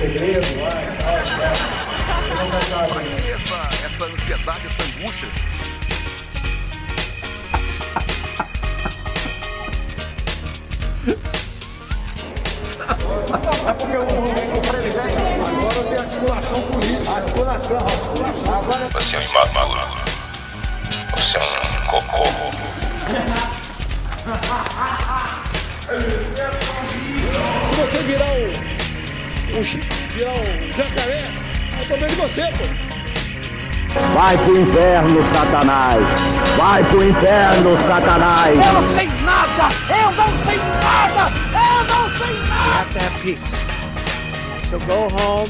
segredo 0.00 0.62
lá 0.62 0.70
e 0.70 0.96
tal? 0.96 1.12
Não 2.36 2.50
vai 2.50 2.64
saber. 2.64 3.30
Essa, 3.30 3.58
essa 3.86 4.04
ansiedade, 4.06 4.66
essa 4.66 4.82
angústia. 4.88 5.28
É 13.68 13.72
porque 13.74 13.96
o, 13.96 14.02
o 14.02 14.60
presidente 14.62 15.16
agora 15.46 15.84
tem 15.84 15.98
articulação 15.98 16.62
política. 16.62 17.12
Articulação, 17.12 17.78
articulação. 17.78 18.54
Agora 18.54 18.88
Você 18.94 19.16
é 19.16 19.18
um 19.18 19.22
imaturo. 19.22 19.80
Você 21.14 21.36
é 21.36 21.40
um 21.40 21.86
cocô. 21.88 22.24
Se 27.68 27.74
você 27.76 27.98
virar 27.98 28.32
o. 28.32 28.69
o 29.58 29.64
Chico, 29.64 29.84
virar 30.14 30.32
o 30.32 30.72
jacaré, 30.72 31.24
é 31.80 31.84
problema 31.86 32.14
de 32.14 32.20
você, 32.20 32.42
pô. 32.52 32.90
Vai 34.14 34.38
pro 34.38 34.60
inferno, 34.60 35.34
Satanás! 35.34 36.02
Vai 36.56 36.84
pro 36.84 37.08
inferno, 37.08 37.80
Satanás! 37.80 38.56
Eu 38.56 38.82
sei 38.94 39.08
nada! 39.24 39.74
Eu 39.88 40.12
não 40.12 40.38
sei 40.38 40.56
nada! 40.56 41.32
Eu 41.52 41.84
não 41.84 42.08
sei 42.18 42.34
nada! 42.48 42.50
have 42.80 42.92
to 42.92 43.00
have 43.00 43.22
peace. 43.22 43.50
So 44.70 44.78
go 44.86 45.08
home. 45.08 45.48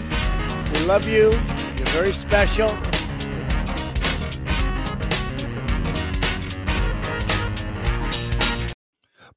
We 0.73 0.81
love 0.87 1.07
you. 1.07 1.31
You're 1.77 1.93
very 1.93 2.13
special. 2.13 2.69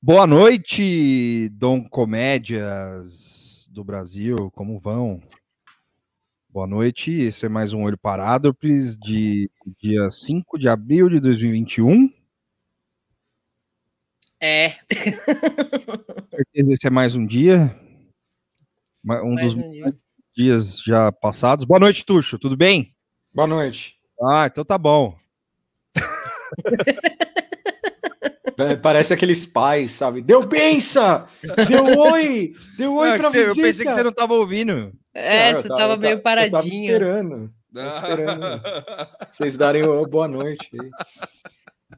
Boa 0.01 0.27
noite, 0.27 1.49
Dom 1.49 1.87
Comédias 1.87 3.22
do 3.73 3.83
Brasil, 3.83 4.51
como 4.51 4.79
vão? 4.79 5.19
Boa 6.47 6.67
noite, 6.67 7.11
esse 7.11 7.47
é 7.47 7.49
mais 7.49 7.73
um 7.73 7.81
Olho 7.81 7.97
Parádropes 7.97 8.95
de 8.95 9.49
dia 9.81 10.11
5 10.11 10.59
de 10.59 10.69
abril 10.69 11.09
de 11.09 11.19
2021. 11.19 12.13
É. 14.39 14.75
Certeza 16.29 16.71
esse 16.71 16.85
é 16.85 16.91
mais 16.91 17.15
um 17.15 17.25
dia, 17.25 17.75
um 19.03 19.33
Mais 19.33 19.53
dos 19.53 19.55
um 19.55 19.71
dia. 19.71 19.99
dias 20.35 20.77
já 20.77 21.11
passados. 21.11 21.65
Boa 21.65 21.79
noite, 21.79 22.05
Tuxo, 22.05 22.37
tudo 22.37 22.55
bem? 22.55 22.95
Boa 23.33 23.47
noite. 23.47 23.97
Ah, 24.21 24.45
então 24.45 24.63
tá 24.63 24.77
bom. 24.77 25.17
É, 28.57 28.75
Parece 28.75 29.13
aqueles 29.13 29.45
pais, 29.45 29.91
sabe? 29.93 30.21
Deu 30.21 30.45
benção! 30.45 31.25
Deu 31.67 31.85
oi! 31.99 32.53
Deu 32.77 32.93
oi 32.95 33.09
Ah, 33.11 33.17
pra 33.17 33.29
você- 33.29 33.41
eu 33.41 33.47
visita! 33.49 33.67
pensei 33.67 33.85
que 33.85 33.91
você 33.93 34.03
não 34.03 34.11
tava 34.11 34.33
ouvindo. 34.33 34.91
É, 35.13 35.51
Não, 35.51 35.57
eu 35.57 35.61
você 35.63 35.67
ta- 35.69 35.77
tava 35.77 35.93
eu 35.93 35.97
meio 35.97 36.19
ta- 36.21 36.29
Eu 36.45 36.51
tava 36.51 36.51
paradinho. 36.51 36.83
esperando. 36.85 37.51
Tava 37.73 37.89
esperando. 37.95 38.61
Vocês 39.29 39.57
darem 39.57 39.83
o 39.83 40.05
boa 40.05 40.27
noite 40.27 40.69
aí. 40.79 40.89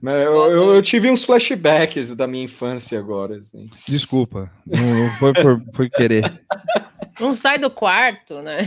Eu, 0.03 0.35
eu- 0.51 0.73
eu 0.75 0.81
tive 0.81 1.09
uns 1.09 1.23
flashbacks 1.23 2.13
da 2.13 2.27
minha 2.27 2.43
infância 2.43 2.99
agora, 2.99 3.37
assim. 3.37 3.69
Desculpa, 3.87 4.51
não, 4.65 4.83
não 5.05 5.09
foi 5.17 5.33
por 5.33 5.61
foi 5.73 5.89
querer. 5.89 6.41
Não 7.19 7.33
sai 7.33 7.57
do 7.57 7.71
quarto, 7.71 8.41
né? 8.41 8.57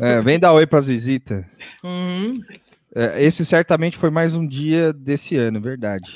É, 0.00 0.20
vem 0.22 0.38
dar 0.38 0.52
oi 0.52 0.66
pras 0.66 0.86
visitas. 0.86 1.44
Uhum, 1.82 2.40
É, 2.94 3.22
esse 3.22 3.44
certamente 3.44 3.98
foi 3.98 4.08
mais 4.08 4.34
um 4.34 4.46
dia 4.46 4.92
desse 4.92 5.36
ano, 5.36 5.60
verdade. 5.60 6.14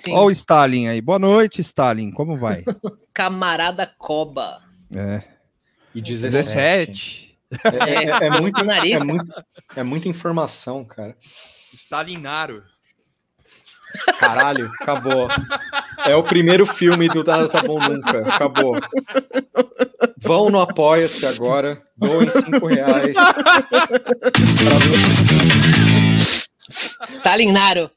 Sim. 0.00 0.12
Ó 0.14 0.24
o 0.26 0.30
Stalin 0.30 0.88
aí. 0.88 1.00
Boa 1.00 1.18
noite, 1.18 1.60
Stalin. 1.60 2.10
Como 2.10 2.36
vai? 2.36 2.64
Camarada 3.14 3.86
Coba. 3.98 4.60
É. 4.94 5.22
E 5.94 6.00
17. 6.00 7.36
É, 7.64 7.94
é- 7.94 8.26
é 8.26 8.30
muito, 8.40 8.58
é, 8.60 8.62
Bolsonarista. 8.64 9.04
muito, 9.04 9.44
é 9.76 9.82
muita 9.82 10.08
informação, 10.08 10.84
cara. 10.84 11.16
Stalinaro. 11.74 12.62
Caralho, 14.20 14.70
acabou. 14.80 15.26
É 16.06 16.14
o 16.14 16.22
primeiro 16.22 16.64
filme 16.64 17.08
do 17.08 17.24
Nada 17.24 17.48
Tá 17.48 17.60
Bom 17.62 17.76
Nunca. 17.80 18.20
Acabou. 18.20 18.76
Vão 20.16 20.48
no 20.48 20.60
Apoia-se 20.60 21.26
agora. 21.26 21.82
Doem 21.96 22.30
cinco 22.30 22.68
reais. 22.68 23.16
Pra 23.16 24.78
Stalinaro. 27.04 27.90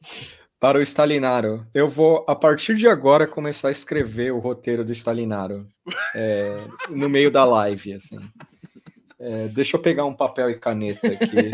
Para 0.63 0.79
o 0.79 0.81
Stalinaro. 0.81 1.67
Eu 1.73 1.89
vou, 1.89 2.23
a 2.25 2.33
partir 2.33 2.75
de 2.75 2.87
agora, 2.87 3.27
começar 3.27 3.67
a 3.67 3.71
escrever 3.71 4.31
o 4.31 4.39
roteiro 4.39 4.85
do 4.85 4.93
Stalinaro 4.93 5.67
é, 6.15 6.57
no 6.89 7.09
meio 7.09 7.29
da 7.29 7.43
live, 7.43 7.91
assim. 7.91 8.17
É, 9.19 9.49
deixa 9.49 9.75
eu 9.75 9.81
pegar 9.81 10.05
um 10.05 10.13
papel 10.13 10.49
e 10.49 10.55
caneta 10.57 11.05
aqui. 11.05 11.51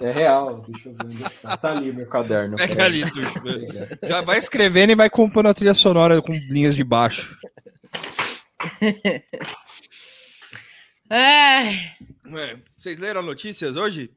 É 0.00 0.10
real. 0.10 0.64
Deixa 0.68 0.88
eu 0.88 0.94
ver 0.94 1.04
onde 1.04 1.42
tá. 1.42 1.56
Tá 1.58 1.72
ali 1.72 1.92
meu 1.92 2.06
caderno. 2.06 2.56
Pega 2.56 2.86
ali. 2.86 3.02
Já 4.02 4.22
vai 4.22 4.38
escrevendo 4.38 4.92
e 4.92 4.94
vai 4.94 5.10
compondo 5.10 5.50
a 5.50 5.54
trilha 5.54 5.74
sonora 5.74 6.22
com 6.22 6.32
linhas 6.32 6.74
de 6.74 6.82
baixo. 6.82 7.36
É, 11.10 11.70
É, 11.70 12.58
Vocês 12.76 12.98
leram 12.98 13.22
notícias 13.22 13.76
hoje? 13.76 14.10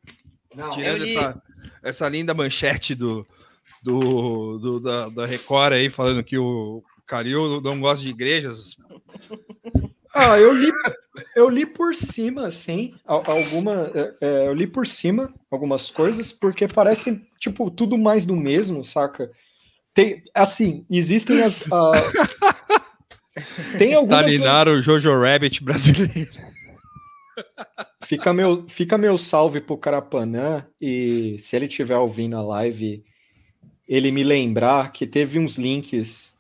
Não, 0.54 0.70
Tirando 0.72 1.04
li. 1.04 1.16
essa, 1.16 1.42
essa 1.84 2.08
linda 2.10 2.34
manchete 2.34 2.94
do, 2.96 3.26
do, 3.84 4.58
do- 4.58 4.80
da, 4.80 5.10
da 5.10 5.26
Record 5.26 5.74
aí, 5.74 5.90
falando 5.90 6.24
que 6.24 6.38
o 6.38 6.84
Calil 7.06 7.60
não 7.62 7.80
gosta 7.80 8.04
de 8.04 8.10
igrejas. 8.10 8.76
Ah, 10.14 10.38
eu 10.40 10.54
li, 10.54 10.72
eu 11.36 11.50
li 11.50 11.66
por 11.66 11.96
cima, 11.96 12.48
assim, 12.48 12.94
al- 13.06 13.24
alguma, 13.30 13.92
é, 13.96 14.14
é, 14.22 14.48
eu 14.48 14.54
li 14.54 14.68
por 14.68 14.86
cima 14.86 15.34
algumas 15.50 15.90
coisas, 15.90 16.32
porque 16.34 16.68
parece, 16.68 17.18
tipo, 17.40 17.72
tudo 17.72 17.98
mais 17.98 18.26
do 18.26 18.36
mesmo, 18.36 18.84
saca? 18.84 19.32
Tem, 19.94 20.22
assim, 20.34 20.86
existem 20.90 21.42
as... 21.42 21.62
ah, 21.72 21.92
tem 23.78 23.94
algumas... 23.94 24.26
Stalinaro, 24.34 24.72
o 24.72 24.82
Jojo 24.82 25.18
Rabbit 25.22 25.64
brasileiro. 25.64 26.32
Fica 28.04 28.34
meu, 28.34 28.68
fica 28.68 28.98
meu 28.98 29.18
salve 29.18 29.62
pro 29.62 29.78
Carapanã, 29.78 30.66
e 30.80 31.38
se 31.38 31.56
ele 31.56 31.66
estiver 31.66 31.98
ouvindo 31.98 32.36
a 32.36 32.42
live, 32.42 33.04
ele 33.88 34.12
me 34.12 34.24
lembrar 34.24 34.92
que 34.92 35.06
teve 35.06 35.38
uns 35.38 35.58
links 35.58 36.38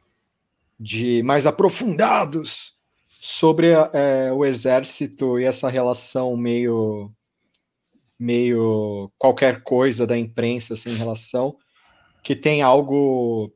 de 0.79 1.21
mais 1.23 1.45
aprofundados 1.45 2.73
sobre 3.07 3.67
é, 3.93 4.31
o 4.33 4.43
exército 4.43 5.39
e 5.39 5.43
essa 5.43 5.69
relação 5.69 6.35
meio 6.35 7.11
meio 8.17 9.11
qualquer 9.17 9.63
coisa 9.63 10.07
da 10.07 10.17
imprensa 10.17 10.73
assim, 10.73 10.91
em 10.91 10.95
relação 10.95 11.55
que 12.23 12.35
tem 12.35 12.61
algo 12.61 13.53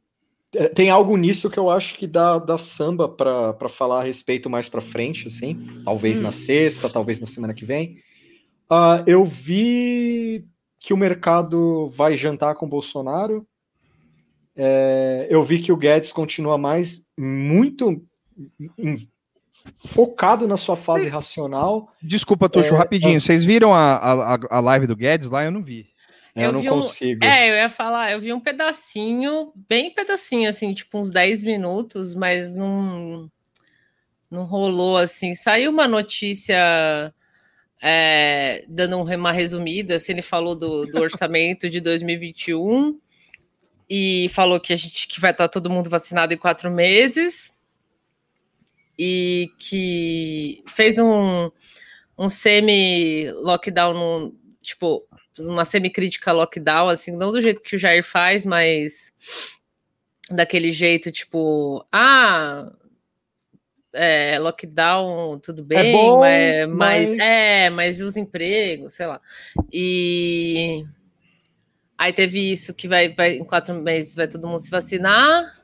tem 0.73 0.89
algo 0.89 1.15
nisso 1.17 1.49
que 1.49 1.57
eu 1.59 1.69
acho 1.69 1.95
que 1.95 2.05
dá, 2.07 2.37
dá 2.39 2.57
samba 2.57 3.07
para 3.09 3.69
falar 3.69 4.01
a 4.01 4.03
respeito 4.03 4.49
mais 4.49 4.67
para 4.69 4.81
frente 4.81 5.27
assim 5.27 5.81
talvez 5.83 6.19
na 6.21 6.31
sexta 6.31 6.89
talvez 6.89 7.19
na 7.19 7.27
semana 7.27 7.53
que 7.53 7.65
vem 7.65 7.97
Ah, 8.69 9.03
eu 9.05 9.23
vi 9.25 10.45
que 10.79 10.93
o 10.93 10.97
mercado 10.97 11.87
vai 11.95 12.15
jantar 12.15 12.55
com 12.55 12.65
o 12.65 12.69
Bolsonaro 12.69 13.45
É, 14.55 15.27
eu 15.29 15.43
vi 15.43 15.59
que 15.59 15.71
o 15.71 15.77
Guedes 15.77 16.11
continua 16.13 16.57
mais 16.57 17.05
muito 17.17 18.01
em- 18.77 19.07
focado 19.85 20.47
na 20.47 20.57
sua 20.57 20.75
fase 20.75 21.09
racional. 21.09 21.89
Desculpa, 22.01 22.47
Tuxo, 22.47 22.73
É, 22.73 22.77
rapidinho. 22.77 23.19
Vocês 23.19 23.43
viram 23.43 23.73
a, 23.73 23.95
a, 23.95 24.39
a 24.49 24.59
live 24.59 24.85
do 24.87 24.95
Guedes 24.95 25.29
lá? 25.29 25.43
Eu 25.43 25.51
não 25.51 25.63
vi. 25.63 25.87
Eu, 26.35 26.43
Eu 26.47 26.51
não 26.51 26.61
vi 26.61 26.69
um- 26.69 26.73
consigo. 26.81 27.23
é, 27.23 27.49
eu 27.49 27.55
ia 27.55 27.69
falar, 27.69 28.11
eu 28.11 28.19
vi 28.19 28.33
um 28.33 28.39
pedacinho, 28.41 29.53
bem 29.55 29.89
pedacinho, 29.93 30.49
assim, 30.49 30.73
tipo 30.73 30.97
uns 30.99 31.09
10 31.09 31.43
minutos, 31.43 32.13
mas 32.13 32.53
não, 32.53 33.31
não 34.29 34.43
rolou 34.43 34.97
assim. 34.97 35.33
Saiu 35.33 35.71
uma 35.71 35.87
notícia 35.87 37.13
é, 37.81 38.65
dando 38.67 38.97
um- 38.97 39.15
uma 39.15 39.31
resumida, 39.31 39.95
assim, 39.95 40.11
ele 40.13 40.21
falou 40.21 40.55
do, 40.57 40.85
do 40.87 40.99
orçamento 41.01 41.69
de 41.69 41.79
2021 41.79 42.99
e 43.89 44.29
falou 44.33 44.59
que 44.59 44.73
a 44.73 44.75
gente 44.75 45.07
que 45.07 45.21
vai 45.21 45.31
estar 45.31 45.47
todo 45.47 45.69
mundo 45.69 45.89
vacinado 45.89 46.33
em 46.33 46.37
quatro 46.37 46.69
meses 46.71 47.53
e 48.97 49.49
que 49.59 50.63
fez 50.67 50.97
um, 50.97 51.49
um 52.17 52.29
semi-lockdown, 52.29 53.93
no- 53.93 54.35
tipo, 54.61 55.03
uma 55.39 55.65
semi-crítica 55.65 56.31
lockdown, 56.31 56.89
assim, 56.89 57.11
não 57.11 57.31
do 57.31 57.41
jeito 57.41 57.61
que 57.61 57.75
o 57.75 57.79
Jair 57.79 58.03
faz, 58.03 58.45
mas 58.45 59.11
daquele 60.31 60.71
jeito, 60.71 61.11
tipo, 61.11 61.85
ah, 61.91 62.71
é, 63.93 64.37
lockdown, 64.39 65.39
tudo 65.39 65.63
bem, 65.63 65.91
bom, 65.91 66.19
mas, 66.19 66.67
mas- 66.69 67.09
mas- 67.11 67.19
é, 67.19 67.69
mas 67.69 67.99
e 67.99 68.03
os 68.03 68.17
empregos, 68.17 68.93
sei 68.95 69.05
lá. 69.07 69.21
E 69.71 70.85
aí 71.97 72.11
teve 72.11 72.51
isso 72.51 72.73
que 72.73 72.87
vai, 72.87 73.13
vai 73.13 73.37
em 73.37 73.43
quatro 73.45 73.73
meses 73.75 74.15
vai 74.15 74.27
todo 74.27 74.47
mundo 74.47 74.59
se 74.59 74.69
vacinar. 74.71 75.61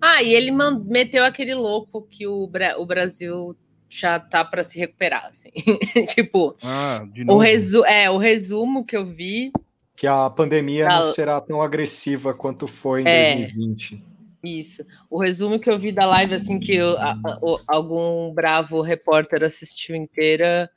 Ah, 0.00 0.22
e 0.22 0.34
ele 0.34 0.50
meteu 0.84 1.24
aquele 1.24 1.54
louco 1.54 2.02
que 2.02 2.26
o, 2.26 2.46
Bra- 2.46 2.76
o 2.78 2.84
Brasil 2.84 3.56
já 3.88 4.18
tá 4.18 4.44
para 4.44 4.62
se 4.64 4.78
recuperar, 4.78 5.26
assim. 5.26 5.50
tipo, 6.14 6.56
Ah, 6.62 7.04
de 7.12 7.24
o, 7.30 7.36
resu 7.36 7.84
é, 7.84 8.10
o 8.10 8.18
resumo 8.18 8.84
que 8.84 8.96
eu 8.96 9.06
vi 9.06 9.52
Que 9.96 10.06
a 10.06 10.28
pandemia 10.28 10.86
Tá. 10.88 11.00
não 11.00 11.12
será 11.12 11.40
tão 11.40 11.62
agressiva 11.62 12.34
quanto 12.34 12.66
foi 12.66 13.02
em 13.02 13.08
É. 13.08 13.36
2020. 13.36 14.02
Isso. 14.44 14.84
O 15.10 15.18
resumo 15.18 15.58
que 15.58 15.68
eu 15.70 15.78
vi 15.78 15.90
da 15.90 16.04
live, 16.06 16.34
assim, 16.34 16.60
que 16.60 16.74
eu- 16.74 16.96
a- 16.98 17.18
a- 17.24 17.38
o- 17.42 17.58
algum 17.66 18.32
bravo 18.32 18.80
repórter 18.80 19.42
assistiu 19.42 19.96
inteira, 19.96 20.70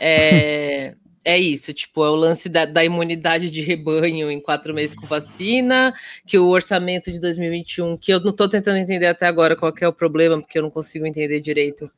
é, 0.00 0.94
é 1.24 1.38
isso. 1.38 1.72
Tipo, 1.72 2.04
é 2.04 2.10
o 2.10 2.14
lance 2.14 2.48
da, 2.48 2.64
da 2.64 2.84
imunidade 2.84 3.50
de 3.50 3.62
rebanho 3.62 4.30
em 4.30 4.40
quatro 4.40 4.74
meses 4.74 4.94
com 4.94 5.06
vacina, 5.06 5.94
que 6.26 6.38
o 6.38 6.48
orçamento 6.48 7.10
de 7.12 7.18
2021, 7.20 7.96
que 7.96 8.12
eu 8.12 8.20
não 8.20 8.30
estou 8.30 8.48
tentando 8.48 8.78
entender 8.78 9.06
até 9.06 9.26
agora 9.26 9.56
qual 9.56 9.72
que 9.72 9.84
é 9.84 9.88
o 9.88 9.92
problema, 9.92 10.38
porque 10.40 10.58
eu 10.58 10.62
não 10.62 10.70
consigo 10.70 11.06
entender 11.06 11.40
direito, 11.40 11.90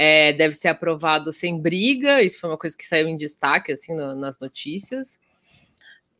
é, 0.00 0.32
deve 0.32 0.54
ser 0.54 0.68
aprovado 0.68 1.32
sem 1.32 1.60
briga. 1.60 2.22
Isso 2.22 2.38
foi 2.38 2.48
uma 2.48 2.56
coisa 2.56 2.76
que 2.76 2.86
saiu 2.86 3.08
em 3.08 3.16
destaque, 3.16 3.72
assim, 3.72 3.92
no- 3.96 4.14
nas 4.14 4.38
notícias. 4.38 5.18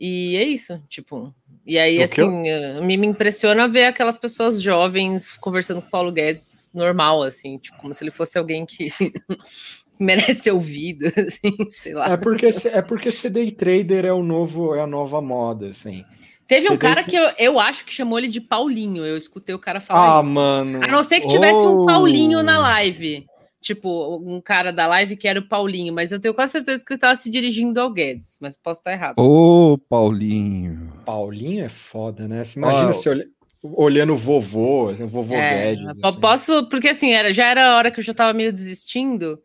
E 0.01 0.35
é 0.37 0.43
isso, 0.43 0.83
tipo. 0.89 1.33
E 1.65 1.79
aí, 1.79 2.03
O 2.03 2.09
que 2.09 2.21
eu- 2.21 2.27
assim, 2.29 2.49
eh, 2.49 2.81
me, 2.81 2.97
me 2.97 3.07
impressiona 3.07 3.69
ver 3.69 3.85
aquelas 3.85 4.19
pessoas 4.19 4.61
jovens 4.61 5.31
conversando 5.37 5.81
com 5.81 5.87
o 5.87 5.91
Paulo 5.91 6.11
Guedes 6.11 6.69
normal, 6.75 7.23
assim, 7.23 7.57
tipo, 7.59 7.77
como 7.79 7.95
se 7.95 8.03
ele 8.03 8.11
fosse 8.11 8.37
alguém 8.37 8.67
que 8.67 8.89
merece 9.99 10.43
ser 10.43 10.51
ouvido, 10.53 11.07
assim, 11.17 11.57
sei 11.73 11.95
lá. 11.95 12.13
É 12.13 12.17
porque, 12.17 12.47
é 12.73 12.83
porque 12.83 13.13
ser 13.13 13.31
day 13.31 13.51
trader 13.53 14.05
é 14.05 14.13
o 14.13 14.23
novo, 14.25 14.75
é 14.75 14.81
a 14.81 14.87
nova 14.87 15.21
moda, 15.21 15.69
assim. 15.71 16.05
Teve 16.49 16.69
um 16.71 16.77
cara 16.79 17.03
que 17.05 17.15
eu, 17.15 17.31
eu 17.39 17.61
acho 17.61 17.85
que 17.85 17.93
chamou 17.93 18.19
ele 18.19 18.29
de 18.29 18.41
Paulinho, 18.41 19.05
eu 19.05 19.17
escutei 19.19 19.55
o 19.55 19.59
cara 19.59 19.81
falar 19.81 20.19
Ah, 20.19 20.21
isso. 20.23 20.31
mano. 20.31 20.83
A 20.83 20.87
não 20.89 21.03
ser 21.05 21.21
que 21.21 21.29
tivesse 21.29 21.59
um 21.59 21.83
Oh. 21.83 21.87
Paulinho 21.87 22.43
na 22.43 22.59
live. 22.59 23.27
Tipo, 23.61 24.17
um 24.25 24.41
cara 24.41 24.73
da 24.73 24.87
live 24.87 25.17
que 25.17 25.27
era 25.27 25.41
o 25.41 25.49
Paulinho, 25.49 25.93
mas 25.93 26.13
eu 26.13 26.21
tenho 26.21 26.33
quase 26.33 26.53
certeza 26.53 26.85
que 26.85 26.93
ele 26.93 26.99
estava 26.99 27.17
se 27.17 27.29
dirigindo 27.29 27.81
ao 27.81 27.93
Guedes, 27.93 28.39
mas 28.41 28.57
posso 28.57 28.81
estar 28.81 28.93
errado. 28.93 29.17
Ô, 29.19 29.77
Paulinho. 29.89 30.93
Paulinho 31.05 31.65
é 31.65 31.69
foda, 31.69 32.29
né? 32.29 32.45
Você 32.45 32.59
imagina 32.61 32.93
se 32.95 33.09
olha- 33.09 33.27
olhando 33.63 34.13
o 34.13 34.17
vovô, 34.17 34.93
o 34.93 35.07
vovô 35.09 35.35
É, 35.35 35.75
Guedes. 35.75 35.99
assim. 36.05 36.21
Posso, 36.21 36.69
porque 36.69 36.89
assim, 36.89 37.11
era, 37.13 37.33
já 37.33 37.49
era 37.49 37.73
a 37.73 37.77
hora 37.77 37.91
que 37.91 37.99
eu 37.99 38.05
já 38.05 38.15
tava 38.15 38.33
meio 38.33 38.53
desistindo, 38.53 39.43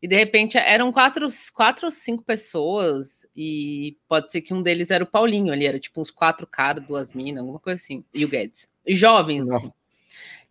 e 0.00 0.06
de 0.06 0.14
repente 0.16 0.56
eram 0.56 0.92
quatro, 0.92 1.26
quatro 1.52 1.86
ou 1.86 1.92
cinco 1.92 2.22
pessoas, 2.22 3.26
e 3.36 3.96
pode 4.08 4.30
ser 4.30 4.40
que 4.42 4.54
um 4.54 4.62
deles 4.62 4.90
era 4.92 5.02
o 5.02 5.06
Paulinho 5.06 5.52
ali, 5.52 5.66
era 5.66 5.80
tipo 5.80 6.00
uns 6.00 6.10
quatro 6.12 6.46
caras, 6.46 6.84
duas 6.86 7.12
minas, 7.12 7.40
alguma 7.40 7.58
coisa 7.58 7.82
assim, 7.82 8.04
e 8.14 8.24
o 8.24 8.28
Guedes. 8.28 8.68
Jovens, 8.86 9.48
Não. 9.48 9.56
assim. 9.56 9.72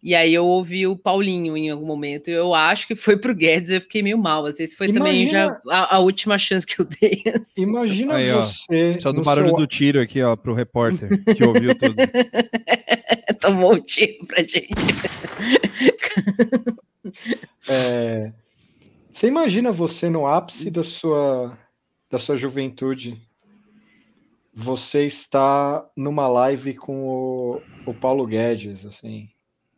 E 0.04 0.16
aí 0.16 0.34
eu 0.34 0.46
ouvi 0.48 0.88
o 0.88 0.98
Paulinho 0.98 1.56
em 1.56 1.70
algum 1.70 1.86
momento, 1.86 2.28
eu 2.30 2.56
acho 2.56 2.88
que 2.88 2.96
foi 2.96 3.18
pro 3.18 3.36
Guedes, 3.36 3.70
eu 3.70 3.80
fiquei 3.82 4.02
meio 4.02 4.18
mal, 4.18 4.44
assim, 4.48 4.64
esse 4.64 4.76
foi 4.76 4.92
também 4.92 5.28
já 5.30 5.44
Imagina- 5.46 5.62
a, 5.70 5.96
a 5.98 6.00
última 6.00 6.38
chance 6.40 6.66
que 6.66 6.82
eu 6.82 6.86
dei, 6.86 7.22
assim. 7.40 7.62
Imagina 7.64 8.16
Aí, 8.16 8.32
ó. 8.32 8.42
você. 8.42 8.98
Só 9.00 9.12
do 9.12 9.20
no 9.20 9.24
barulho 9.24 9.50
seu- 9.50 9.58
do 9.58 9.68
tiro 9.68 10.02
aqui, 10.02 10.20
ó, 10.24 10.36
pro 10.36 10.56
repórter 10.56 11.24
que 11.36 11.44
ouviu 11.44 11.78
tudo. 11.78 11.96
Tomou 13.40 13.76
um 13.76 13.82
tiro 13.82 14.26
pra 14.26 14.42
gente. 14.44 14.70
é, 17.70 18.32
Você 19.12 19.28
imagina 19.28 19.72
você 19.72 20.10
no 20.10 20.26
ápice 20.26 20.72
da 20.72 20.84
sua, 20.84 21.56
da 22.10 22.18
sua 22.18 22.36
juventude. 22.36 23.22
Você 24.54 25.06
está 25.06 25.86
numa 25.96 26.28
live 26.28 26.74
com 26.76 27.08
o, 27.08 27.62
o 27.86 27.94
Paulo 27.94 28.26
Guedes, 28.28 28.86
assim. 28.86 29.30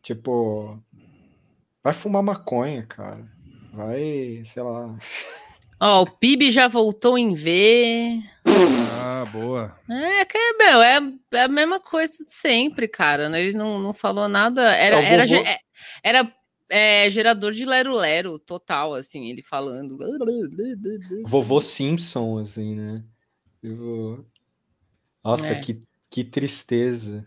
Tipo, 0.04 0.78
vai 1.82 1.92
fumar 1.92 2.22
maconha, 2.22 2.84
cara. 2.86 3.26
Vai, 3.72 4.42
sei 4.44 4.62
lá. 4.62 4.96
Ó, 5.80 6.02
o 6.02 6.10
PIB 6.18 6.50
já 6.50 6.68
voltou 6.68 7.18
em 7.18 7.34
V. 7.34 8.20
Ah, 9.02 9.24
boa. 9.32 9.76
É, 9.90 10.24
que, 10.24 10.38
meu, 10.58 10.80
é, 10.82 11.00
é 11.32 11.42
a 11.42 11.48
mesma 11.48 11.80
coisa 11.80 12.12
de 12.24 12.32
sempre, 12.32 12.86
cara. 12.86 13.28
né? 13.28 13.42
Ele 13.42 13.56
não, 13.56 13.78
não 13.80 13.92
falou 13.92 14.28
nada. 14.28 14.62
Era, 14.76 15.00
É 15.02 15.04
era, 15.12 15.24
é- 15.36 15.58
era 16.02 16.32
é, 16.70 17.10
gerador 17.10 17.52
de 17.52 17.64
lero-lero 17.64 18.38
total, 18.38 18.94
assim, 18.94 19.26
ele 19.30 19.42
falando. 19.42 19.98
Vovô 21.24 21.60
Simpson, 21.60 22.38
assim, 22.38 22.76
né? 22.76 23.02
Nossa, 25.24 25.52
É. 25.52 25.60
que, 25.60 25.80
que 26.10 26.22
tristeza. 26.24 27.26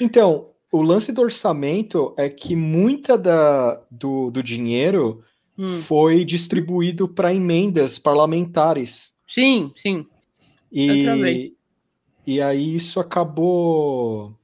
Então, 0.00 0.54
o 0.72 0.82
lance 0.82 1.12
do 1.12 1.22
orçamento 1.22 2.14
é 2.16 2.28
que 2.28 2.54
muita 2.56 3.16
da, 3.16 3.80
do, 3.90 4.30
do 4.30 4.42
dinheiro 4.42 5.22
Hum, 5.58 5.80
foi 5.82 6.22
distribuído 6.24 7.08
para 7.08 7.32
emendas 7.32 7.98
parlamentares. 7.98 9.14
Sim, 9.26 9.72
sim. 9.74 10.04
E, 10.70 11.54
e 12.26 12.42
aí 12.42 12.74
isso 12.74 13.00
acabou 13.00 14.34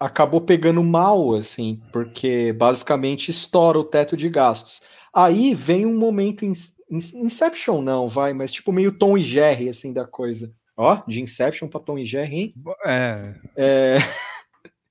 acabou 0.00 0.40
pegando 0.40 0.82
mal, 0.82 1.34
assim, 1.34 1.80
porque 1.92 2.52
basicamente 2.52 3.30
estoura 3.30 3.78
o 3.78 3.84
teto 3.84 4.16
de 4.16 4.28
gastos. 4.28 4.80
Aí 5.14 5.54
vem 5.54 5.86
um 5.86 5.96
momento 5.98 6.44
in, 6.44 6.52
in- 6.90 7.24
Inception 7.24 7.82
não, 7.82 8.08
vai, 8.08 8.32
mas 8.32 8.50
tipo 8.50 8.72
meio 8.72 8.90
Tom 8.92 9.16
e 9.16 9.22
Jerry 9.22 9.68
assim 9.68 9.92
da 9.92 10.06
coisa. 10.06 10.52
Ó, 10.76 11.02
de 11.06 11.20
Inception 11.20 11.68
para 11.68 11.80
Tom 11.80 11.98
e 11.98 12.06
Jerry, 12.06 12.34
hein? 12.36 12.54
É, 12.86 13.34
É, 13.56 13.96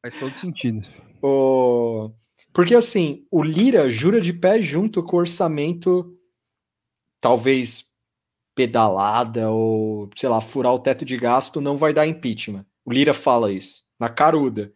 faz 0.01 0.19
todo 0.19 0.37
sentido. 0.39 0.87
o... 1.21 2.11
Porque 2.53 2.75
assim, 2.75 3.25
o 3.31 3.41
Lira 3.41 3.89
jura 3.89 4.19
de 4.19 4.33
pé 4.33 4.61
junto 4.61 5.01
com 5.01 5.15
o 5.15 5.19
orçamento, 5.19 6.17
talvez 7.21 7.85
pedalada 8.53 9.49
ou, 9.49 10.09
sei 10.17 10.27
lá, 10.27 10.41
furar 10.41 10.73
o 10.73 10.79
teto 10.79 11.05
de 11.05 11.15
gasto 11.15 11.61
não 11.61 11.77
vai 11.77 11.93
dar 11.93 12.05
impeachment. 12.05 12.65
O 12.83 12.91
Lira 12.91 13.13
fala 13.13 13.51
isso, 13.53 13.83
na 13.97 14.09
caruda. 14.09 14.73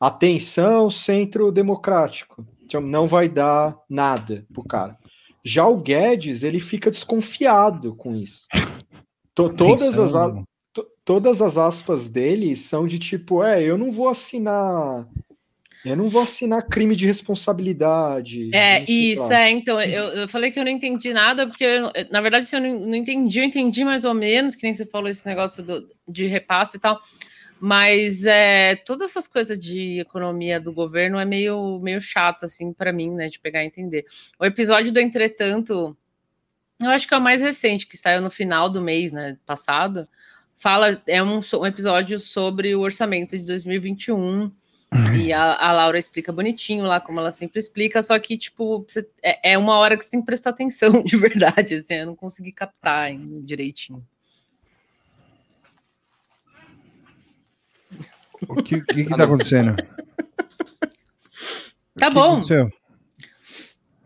Atenção, 0.00 0.88
centro 0.90 1.52
democrático. 1.52 2.46
Então, 2.62 2.80
Não 2.80 3.06
vai 3.06 3.28
dar 3.28 3.76
nada 3.88 4.46
pro 4.52 4.64
cara. 4.64 4.98
Já 5.44 5.66
o 5.66 5.76
Guedes, 5.76 6.42
ele 6.42 6.58
fica 6.58 6.90
desconfiado 6.90 7.94
com 7.94 8.16
isso. 8.16 8.46
To- 9.34 9.50
todas, 9.54 9.98
as, 9.98 10.14
Atenção. 10.14 10.44
Todas 11.04 11.40
as 11.42 11.56
aspas 11.56 12.08
dele 12.08 12.54
são 12.56 12.86
de 12.86 12.98
tipo, 12.98 13.42
é, 13.42 13.62
eu 13.62 13.76
não 13.78 13.90
vou 13.90 14.08
assinar. 14.08 15.06
Eu 15.84 15.96
não 15.96 16.08
vou 16.08 16.22
assinar 16.22 16.66
crime 16.66 16.96
de 16.96 17.06
responsabilidade. 17.06 18.50
É, 18.52 18.84
isso, 18.90 19.32
é. 19.32 19.50
Então, 19.50 19.80
eu, 19.80 20.04
eu 20.08 20.28
falei 20.28 20.50
que 20.50 20.58
eu 20.58 20.64
não 20.64 20.70
entendi 20.70 21.12
nada, 21.12 21.46
porque, 21.46 21.64
eu- 21.64 21.92
na 22.10 22.20
verdade, 22.20 22.44
se 22.46 22.56
eu 22.56 22.60
não, 22.60 22.80
não 22.80 22.94
entendi, 22.94 23.38
eu 23.38 23.44
entendi 23.44 23.84
mais 23.84 24.04
ou 24.04 24.12
menos, 24.12 24.56
que 24.56 24.64
nem 24.64 24.74
você 24.74 24.84
falou 24.84 25.08
esse 25.08 25.24
negócio 25.26 25.62
do- 25.62 25.88
de 26.08 26.26
repasse 26.26 26.76
e 26.76 26.80
tal. 26.80 27.00
Mas 27.60 28.24
é, 28.26 28.76
todas 28.76 29.10
essas 29.10 29.26
coisas 29.26 29.58
de 29.58 30.00
economia 30.00 30.60
do 30.60 30.72
governo 30.72 31.18
é 31.18 31.24
meio, 31.24 31.78
meio 31.78 32.00
chato, 32.00 32.44
assim, 32.44 32.72
para 32.72 32.92
mim, 32.92 33.10
né, 33.10 33.28
de 33.28 33.38
pegar 33.38 33.62
e 33.62 33.66
entender. 33.66 34.04
O 34.38 34.44
episódio 34.44 34.92
do 34.92 35.00
Entretanto, 35.00 35.96
eu 36.80 36.90
acho 36.90 37.08
que 37.08 37.14
é 37.14 37.16
o 37.16 37.20
mais 37.20 37.40
recente, 37.40 37.86
que 37.86 37.96
saiu 37.96 38.20
no 38.20 38.30
final 38.30 38.68
do 38.68 38.82
mês, 38.82 39.12
né, 39.12 39.38
passado, 39.46 40.06
fala, 40.56 41.02
é 41.06 41.22
um, 41.22 41.40
um 41.40 41.66
episódio 41.66 42.18
sobre 42.18 42.74
o 42.74 42.80
orçamento 42.80 43.36
de 43.38 43.44
2021, 43.46 44.50
e 45.18 45.32
a, 45.32 45.54
a 45.56 45.72
Laura 45.72 45.98
explica 45.98 46.32
bonitinho 46.32 46.84
lá, 46.84 47.00
como 47.00 47.18
ela 47.20 47.32
sempre 47.32 47.58
explica, 47.58 48.00
só 48.02 48.18
que, 48.18 48.36
tipo, 48.38 48.84
você- 48.88 49.06
é, 49.22 49.52
é 49.52 49.58
uma 49.58 49.76
hora 49.76 49.96
que 49.96 50.04
você 50.04 50.10
tem 50.10 50.20
que 50.20 50.26
prestar 50.26 50.50
atenção 50.50 51.02
de 51.04 51.16
verdade, 51.16 51.74
assim, 51.74 51.94
eu 51.94 52.06
não 52.06 52.16
consegui 52.16 52.52
captar 52.52 53.04
ainda 53.06 53.40
direitinho. 53.42 54.02
O 58.48 58.62
que, 58.62 58.80
que, 58.84 59.04
que 59.04 59.16
tá 59.16 59.24
acontecendo? 59.24 59.76
Tá 61.98 62.08
O 62.08 62.10
que 62.10 62.10
bom, 62.10 62.32
aconteceu? 62.32 62.70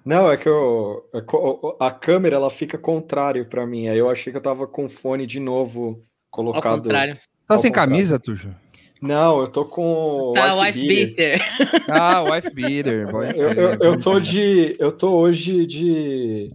Não, 0.04 0.30
é 0.30 0.36
que 0.36 0.48
eu, 0.48 1.08
é 1.14 1.22
a 1.84 1.90
câmera 1.90 2.36
ela 2.36 2.50
fica 2.50 2.78
contrário 2.78 3.44
para 3.46 3.66
mim. 3.66 3.88
Aí 3.88 3.98
eu 3.98 4.08
achei 4.08 4.32
que 4.32 4.36
eu 4.36 4.42
tava 4.42 4.66
com 4.66 4.86
o 4.86 4.90
fone 4.90 5.26
de 5.26 5.38
novo 5.40 6.02
ao 6.30 6.52
colocado. 6.52 6.82
contrário. 6.82 7.14
Tá 7.46 7.54
Ao 7.54 7.58
sem 7.58 7.70
contrário. 7.70 7.92
camisa, 7.92 8.18
Tuxo? 8.18 8.54
Não, 9.02 9.40
eu 9.40 9.48
tô 9.48 9.64
com 9.64 10.32
Tá, 10.34 10.54
wife 10.60 10.78
wife 10.78 10.88
beater. 10.88 11.38
beater. 11.38 11.84
Ah, 11.88 12.22
wife 12.22 12.50
beater. 12.54 13.08
Eu, 13.08 13.52
eu, 13.52 13.70
eu 13.80 14.00
tô 14.00 14.20
de. 14.20 14.76
Eu 14.78 14.92
tô 14.92 15.16
hoje 15.18 15.66
de. 15.66 16.52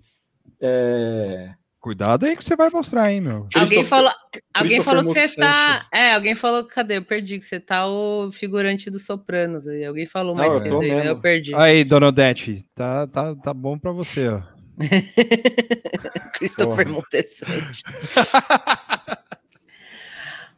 é, 0.61 1.51
Cuidado 1.79 2.25
aí 2.25 2.35
que 2.35 2.43
você 2.43 2.55
vai 2.55 2.69
mostrar, 2.71 3.11
hein, 3.11 3.21
meu. 3.21 3.47
Alguém 3.53 3.83
falou, 3.83 4.11
alguém 4.53 4.81
falou 4.81 5.03
que 5.03 5.09
você 5.09 5.19
Moltisanti. 5.19 5.37
tá. 5.39 5.87
É, 5.93 6.13
alguém 6.13 6.33
falou, 6.33 6.63
cadê? 6.65 6.97
Eu 6.97 7.03
perdi, 7.03 7.37
que 7.37 7.45
você 7.45 7.59
tá 7.59 7.87
o 7.87 8.31
figurante 8.31 8.89
do 8.89 8.97
Sopranos. 8.99 9.67
aí. 9.67 9.85
Alguém 9.85 10.07
falou 10.07 10.33
Não, 10.35 10.41
mais 10.41 10.53
eu 10.53 10.59
cedo 10.61 10.69
tô 10.71 10.81
aí, 10.81 10.89
mesmo. 10.91 11.09
eu 11.09 11.19
perdi. 11.19 11.53
Aí, 11.53 11.83
dona 11.83 12.07
Odete, 12.07 12.65
tá, 12.73 13.05
tá, 13.05 13.35
tá 13.35 13.53
bom 13.53 13.77
pra 13.77 13.91
você, 13.91 14.29
ó. 14.29 14.41
Christopher 16.33 16.85
Porra. 16.85 16.97
Montessante. 16.97 17.83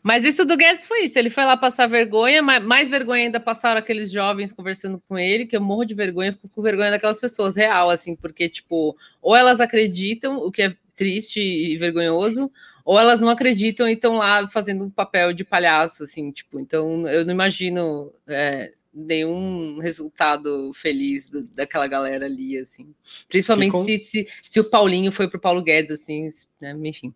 Mas 0.08 0.24
isso 0.24 0.46
do 0.46 0.56
Guedes 0.56 0.86
foi 0.86 1.04
isso. 1.04 1.20
Ele 1.20 1.30
foi 1.30 1.44
lá 1.44 1.58
passar 1.58 1.86
vergonha, 1.86 2.42
mas 2.42 2.64
mais 2.64 2.88
vergonha 2.88 3.26
ainda 3.26 3.42
passaram 3.42 3.78
aqueles 3.78 4.10
jovens 4.10 4.54
conversando 4.54 5.04
com 5.06 5.20
ele, 5.20 5.46
que 5.46 5.58
eu 5.58 5.60
morro 5.60 5.84
de 5.84 5.94
vergonha, 5.94 6.32
fico 6.32 6.48
com 6.48 6.62
vergonha 6.62 6.92
daquelas 6.92 7.20
pessoas, 7.20 7.58
real, 7.58 7.90
assim, 7.90 8.16
porque, 8.16 8.48
tipo, 8.48 8.96
ou 9.22 9.36
elas 9.36 9.60
acreditam, 9.60 10.38
o 10.38 10.50
que 10.50 10.62
é 10.62 10.74
triste 10.96 11.42
e 11.42 11.78
vergonhoso, 11.78 12.50
ou 12.86 12.98
elas 12.98 13.20
não 13.20 13.28
acreditam 13.28 13.86
e 13.86 13.96
estão 13.96 14.16
lá 14.16 14.48
fazendo 14.48 14.86
um 14.86 14.90
papel 14.90 15.34
de 15.34 15.44
palhaço, 15.44 16.04
assim, 16.04 16.32
tipo, 16.32 16.58
então 16.58 17.06
eu 17.06 17.26
não 17.26 17.34
imagino 17.34 18.10
é, 18.26 18.72
nenhum 18.94 19.78
resultado 19.80 20.72
feliz 20.74 21.28
do, 21.28 21.44
daquela 21.44 21.86
galera 21.86 22.28
ali, 22.28 22.58
assim. 22.58 22.96
Principalmente 23.28 23.72
Ficou... 23.72 23.84
se, 23.84 23.98
se, 23.98 24.28
se, 24.42 24.60
o 24.62 24.64
Paulinho 24.64 25.12
foi 25.12 25.28
pro 25.28 25.38
Paulo 25.38 25.62
Guedes, 25.62 25.92
assim, 25.92 26.30
né? 26.62 26.74
enfim. 26.86 27.14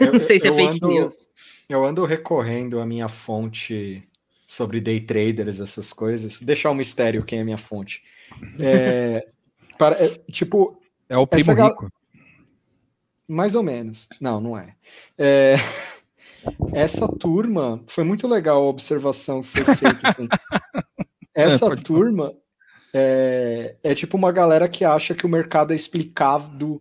Eu, 0.00 0.12
não 0.12 0.18
sei 0.18 0.38
se 0.38 0.48
é 0.48 0.52
fake 0.52 0.76
ando, 0.76 0.88
news. 0.88 1.28
Eu 1.68 1.84
ando 1.84 2.04
recorrendo 2.04 2.80
à 2.80 2.86
minha 2.86 3.08
fonte 3.08 4.02
sobre 4.46 4.80
day 4.80 5.00
traders, 5.00 5.60
essas 5.60 5.92
coisas. 5.92 6.40
Deixar 6.40 6.70
um 6.70 6.74
mistério 6.74 7.24
quem 7.24 7.40
é 7.40 7.44
minha 7.44 7.58
fonte. 7.58 8.02
É, 8.60 9.26
para, 9.78 9.96
é, 10.02 10.08
tipo. 10.30 10.80
É 11.08 11.16
o 11.16 11.26
primo 11.26 11.52
rico. 11.52 11.90
Mais 13.28 13.54
ou 13.54 13.62
menos. 13.62 14.08
Não, 14.20 14.40
não 14.40 14.56
é. 14.56 14.74
é. 15.18 15.56
Essa 16.72 17.08
turma 17.08 17.82
foi 17.88 18.04
muito 18.04 18.28
legal 18.28 18.64
a 18.64 18.68
observação 18.68 19.42
que 19.42 19.48
foi 19.48 19.74
feita. 19.74 20.08
Assim. 20.08 20.28
Essa 21.34 21.66
é, 21.66 21.76
turma 21.76 22.32
é, 22.94 23.76
é 23.82 23.94
tipo 23.94 24.16
uma 24.16 24.30
galera 24.30 24.68
que 24.68 24.84
acha 24.84 25.14
que 25.14 25.26
o 25.26 25.28
mercado 25.28 25.72
é 25.72 25.76
explicado 25.76 26.80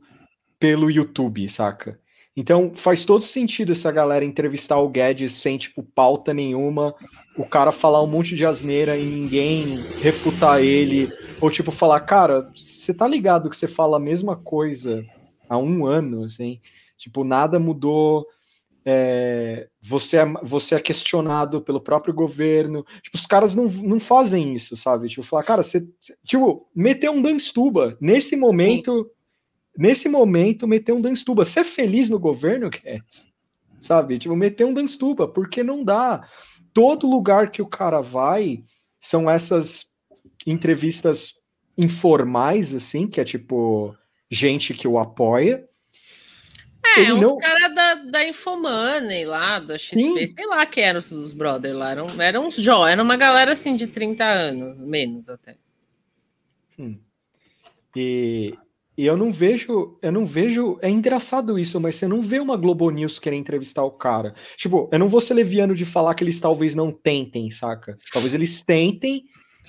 pelo 0.60 0.90
YouTube, 0.90 1.50
saca? 1.50 2.00
Então 2.36 2.72
faz 2.76 3.06
todo 3.06 3.24
sentido 3.24 3.72
essa 3.72 3.92
galera 3.92 4.26
entrevistar 4.26 4.78
o 4.78 4.90
Guedes 4.90 5.34
sem, 5.34 5.58
tipo, 5.58 5.82
pauta 5.82 6.34
nenhuma, 6.34 6.94
o 7.38 7.46
cara 7.46 7.72
falar 7.72 8.04
um 8.04 8.08
monte 8.08 8.36
de 8.36 8.46
asneira 8.46 8.98
e 8.98 9.06
ninguém 9.06 9.78
refutar 10.02 10.62
ele, 10.62 11.10
ou 11.40 11.50
tipo, 11.50 11.72
falar, 11.72 12.02
cara, 12.02 12.52
você 12.54 12.94
tá 12.94 13.08
ligado 13.08 13.50
que 13.50 13.56
você 13.56 13.68
fala 13.68 13.96
a 13.98 14.02
mesma 14.02 14.36
coisa 14.36 15.06
há 15.48 15.58
um 15.58 15.86
ano, 15.86 16.26
assim, 16.26 16.60
tipo, 16.98 17.24
nada 17.24 17.58
mudou, 17.58 18.26
é, 18.88 19.68
você, 19.82 20.18
é, 20.18 20.26
você 20.44 20.76
é 20.76 20.80
questionado 20.80 21.60
pelo 21.60 21.82
próprio 21.82 22.14
governo. 22.14 22.86
Tipo, 23.02 23.18
os 23.18 23.26
caras 23.26 23.56
não, 23.56 23.66
não 23.66 24.00
fazem 24.00 24.54
isso, 24.54 24.76
sabe? 24.76 25.08
Tipo, 25.08 25.24
falar, 25.24 25.44
cara, 25.44 25.64
você. 25.64 25.88
Tipo, 26.24 26.70
meter 26.76 27.10
um 27.10 27.22
Danstuba. 27.22 27.98
Nesse 28.00 28.36
momento. 28.36 29.10
Nesse 29.78 30.08
momento, 30.08 30.68
meter 30.68 30.94
um 30.94 31.02
Danstuba. 31.02 31.46
Você 31.46 31.62
é 31.62 31.64
feliz 31.64 32.10
no 32.10 32.20
governo, 32.20 32.70
Cats? 32.72 33.28
Sabe? 33.80 34.18
Tipo, 34.18 34.36
meter 34.36 34.66
um 34.66 34.74
Danstuba, 34.74 35.28
porque 35.28 35.64
não 35.64 35.84
dá. 35.84 36.28
Todo 36.74 37.10
lugar 37.10 37.52
que 37.52 37.62
o 37.62 37.68
cara 37.68 38.02
vai 38.02 38.64
são 39.00 39.30
essas 39.30 39.94
entrevistas 40.46 41.36
informais, 41.78 42.74
assim, 42.74 43.08
que 43.08 43.20
é 43.20 43.24
tipo 43.24 43.96
gente 44.30 44.74
que 44.74 44.88
o 44.88 44.98
apoia 44.98 45.68
é, 46.86 47.02
ele 47.02 47.14
uns 47.14 47.22
não... 47.22 47.38
caras 47.38 47.76
da, 47.76 47.96
da 47.96 48.28
Infomoney 48.28 49.26
lá, 49.26 49.60
da 49.60 49.78
XP, 49.78 49.96
Sim. 49.96 50.28
sei 50.28 50.46
lá 50.46 50.66
que 50.66 50.80
eram 50.80 51.00
os 51.00 51.34
brothers 51.34 51.76
lá. 51.76 51.92
Eram, 51.92 52.22
eram 52.22 52.46
uns 52.46 52.56
jó, 52.56 52.88
era 52.88 53.02
uma 53.02 53.18
galera 53.18 53.54
assim 53.54 53.76
de 53.76 53.88
30 53.88 54.24
anos, 54.24 54.80
menos 54.80 55.28
até. 55.28 55.58
Hum. 56.78 57.00
E, 57.96 58.54
e 58.98 59.06
eu 59.06 59.18
não 59.18 59.32
vejo, 59.32 59.98
eu 60.02 60.12
não 60.12 60.26
vejo. 60.26 60.78
É 60.82 60.90
engraçado 60.90 61.60
isso, 61.60 61.80
mas 61.80 61.96
você 61.96 62.08
não 62.08 62.22
vê 62.22 62.40
uma 62.40 62.58
Globo 62.58 62.90
News 62.90 63.20
querer 63.20 63.36
entrevistar 63.36 63.84
o 63.84 63.92
cara. 63.92 64.34
Tipo, 64.56 64.90
eu 64.92 65.00
não 65.00 65.08
vou 65.08 65.22
ser 65.22 65.34
leviano 65.34 65.76
de 65.76 65.86
falar 65.86 66.16
que 66.16 66.24
eles 66.24 66.40
talvez 66.40 66.76
não 66.76 66.92
tentem, 66.92 67.50
saca? 67.52 67.98
Talvez 68.12 68.34
eles 68.34 68.62
tentem 68.62 69.24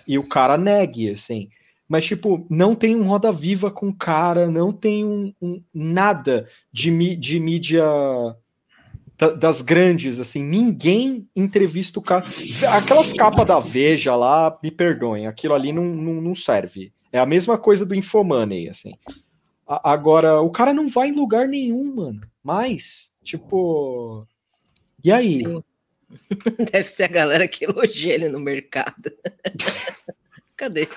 e 0.06 0.18
o 0.18 0.28
cara 0.28 0.56
negue, 0.56 1.10
assim 1.10 1.48
mas 1.88 2.04
tipo, 2.04 2.44
não 2.50 2.74
tem 2.74 2.96
um 2.96 3.04
Roda 3.04 3.30
Viva 3.30 3.70
com 3.70 3.92
cara, 3.92 4.48
não 4.48 4.72
tem 4.72 5.04
um, 5.04 5.32
um 5.40 5.62
nada 5.72 6.48
de, 6.72 7.16
de 7.16 7.38
mídia 7.38 7.84
da, 9.16 9.30
das 9.30 9.62
grandes, 9.62 10.18
assim, 10.18 10.42
ninguém 10.42 11.28
entrevista 11.34 11.98
o 11.98 12.02
cara. 12.02 12.26
Aquelas 12.76 13.12
capas 13.12 13.46
da 13.46 13.60
Veja 13.60 14.16
lá, 14.16 14.58
me 14.62 14.70
perdoem, 14.70 15.26
aquilo 15.26 15.54
ali 15.54 15.72
não, 15.72 15.84
não, 15.84 16.20
não 16.20 16.34
serve. 16.34 16.92
É 17.16 17.18
a 17.18 17.24
mesma 17.24 17.56
coisa 17.56 17.86
do 17.86 17.94
Infomoney, 17.94 18.68
assim. 18.68 18.92
A, 19.66 19.92
agora, 19.92 20.42
o 20.42 20.50
cara 20.50 20.74
não 20.74 20.86
vai 20.86 21.08
em 21.08 21.12
lugar 21.12 21.48
nenhum, 21.48 21.94
mano. 21.94 22.20
Mas, 22.42 23.16
tipo. 23.24 24.26
E 25.02 25.10
aí? 25.10 25.38
Sim. 25.38 25.64
Deve 26.70 26.90
ser 26.90 27.04
a 27.04 27.08
galera 27.08 27.48
que 27.48 27.64
elogia 27.64 28.12
ele 28.12 28.28
no 28.28 28.38
mercado. 28.38 29.10
Cadê? 30.58 30.88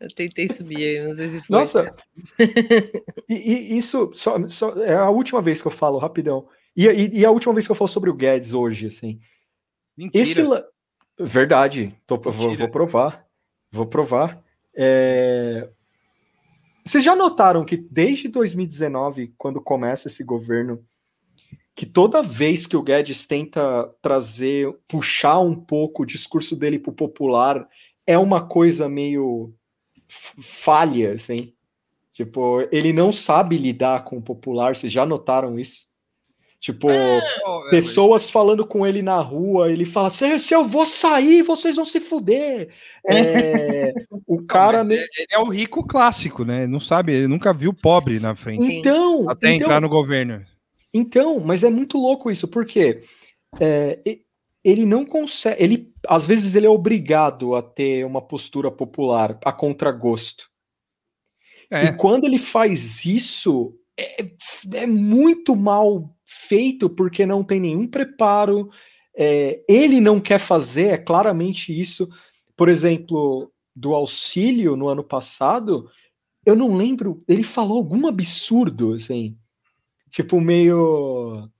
Eu 0.00 0.14
tentei 0.14 0.48
subir 0.48 0.76
aí, 0.76 1.06
não 1.06 1.14
sei 1.14 1.28
se 1.28 1.42
foi. 1.42 1.54
Nossa! 1.54 1.94
e, 3.28 3.34
e, 3.34 3.76
isso 3.76 4.10
só, 4.14 4.48
só, 4.48 4.70
é 4.82 4.94
a 4.94 5.10
última 5.10 5.42
vez 5.42 5.60
que 5.60 5.68
eu 5.68 5.72
falo, 5.72 5.98
rapidão. 5.98 6.48
E, 6.74 6.86
e, 6.86 7.20
e, 7.20 7.24
a 7.26 7.30
última 7.30 7.52
vez 7.52 7.66
que 7.66 7.72
eu 7.72 7.76
falo 7.76 7.88
sobre 7.88 8.08
o 8.08 8.14
Guedes 8.14 8.54
hoje, 8.54 8.86
assim. 8.86 9.20
Mentira. 9.96 10.22
Esse 10.22 10.42
la... 10.42 10.64
Verdade. 11.18 11.94
Tô, 12.06 12.16
vou, 12.16 12.54
vou, 12.54 12.68
provar. 12.70 13.26
Vou 13.70 13.86
provar. 13.86 14.42
É... 14.74 15.68
Vocês 16.84 17.04
já 17.04 17.14
notaram 17.14 17.64
que 17.64 17.76
desde 17.76 18.28
2019, 18.28 19.32
quando 19.38 19.60
começa 19.60 20.08
esse 20.08 20.24
governo, 20.24 20.84
que 21.74 21.86
toda 21.86 22.22
vez 22.22 22.66
que 22.66 22.76
o 22.76 22.82
Guedes 22.82 23.24
tenta 23.24 23.88
trazer, 24.02 24.72
puxar 24.88 25.38
um 25.38 25.54
pouco 25.54 26.02
o 26.02 26.06
discurso 26.06 26.56
dele 26.56 26.78
para 26.78 26.90
o 26.90 26.94
popular, 26.94 27.66
é 28.06 28.18
uma 28.18 28.46
coisa 28.46 28.88
meio 28.88 29.54
falha, 30.08 31.12
assim. 31.14 31.54
Tipo, 32.12 32.68
ele 32.70 32.92
não 32.92 33.10
sabe 33.10 33.56
lidar 33.56 34.04
com 34.04 34.18
o 34.18 34.22
popular, 34.22 34.76
vocês 34.76 34.92
já 34.92 35.06
notaram 35.06 35.58
isso? 35.58 35.91
Tipo, 36.62 36.88
é, 36.92 37.20
pessoas 37.70 38.30
falando 38.30 38.64
com 38.64 38.86
ele 38.86 39.02
na 39.02 39.18
rua, 39.18 39.72
ele 39.72 39.84
fala: 39.84 40.08
se, 40.10 40.38
se 40.38 40.54
eu 40.54 40.64
vou 40.64 40.86
sair, 40.86 41.42
vocês 41.42 41.74
vão 41.74 41.84
se 41.84 41.98
fuder. 41.98 42.72
É, 43.04 43.92
o 44.24 44.40
cara. 44.44 44.84
Não, 44.84 44.92
ele 44.92 45.26
é 45.28 45.38
o 45.40 45.48
rico 45.48 45.84
clássico, 45.84 46.44
né? 46.44 46.68
Não 46.68 46.78
sabe, 46.78 47.14
ele 47.14 47.26
nunca 47.26 47.52
viu 47.52 47.74
pobre 47.74 48.20
na 48.20 48.36
frente. 48.36 48.64
Então. 48.64 49.28
Até 49.28 49.48
então, 49.48 49.66
entrar 49.66 49.80
no 49.80 49.88
governo. 49.88 50.40
Então, 50.94 51.40
mas 51.40 51.64
é 51.64 51.68
muito 51.68 51.98
louco 51.98 52.30
isso, 52.30 52.46
porque 52.46 53.02
é, 53.58 53.98
ele 54.62 54.86
não 54.86 55.04
consegue. 55.04 55.60
Ele, 55.60 55.92
às 56.06 56.28
vezes, 56.28 56.54
ele 56.54 56.66
é 56.66 56.70
obrigado 56.70 57.56
a 57.56 57.62
ter 57.62 58.06
uma 58.06 58.22
postura 58.22 58.70
popular 58.70 59.36
a 59.44 59.52
contragosto. 59.52 60.48
É. 61.68 61.86
E 61.86 61.92
quando 61.94 62.24
ele 62.24 62.38
faz 62.38 63.04
isso, 63.04 63.74
é, 63.98 64.24
é, 64.74 64.86
muito 64.86 65.54
mal 65.54 66.14
feito, 66.48 66.88
porque 66.88 67.26
não 67.26 67.44
tem 67.44 67.60
nenhum 67.60 67.86
preparo. 67.86 68.70
É, 69.16 69.62
ele 69.68 70.00
não 70.00 70.20
quer 70.20 70.38
fazer, 70.38 70.88
é 70.88 70.98
claramente 70.98 71.78
isso. 71.78 72.08
Por 72.56 72.68
exemplo, 72.68 73.52
do 73.74 73.94
auxílio 73.94 74.76
no 74.76 74.88
ano 74.88 75.04
passado, 75.04 75.90
eu 76.44 76.56
não 76.56 76.74
lembro, 76.74 77.22
ele 77.28 77.42
falou 77.42 77.78
algum 77.78 78.06
absurdo, 78.06 78.94
assim. 78.94 79.36
Tipo, 80.10 80.40
meio 80.40 81.50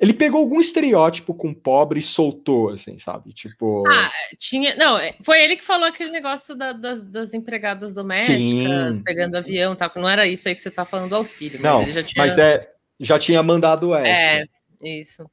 ele 0.00 0.14
pegou 0.14 0.40
algum 0.40 0.58
estereótipo 0.58 1.34
com 1.34 1.52
pobre 1.52 1.98
e 1.98 2.02
soltou, 2.02 2.70
assim, 2.70 2.98
sabe? 2.98 3.34
Tipo. 3.34 3.86
Ah, 3.86 4.10
tinha. 4.38 4.74
Não, 4.74 4.96
é, 4.96 5.14
foi 5.22 5.42
ele 5.44 5.56
que 5.56 5.62
falou 5.62 5.86
aquele 5.86 6.10
negócio 6.10 6.56
da, 6.56 6.72
das, 6.72 7.04
das, 7.04 7.34
empregadas 7.34 7.92
domésticas, 7.92 8.96
Sim. 8.96 9.02
pegando 9.04 9.36
avião 9.36 9.76
tal. 9.76 9.92
Não 9.96 10.08
era 10.08 10.26
isso 10.26 10.48
aí 10.48 10.54
que 10.54 10.62
você 10.62 10.70
tá 10.70 10.86
falando 10.86 11.10
do 11.10 11.16
auxílio. 11.16 11.60
Não, 11.60 11.82
mas, 11.82 11.92
tinha... 11.92 12.04
mas 12.16 12.38
é. 12.38 12.66
Já 13.00 13.18
tinha 13.18 13.42
mandado 13.42 13.94
essa. 13.94 14.46
É, 14.80 14.98
isso. 14.98 15.28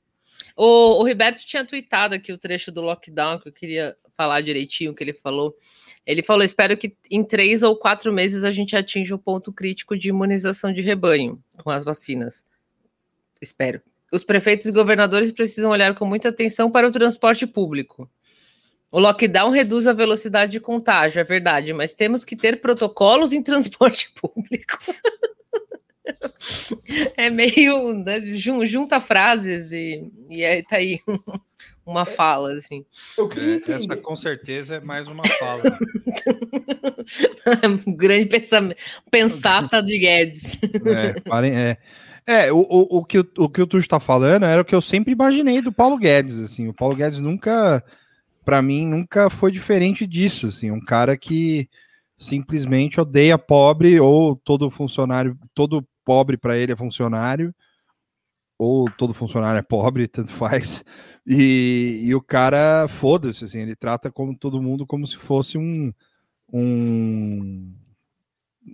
O, 0.55 1.01
o 1.01 1.07
Roberto 1.07 1.45
tinha 1.45 1.65
tweetado 1.65 2.15
aqui 2.15 2.31
o 2.31 2.37
trecho 2.37 2.71
do 2.71 2.81
lockdown, 2.81 3.39
que 3.39 3.49
eu 3.49 3.53
queria 3.53 3.95
falar 4.15 4.41
direitinho 4.41 4.91
o 4.91 4.95
que 4.95 5.03
ele 5.03 5.13
falou. 5.13 5.55
Ele 6.05 6.23
falou: 6.23 6.43
espero 6.43 6.77
que 6.77 6.95
em 7.11 7.23
três 7.23 7.61
ou 7.61 7.75
quatro 7.75 8.11
meses 8.11 8.43
a 8.43 8.51
gente 8.51 8.75
atinja 8.75 9.13
o 9.13 9.19
ponto 9.19 9.51
crítico 9.51 9.95
de 9.95 10.09
imunização 10.09 10.73
de 10.73 10.81
rebanho 10.81 11.43
com 11.63 11.69
as 11.69 11.83
vacinas. 11.83 12.45
Espero 13.39 13.81
os 14.11 14.23
prefeitos 14.23 14.67
e 14.67 14.71
governadores 14.71 15.31
precisam 15.31 15.71
olhar 15.71 15.93
com 15.95 16.05
muita 16.05 16.29
atenção 16.29 16.71
para 16.71 16.87
o 16.87 16.91
transporte 16.91 17.45
público. 17.45 18.09
O 18.91 18.99
lockdown 18.99 19.49
reduz 19.49 19.85
a 19.85 19.93
velocidade 19.93 20.53
de 20.53 20.59
contágio, 20.61 21.19
é 21.19 21.23
verdade, 21.23 21.73
mas 21.73 21.93
temos 21.93 22.23
que 22.23 22.37
ter 22.37 22.61
protocolos 22.61 23.33
em 23.33 23.43
transporte 23.43 24.11
público. 24.15 24.79
é 27.15 27.29
meio. 27.29 27.93
Né, 27.93 28.21
junta 28.65 28.99
frases 28.99 29.71
e, 29.71 30.11
e 30.29 30.43
aí 30.43 30.63
tá 30.63 30.77
aí 30.77 30.99
uma 31.87 32.05
fala, 32.05 32.53
assim. 32.53 32.85
É, 33.17 33.71
essa 33.71 33.95
com 33.95 34.15
certeza 34.15 34.75
é 34.75 34.79
mais 34.79 35.07
uma 35.07 35.23
fala. 35.25 35.63
um 37.87 37.95
grande 37.95 38.25
pensamento, 38.25 38.77
pensata 39.09 39.81
de 39.81 39.97
Guedes. 39.97 40.59
É, 40.85 41.47
é, 41.47 41.77
É, 42.27 42.51
o, 42.51 42.57
o, 42.57 42.97
o, 42.97 43.05
que, 43.05 43.19
o, 43.19 43.27
o 43.37 43.49
que 43.49 43.61
o 43.61 43.67
Tuxo 43.67 43.87
tá 43.87 44.01
falando 44.01 44.45
era 44.45 44.61
o 44.61 44.65
que 44.65 44.75
eu 44.75 44.81
sempre 44.81 45.13
imaginei 45.13 45.61
do 45.61 45.71
Paulo 45.71 45.97
Guedes, 45.97 46.37
assim, 46.39 46.67
o 46.67 46.73
Paulo 46.73 46.93
Guedes 46.93 47.19
nunca, 47.19 47.81
para 48.43 48.61
mim, 48.61 48.85
nunca 48.85 49.29
foi 49.29 49.49
diferente 49.49 50.05
disso, 50.05 50.47
assim, 50.47 50.69
um 50.69 50.83
cara 50.83 51.15
que 51.15 51.69
simplesmente 52.17 52.99
odeia 52.99 53.37
pobre 53.37 53.99
ou 53.99 54.35
todo 54.35 54.69
funcionário, 54.69 55.37
todo 55.53 55.87
pobre 56.07 56.37
para 56.37 56.57
ele 56.57 56.71
é 56.71 56.75
funcionário, 56.77 57.53
ou 58.57 58.89
todo 58.89 59.13
funcionário 59.13 59.59
é 59.59 59.61
pobre, 59.61 60.07
tanto 60.07 60.31
faz, 60.31 60.85
e, 61.25 61.99
e 62.05 62.15
o 62.15 62.21
cara, 62.21 62.87
foda-se, 62.87 63.43
assim, 63.43 63.59
ele 63.59 63.75
trata 63.75 64.09
como 64.09 64.37
todo 64.37 64.61
mundo 64.61 64.87
como 64.87 65.05
se 65.05 65.17
fosse 65.17 65.57
um, 65.57 65.93
um, 66.51 67.73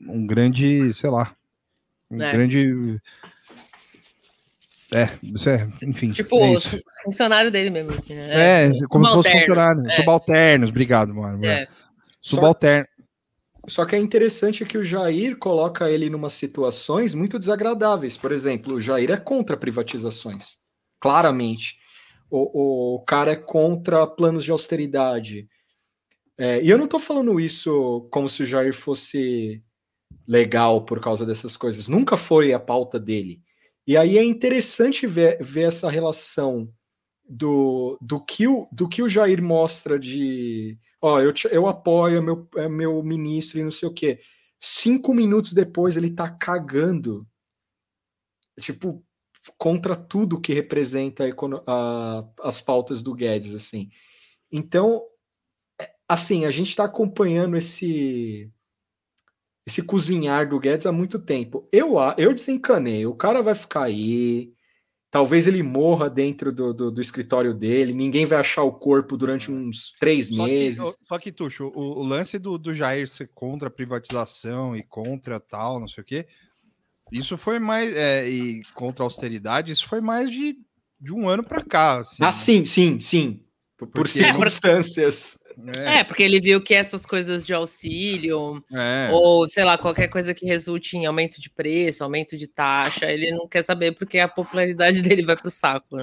um 0.07 0.27
grande, 0.27 0.93
sei 0.93 1.09
lá, 1.09 1.35
um 2.11 2.21
É. 2.21 2.31
grande 2.31 3.01
é, 4.93 5.09
isso 5.23 5.49
é, 5.49 5.67
enfim. 5.87 6.11
Tipo, 6.11 6.35
é, 6.39 6.53
isso. 6.53 6.79
funcionário 7.03 7.51
dele 7.51 7.71
mesmo. 7.71 7.93
assim, 7.93 8.13
né? 8.13 8.67
É, 8.67 8.71
como 8.87 9.07
se 9.07 9.13
fosse 9.15 9.31
funcionário. 9.31 9.87
é. 9.87 9.91
Subalternos, 9.95 10.69
obrigado, 10.69 11.15
mano. 11.15 11.43
É. 11.43 11.67
Subalterno. 12.21 12.85
Só 13.67 13.85
que 13.85 13.95
é 13.95 13.99
interessante 13.99 14.65
que 14.65 14.77
o 14.77 14.83
Jair 14.83 15.37
coloca 15.37 15.89
ele 15.89 16.05
em 16.05 16.13
umas 16.13 16.33
situações 16.33 17.13
muito 17.13 17.39
desagradáveis. 17.39 18.17
Por 18.17 18.31
exemplo, 18.31 18.73
o 18.73 18.81
Jair 18.81 19.11
é 19.11 19.17
contra 19.17 19.55
privatizações, 19.55 20.57
claramente. 20.99 21.77
O, 22.29 22.95
o 22.95 23.05
cara 23.05 23.31
é 23.31 23.35
contra 23.35 24.05
planos 24.05 24.43
de 24.43 24.51
austeridade. 24.51 25.47
É, 26.37 26.61
e 26.61 26.69
eu 26.69 26.77
não 26.77 26.85
estou 26.85 26.99
falando 26.99 27.39
isso 27.39 28.07
como 28.11 28.27
se 28.27 28.43
o 28.43 28.45
Jair 28.45 28.73
fosse 28.73 29.63
legal 30.27 30.83
por 30.83 30.99
causa 30.99 31.25
dessas 31.25 31.55
coisas. 31.55 31.87
Nunca 31.87 32.17
foi 32.17 32.53
a 32.53 32.59
pauta 32.59 32.99
dele. 32.99 33.41
E 33.87 33.95
aí 33.95 34.17
é 34.17 34.23
interessante 34.23 35.05
ver, 35.07 35.41
ver 35.41 35.67
essa 35.67 35.89
relação 35.89 36.69
do, 37.27 37.97
do, 38.01 38.19
que 38.19 38.47
o, 38.47 38.67
do 38.71 38.87
que 38.87 39.01
o 39.01 39.09
Jair 39.09 39.41
mostra 39.41 39.99
de 39.99 40.77
ó, 41.03 41.21
eu, 41.21 41.33
te- 41.33 41.49
eu 41.51 41.67
apoio 41.67 42.17
é 42.19 42.21
meu, 42.21 42.49
é 42.57 42.69
meu 42.69 43.03
ministro 43.03 43.59
e 43.59 43.63
não 43.63 43.71
sei 43.71 43.89
o 43.89 43.93
quê. 43.93 44.19
Cinco 44.59 45.13
minutos 45.13 45.53
depois 45.53 45.97
ele 45.97 46.11
tá 46.11 46.29
cagando, 46.31 47.27
tipo, 48.59 49.03
contra 49.57 49.95
tudo 49.95 50.39
que 50.39 50.53
representa 50.53 51.23
a 51.25 51.29
a- 52.19 52.29
as 52.43 52.61
pautas 52.61 53.03
do 53.03 53.13
Guedes, 53.13 53.53
assim. 53.53 53.89
Então, 54.51 55.03
é, 55.81 55.93
assim, 56.09 56.45
a 56.45 56.51
gente 56.51 56.75
tá 56.75 56.85
acompanhando 56.85 57.57
esse 57.57 58.51
esse 59.65 59.81
cozinhar 59.81 60.49
do 60.49 60.59
Guedes 60.59 60.85
há 60.85 60.91
muito 60.91 61.23
tempo. 61.23 61.67
Eu, 61.71 61.93
eu 62.17 62.33
desencanei, 62.33 63.05
o 63.05 63.15
cara 63.15 63.41
vai 63.41 63.55
ficar 63.55 63.83
aí, 63.83 64.51
Talvez 65.13 65.45
ele 65.45 65.61
morra 65.61 66.09
dentro 66.09 66.51
do, 66.51 66.73
do, 66.73 66.89
do 66.89 66.99
escritório 66.99 67.53
dele, 67.53 67.93
ninguém 67.93 68.25
vai 68.25 68.39
achar 68.39 68.63
o 68.63 68.71
corpo 68.71 69.15
durante 69.15 69.51
uns 69.51 69.93
três 69.99 70.27
Só 70.29 70.43
que, 70.45 70.51
meses. 70.51 70.97
só 71.07 71.19
que, 71.19 71.31
Tuxo, 71.31 71.71
o, 71.75 71.99
o 71.99 72.03
lance 72.03 72.39
do, 72.39 72.57
do 72.57 72.73
Jair 72.73 73.07
ser 73.07 73.29
contra 73.31 73.67
a 73.67 73.71
privatização 73.71 74.75
e 74.75 74.81
contra 74.81 75.39
tal, 75.39 75.79
não 75.79 75.87
sei 75.87 76.01
o 76.01 76.05
quê, 76.05 76.25
isso 77.11 77.37
foi 77.37 77.59
mais. 77.59 77.95
é, 77.95 78.27
e 78.27 78.63
contra 78.73 79.03
a 79.03 79.05
austeridade, 79.05 79.71
isso 79.71 79.87
foi 79.87 80.01
mais 80.01 80.31
de, 80.31 80.57
de 80.99 81.13
um 81.13 81.29
ano 81.29 81.43
para 81.43 81.63
cá. 81.63 81.97
Assim, 81.97 82.17
Ah, 82.19 82.31
sim, 82.33 82.65
sim, 82.65 82.99
sim. 82.99 83.39
Por, 83.77 83.87
por 83.89 84.09
circunstâncias. 84.09 85.37
É, 85.85 86.03
porque 86.03 86.23
ele 86.23 86.39
viu 86.39 86.61
que 86.61 86.73
essas 86.73 87.05
coisas 87.05 87.45
de 87.45 87.53
auxílio, 87.53 88.63
É. 88.73 89.09
ou 89.11 89.47
sei 89.47 89.63
lá, 89.63 89.77
qualquer 89.77 90.07
coisa 90.07 90.33
que 90.33 90.45
resulte 90.45 90.97
em 90.97 91.05
aumento 91.05 91.39
de 91.41 91.49
preço, 91.49 92.03
aumento 92.03 92.37
de 92.37 92.47
taxa, 92.47 93.11
ele 93.11 93.31
não 93.31 93.47
quer 93.47 93.63
saber 93.63 93.93
porque 93.93 94.19
a 94.19 94.27
popularidade 94.27 95.01
dele 95.17 95.25
vai 95.25 95.35
pro 95.35 95.51
saco. 95.51 95.97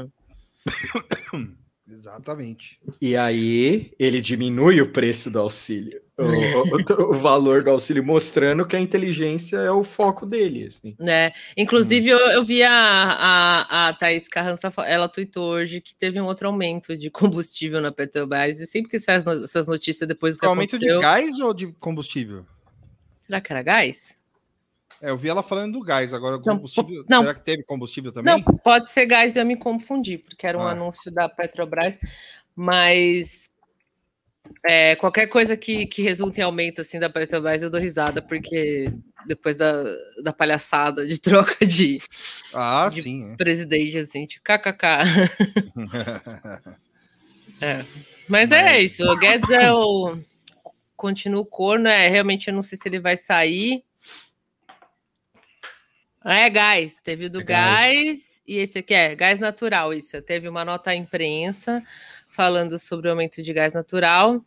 Exatamente. 1.90 2.78
E 3.00 3.16
aí 3.16 3.92
ele 3.98 4.20
diminui 4.20 4.80
o 4.80 4.88
preço 4.90 5.30
do 5.30 5.38
auxílio, 5.40 6.00
o, 6.16 6.22
o- 6.24 7.10
o 7.10 7.14
valor 7.14 7.62
do 7.64 7.70
auxílio, 7.70 8.04
mostrando 8.04 8.66
que 8.66 8.76
a 8.76 8.80
inteligência 8.80 9.56
é 9.56 9.70
o 9.70 9.82
foco 9.82 10.24
dele. 10.24 10.66
Assim. 10.68 10.94
né? 10.98 11.32
Inclusive, 11.56 12.08
eu, 12.08 12.18
eu 12.18 12.44
vi 12.44 12.62
a, 12.62 12.70
a, 12.72 13.88
a 13.88 13.92
Thaís 13.94 14.28
Carrança, 14.28 14.72
ela 14.86 15.08
tweetou 15.08 15.50
hoje 15.52 15.80
que 15.80 15.94
teve 15.94 16.20
um 16.20 16.26
outro 16.26 16.46
aumento 16.46 16.96
de 16.96 17.10
combustível 17.10 17.80
na 17.80 17.90
Petrobras, 17.90 18.60
e 18.60 18.66
sempre 18.66 18.90
que 18.90 19.00
sai 19.00 19.16
as 19.16 19.24
no- 19.24 19.42
essas 19.44 19.66
notícias 19.66 20.06
depois 20.08 20.36
do 20.36 20.40
que 20.40 20.46
Aumento 20.46 20.78
de 20.78 20.88
aconteceu... 20.88 21.00
gás 21.00 21.38
ou 21.40 21.52
de 21.52 21.66
combustível? 21.80 22.44
Será 23.26 23.40
que 23.40 23.52
era 23.52 23.62
gás? 23.62 24.16
É, 25.02 25.10
eu 25.10 25.16
vi 25.16 25.28
ela 25.28 25.42
falando 25.42 25.72
do 25.78 25.84
gás, 25.84 26.12
agora 26.12 26.36
Não, 26.36 26.42
combustível. 26.56 27.04
não. 27.08 27.20
Será 27.22 27.34
que 27.34 27.44
teve 27.44 27.62
combustível 27.62 28.12
também? 28.12 28.32
Não, 28.34 28.42
pode 28.42 28.90
ser 28.90 29.06
gás, 29.06 29.34
eu 29.36 29.44
me 29.46 29.56
confundi, 29.56 30.18
porque 30.18 30.46
era 30.46 30.58
um 30.58 30.62
Ah. 30.62 30.72
anúncio 30.72 31.10
da 31.10 31.28
Petrobras, 31.28 31.98
mas 32.54 33.48
é, 34.66 34.96
qualquer 34.96 35.26
coisa 35.28 35.56
que, 35.56 35.86
que 35.86 36.02
resulte 36.02 36.40
em 36.40 36.44
aumento 36.44 36.80
assim 36.82 36.98
da 36.98 37.08
Petrobras, 37.08 37.62
eu 37.62 37.70
dou 37.70 37.80
risada, 37.80 38.20
porque 38.20 38.92
depois 39.26 39.56
da, 39.56 39.72
da 40.22 40.32
palhaçada 40.32 41.06
de 41.06 41.18
troca 41.20 41.64
de 41.64 42.00
Ah, 42.52 42.88
de 42.92 43.00
sim. 43.02 43.36
presidente, 43.36 43.98
assim, 43.98 44.26
tipo, 44.26 44.44
kkk. 44.44 44.86
é. 44.86 46.80
É. 47.62 47.84
Mas, 48.26 48.50
é 48.52 48.80
isso, 48.80 49.02
o 49.04 49.18
Guedes 49.18 49.50
é 49.50 49.70
o. 49.70 50.16
Continua 50.96 51.42
o 51.42 51.44
corno, 51.44 51.88
é, 51.88 52.08
realmente 52.08 52.48
eu 52.48 52.54
não 52.54 52.62
sei 52.62 52.78
se 52.78 52.88
ele 52.88 52.98
vai 52.98 53.16
sair. 53.18 53.82
Ah, 56.22 56.36
é 56.36 56.50
gás, 56.50 57.00
teve 57.00 57.28
do 57.28 57.40
É 57.40 57.44
gás. 57.44 57.96
gás. 57.96 58.42
e 58.46 58.56
esse 58.58 58.78
aqui 58.78 58.92
é 58.94 59.14
gás 59.14 59.38
natural, 59.38 59.92
isso. 59.94 60.20
Teve 60.22 60.48
uma 60.48 60.64
nota 60.64 60.90
à 60.90 60.94
imprensa 60.94 61.82
falando 62.28 62.78
sobre 62.78 63.08
o 63.08 63.10
aumento 63.10 63.42
de 63.42 63.52
gás 63.52 63.72
natural 63.74 64.44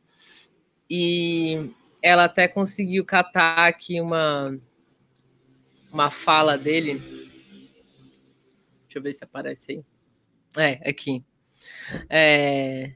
e 0.89 1.71
ela 2.01 2.25
até 2.25 2.47
conseguiu 2.47 3.03
catar 3.05 3.65
aqui 3.65 3.99
uma, 3.99 4.59
uma 5.91 6.11
fala 6.11 6.57
dele. 6.57 6.99
Deixa 8.83 8.99
eu 8.99 9.01
ver 9.01 9.13
se 9.13 9.23
aparece 9.23 9.71
aí. 9.71 9.83
É, 10.55 10.89
aqui. 10.89 11.23
É, 12.09 12.91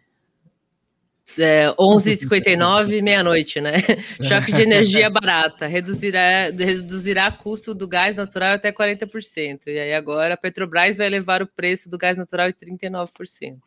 é, 1.38 1.68
11h59, 1.78 3.02
meia-noite, 3.02 3.60
né? 3.60 3.74
Choque 4.22 4.52
de 4.52 4.62
energia 4.62 5.10
barata, 5.10 5.68
reduzirá, 5.68 6.50
reduzirá 6.58 7.32
custo 7.32 7.74
do 7.74 7.88
gás 7.88 8.16
natural 8.16 8.54
até 8.54 8.72
40%. 8.72 9.62
E 9.68 9.78
aí 9.80 9.94
agora 9.94 10.34
a 10.34 10.38
Petrobras 10.38 10.98
vai 10.98 11.08
elevar 11.08 11.42
o 11.42 11.48
preço 11.48 11.90
do 11.90 11.98
gás 11.98 12.18
natural 12.18 12.50
em 12.50 12.54
39%. 12.54 13.58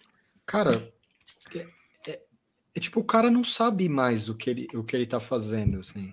Cara, 0.46 0.90
é, 1.54 1.66
é- 2.08 2.20
é 2.74 2.80
tipo, 2.80 3.00
o 3.00 3.04
cara 3.04 3.30
não 3.30 3.44
sabe 3.44 3.88
mais 3.88 4.28
o 4.28 4.34
que 4.34 4.50
ele, 4.50 4.68
o 4.74 4.82
que 4.82 4.96
ele 4.96 5.06
tá 5.06 5.20
fazendo, 5.20 5.80
assim. 5.80 6.12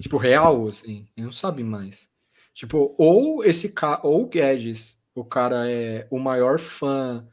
Tipo, 0.00 0.16
real, 0.16 0.68
assim, 0.68 1.06
ele 1.16 1.26
não 1.26 1.32
sabe 1.32 1.62
mais. 1.62 2.08
Tipo, 2.52 2.94
ou 2.98 3.44
esse 3.44 3.68
cara, 3.70 4.00
ou 4.04 4.22
o 4.22 4.26
Guedes, 4.28 4.98
o 5.14 5.24
cara 5.24 5.68
é 5.70 6.06
o 6.10 6.18
maior 6.18 6.58
fã. 6.58 7.26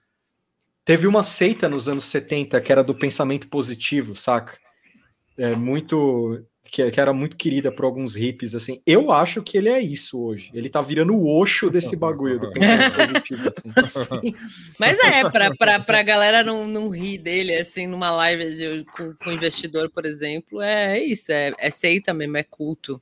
Teve 0.84 1.08
uma 1.08 1.24
seita 1.24 1.70
nos 1.70 1.88
anos 1.88 2.06
70 2.06 2.60
que 2.62 2.72
era 2.72 2.84
do 2.84 2.96
pensamento 2.96 3.48
positivo, 3.48 4.16
saca? 4.16 4.58
É 5.38 5.56
muito. 5.56 6.44
Que, 6.64 6.90
que 6.90 7.02
era 7.02 7.12
muito 7.12 7.36
querida 7.36 7.70
por 7.70 7.84
alguns 7.84 8.16
hippies, 8.16 8.56
assim. 8.56 8.82
Eu 8.86 9.12
acho 9.12 9.44
que 9.44 9.58
ele 9.58 9.68
é 9.68 9.82
isso 9.82 10.22
hoje. 10.24 10.50
Ele 10.54 10.70
tá 10.70 10.82
virando 10.82 11.14
o 11.14 11.28
Oxo 11.28 11.70
desse 11.70 11.98
bagulho 11.98 12.40
do 12.40 12.52
pensamento 12.54 12.96
positivo, 12.96 13.50
assim. 13.50 14.36
Mas 14.80 14.98
é, 15.00 15.30
pra, 15.30 15.54
pra, 15.54 15.80
pra 15.82 16.02
galera 16.04 16.44
não, 16.46 16.66
não 16.66 16.88
rir 16.90 17.18
dele, 17.18 17.56
assim, 17.58 17.88
numa 17.88 18.10
live 18.12 18.56
de- 18.56 18.86
com, 18.96 19.14
com 19.16 19.32
investidor, 19.34 19.90
por 19.90 20.06
exemplo, 20.06 20.62
é 20.62 20.98
isso, 21.04 21.32
é, 21.34 21.52
é 21.60 21.70
seita 21.70 22.14
mesmo, 22.14 22.38
é 22.38 22.44
culto. 22.44 23.02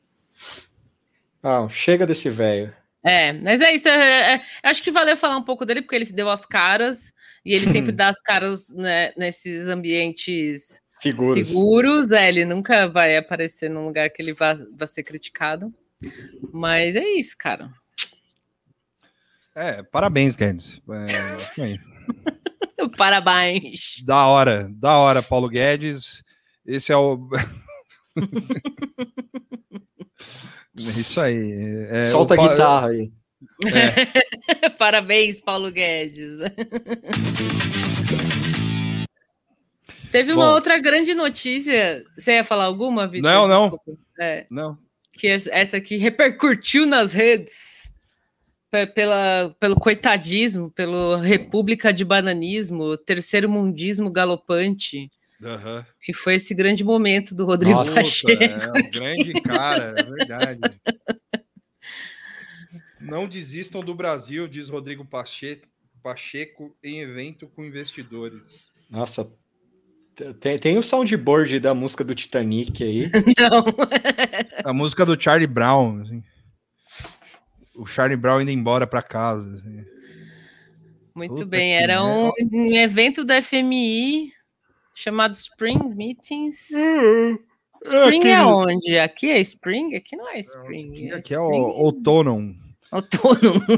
Ah, 1.44 1.68
chega 1.70 2.08
desse 2.08 2.30
velho. 2.30 2.74
É, 3.04 3.32
mas 3.34 3.62
é 3.62 3.72
isso. 3.74 3.88
é- 3.88 4.36
é- 4.36 4.42
acho 4.63 4.82
que 4.82 4.92
valeu 4.92 5.15
falar 5.15 5.38
um 5.38 5.44
pouco 5.44 5.63
dele, 5.65 5.82
porque 5.84 5.96
ele 5.96 6.06
se 6.06 6.13
deu 6.13 6.30
as 6.30 6.46
caras, 6.46 7.13
e 7.45 7.54
ele 7.54 7.67
sempre 7.71 7.91
dá 7.91 8.10
as 8.10 8.21
caras 8.21 8.69
né, 8.69 9.12
nesses 9.17 9.67
ambientes 9.67 10.82
Seguros. 10.99 11.47
seguros. 11.47 12.12
É, 12.12 12.28
ele 12.28 12.45
nunca 12.45 12.88
vai 12.88 13.17
aparecer 13.17 13.69
num 13.69 13.86
lugar 13.86 14.10
que 14.10 14.21
ele 14.21 14.34
vá, 14.34 14.56
vá 14.78 14.88
ser 14.88 15.04
criticado. 15.04 15.73
Mas 16.54 16.95
é 16.95 17.04
isso, 17.04 17.36
cara. 17.38 17.71
É, 19.56 19.84
parabéns, 19.84 20.36
Guedes. 20.36 20.82
É. 21.58 21.80
Parabéns. 22.97 24.02
Da 24.06 24.25
hora, 24.28 24.69
da 24.71 24.97
hora, 24.97 25.21
Paulo 25.21 25.49
Guedes. 25.49 26.23
Esse 26.65 26.91
é 26.91 26.97
o. 26.97 27.28
É 30.78 30.99
Isso 30.99 31.19
aí. 31.19 31.88
é, 31.89 32.06
Solta 32.06 32.36
o 32.36 32.41
a 32.41 32.47
guitarra 32.47 32.88
aí. 32.89 33.12
Parabéns, 34.78 35.39
Paulo 35.39 35.72
Guedes. 35.72 36.38
Teve 40.12 40.34
Bom. 40.34 40.41
uma 40.41 40.54
outra 40.54 40.78
grande 40.80 41.13
notícia. 41.13 42.04
Você 42.17 42.34
ia 42.34 42.43
falar 42.43 42.65
alguma, 42.65 43.08
Vitor? 43.08 43.32
Não, 43.32 43.48
não. 43.48 43.80
É, 44.19 44.45
Não. 44.50 44.78
que 45.13 45.28
essa 45.28 45.78
aqui 45.78 45.98
repercutiu 45.98 46.86
nas 46.86 47.13
redes. 47.13 47.91
pe- 48.72 48.88
pela, 48.88 49.56
pelo 49.60 49.76
coitadismo, 49.76 50.72
pelo 50.72 51.17
república 51.17 51.93
de 51.93 52.04
bananismo, 52.06 52.98
terceiro 52.98 53.48
mundismo 53.50 54.12
galopante, 54.12 55.12
Aham. 55.43 55.86
que 56.02 56.13
foi 56.13 56.36
esse 56.36 56.54
grande 56.56 56.84
momento 56.84 57.34
do 57.36 57.45
Rodrigo 57.45 57.78
Nossa, 57.80 57.95
Pacheco. 57.95 58.43
é 58.43 58.67
um 58.67 58.89
grande 58.91 59.34
cara, 59.41 59.95
é 59.98 60.04
verdade. 60.04 60.60
Não 63.00 63.28
desistam 63.28 63.82
do 63.82 63.96
Brasil, 63.96 64.48
diz 64.48 64.70
Rodrigo 64.70 65.06
Pache- 65.06 65.62
Pacheco 66.04 66.76
em 66.84 67.00
evento 67.00 67.48
com 67.48 67.64
investidores. 67.66 68.70
Nossa. 68.90 69.30
Tem, 70.42 70.58
tem 70.60 70.78
o 70.78 70.84
soundboard 70.84 71.60
da 71.62 71.74
música 71.74 72.04
do 72.04 72.14
Titanic 72.14 72.84
aí. 72.84 73.04
Não. 73.40 73.66
A 74.66 74.74
música 74.74 75.06
do 75.06 75.20
Charlie 75.20 75.48
Brown. 75.48 76.02
assim. 76.02 76.24
O 77.76 77.86
Charlie 77.86 78.18
Brown 78.18 78.42
indo 78.42 78.52
embora 78.52 78.86
para 78.86 79.02
casa. 79.02 79.56
assim. 79.56 79.86
Muito 81.16 81.36
Puta 81.36 81.46
bem, 81.46 81.74
era 81.76 82.04
um, 82.04 82.32
um 82.52 82.74
evento 82.76 83.24
da 83.24 83.42
FMI 83.42 84.32
chamado 84.94 85.34
Spring 85.36 85.80
Meetings. 85.96 86.68
Hum, 86.74 87.38
Spring 87.86 88.28
é 88.28 88.36
aquele- 88.36 88.54
onde? 88.54 88.98
Aqui 89.00 89.32
é 89.32 89.40
Spring? 89.40 89.96
Aqui 89.96 90.16
não 90.18 90.28
é 90.30 90.40
Spring. 90.40 91.12
Aqui 91.12 91.34
é 91.34 91.40
o 91.40 91.50
outono. 91.52 92.56
Autônomo. 92.91 93.62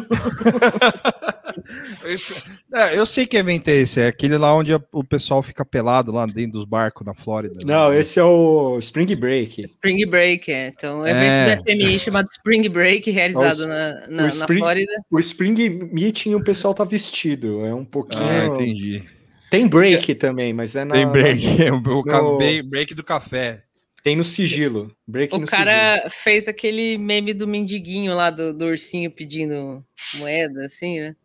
É, 2.74 2.97
eu 2.97 3.06
sei 3.06 3.26
que 3.26 3.38
evento 3.38 3.67
é 3.67 3.74
esse, 3.74 4.00
é 4.00 4.08
aquele 4.08 4.38
lá 4.38 4.54
onde 4.56 4.71
o 4.91 5.04
pessoal 5.04 5.43
fica 5.43 5.63
pelado 5.65 6.12
lá 6.12 6.26
dentro 6.26 6.54
dos 6.54 6.65
barcos 6.65 7.06
na 7.06 7.13
Flórida. 7.13 7.54
Não, 7.65 7.93
esse 7.93 8.19
é 8.19 8.24
o 8.24 8.78
Spring 8.80 9.15
Break. 9.17 9.62
Spring 9.65 10.06
Break, 10.10 10.52
é. 10.52 10.67
Então, 10.67 11.02
um 11.02 11.06
evento 11.08 11.24
É. 11.24 11.56
da 11.56 11.62
FMI 11.62 12.00
chamado 12.00 12.28
Spring 12.32 12.67
Break, 12.69 13.10
realizado 13.12 13.67
na, 13.67 14.00
o 14.08 14.12
na, 14.12 14.24
na 14.24 14.28
Spring- 14.30 14.60
Flórida. 14.60 14.91
O 15.12 15.19
Spring 15.19 15.69
Meeting 15.91 16.34
o 16.36 16.43
pessoal 16.43 16.74
tá 16.74 16.84
vestido. 16.84 17.65
É 17.65 17.74
um 17.74 17.86
pouquinho. 17.86 18.24
Ah, 18.24 18.45
entendi. 18.45 19.04
Tem 19.50 19.67
break 19.67 20.15
também, 20.15 20.54
mas 20.54 20.76
é 20.76 20.86
na. 20.86 20.93
Tem 20.93 21.08
break, 21.08 21.62
é 21.63 21.71
o 21.71 21.80
no- 21.82 22.69
break 22.69 22.93
do 22.95 23.04
café. 23.04 23.63
Tem 24.04 24.16
no 24.16 24.24
sigilo. 24.24 24.96
Break 25.08 25.36
O 25.36 25.46
cara 25.46 26.10
fez 26.10 26.48
aquele 26.48 26.98
meme 26.98 27.34
do 27.34 27.48
mendiguinho 27.48 28.16
lá 28.16 28.30
do, 28.30 28.54
do 28.54 28.66
ursinho 28.66 29.12
pedindo 29.12 29.86
moeda, 30.16 30.66
assim, 30.66 31.00
né? 31.00 31.16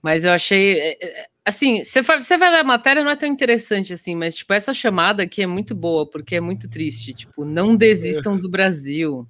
Mas 0.00 0.24
eu 0.24 0.32
achei. 0.32 0.78
é, 0.78 0.98
é, 1.00 1.26
Assim, 1.46 1.84
você 1.84 2.00
vai, 2.00 2.22
você 2.22 2.38
vai 2.38 2.50
ler 2.50 2.60
a 2.60 2.64
matéria, 2.64 3.04
não 3.04 3.10
é 3.10 3.16
tão 3.16 3.28
interessante 3.28 3.92
assim, 3.92 4.14
mas, 4.14 4.34
tipo, 4.34 4.50
essa 4.54 4.72
chamada 4.72 5.22
aqui 5.22 5.42
é 5.42 5.46
muito 5.46 5.74
boa, 5.74 6.08
porque 6.08 6.36
é 6.36 6.40
muito 6.40 6.70
triste. 6.70 7.12
Tipo, 7.12 7.44
não 7.44 7.76
desistam 7.76 8.38
do 8.38 8.50
Brasil. 8.50 9.28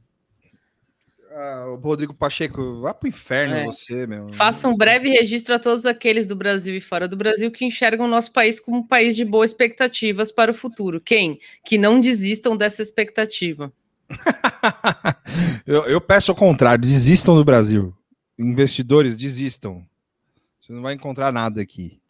Ah, 1.36 1.66
o 1.66 1.74
Rodrigo 1.74 2.14
Pacheco, 2.14 2.80
vá 2.80 2.94
pro 2.94 3.08
inferno 3.08 3.56
É. 3.56 3.64
você, 3.64 4.06
meu. 4.06 4.32
Faça 4.32 4.68
um 4.68 4.76
breve 4.76 5.08
registro 5.08 5.56
a 5.56 5.58
todos 5.58 5.84
aqueles 5.84 6.28
do 6.28 6.36
Brasil 6.36 6.76
e 6.76 6.80
fora 6.80 7.08
do 7.08 7.16
Brasil 7.16 7.50
que 7.50 7.64
enxergam 7.64 8.06
o 8.06 8.08
nosso 8.08 8.30
país 8.32 8.60
como 8.60 8.76
um 8.76 8.86
país 8.86 9.16
de 9.16 9.24
boas 9.24 9.50
expectativas 9.50 10.30
para 10.30 10.52
o 10.52 10.54
futuro. 10.54 11.00
Quem? 11.00 11.40
Que 11.64 11.76
não 11.76 11.98
desistam 11.98 12.56
dessa 12.56 12.82
expectativa. 12.82 13.72
eu, 15.66 15.84
eu 15.86 16.00
peço 16.00 16.30
ao 16.30 16.36
contrário, 16.36 16.86
desistam 16.86 17.34
do 17.34 17.44
Brasil. 17.44 17.92
Investidores, 18.38 19.16
desistam. 19.16 19.84
Você 20.60 20.72
não 20.72 20.82
vai 20.82 20.94
encontrar 20.94 21.32
nada 21.32 21.60
aqui. 21.60 22.00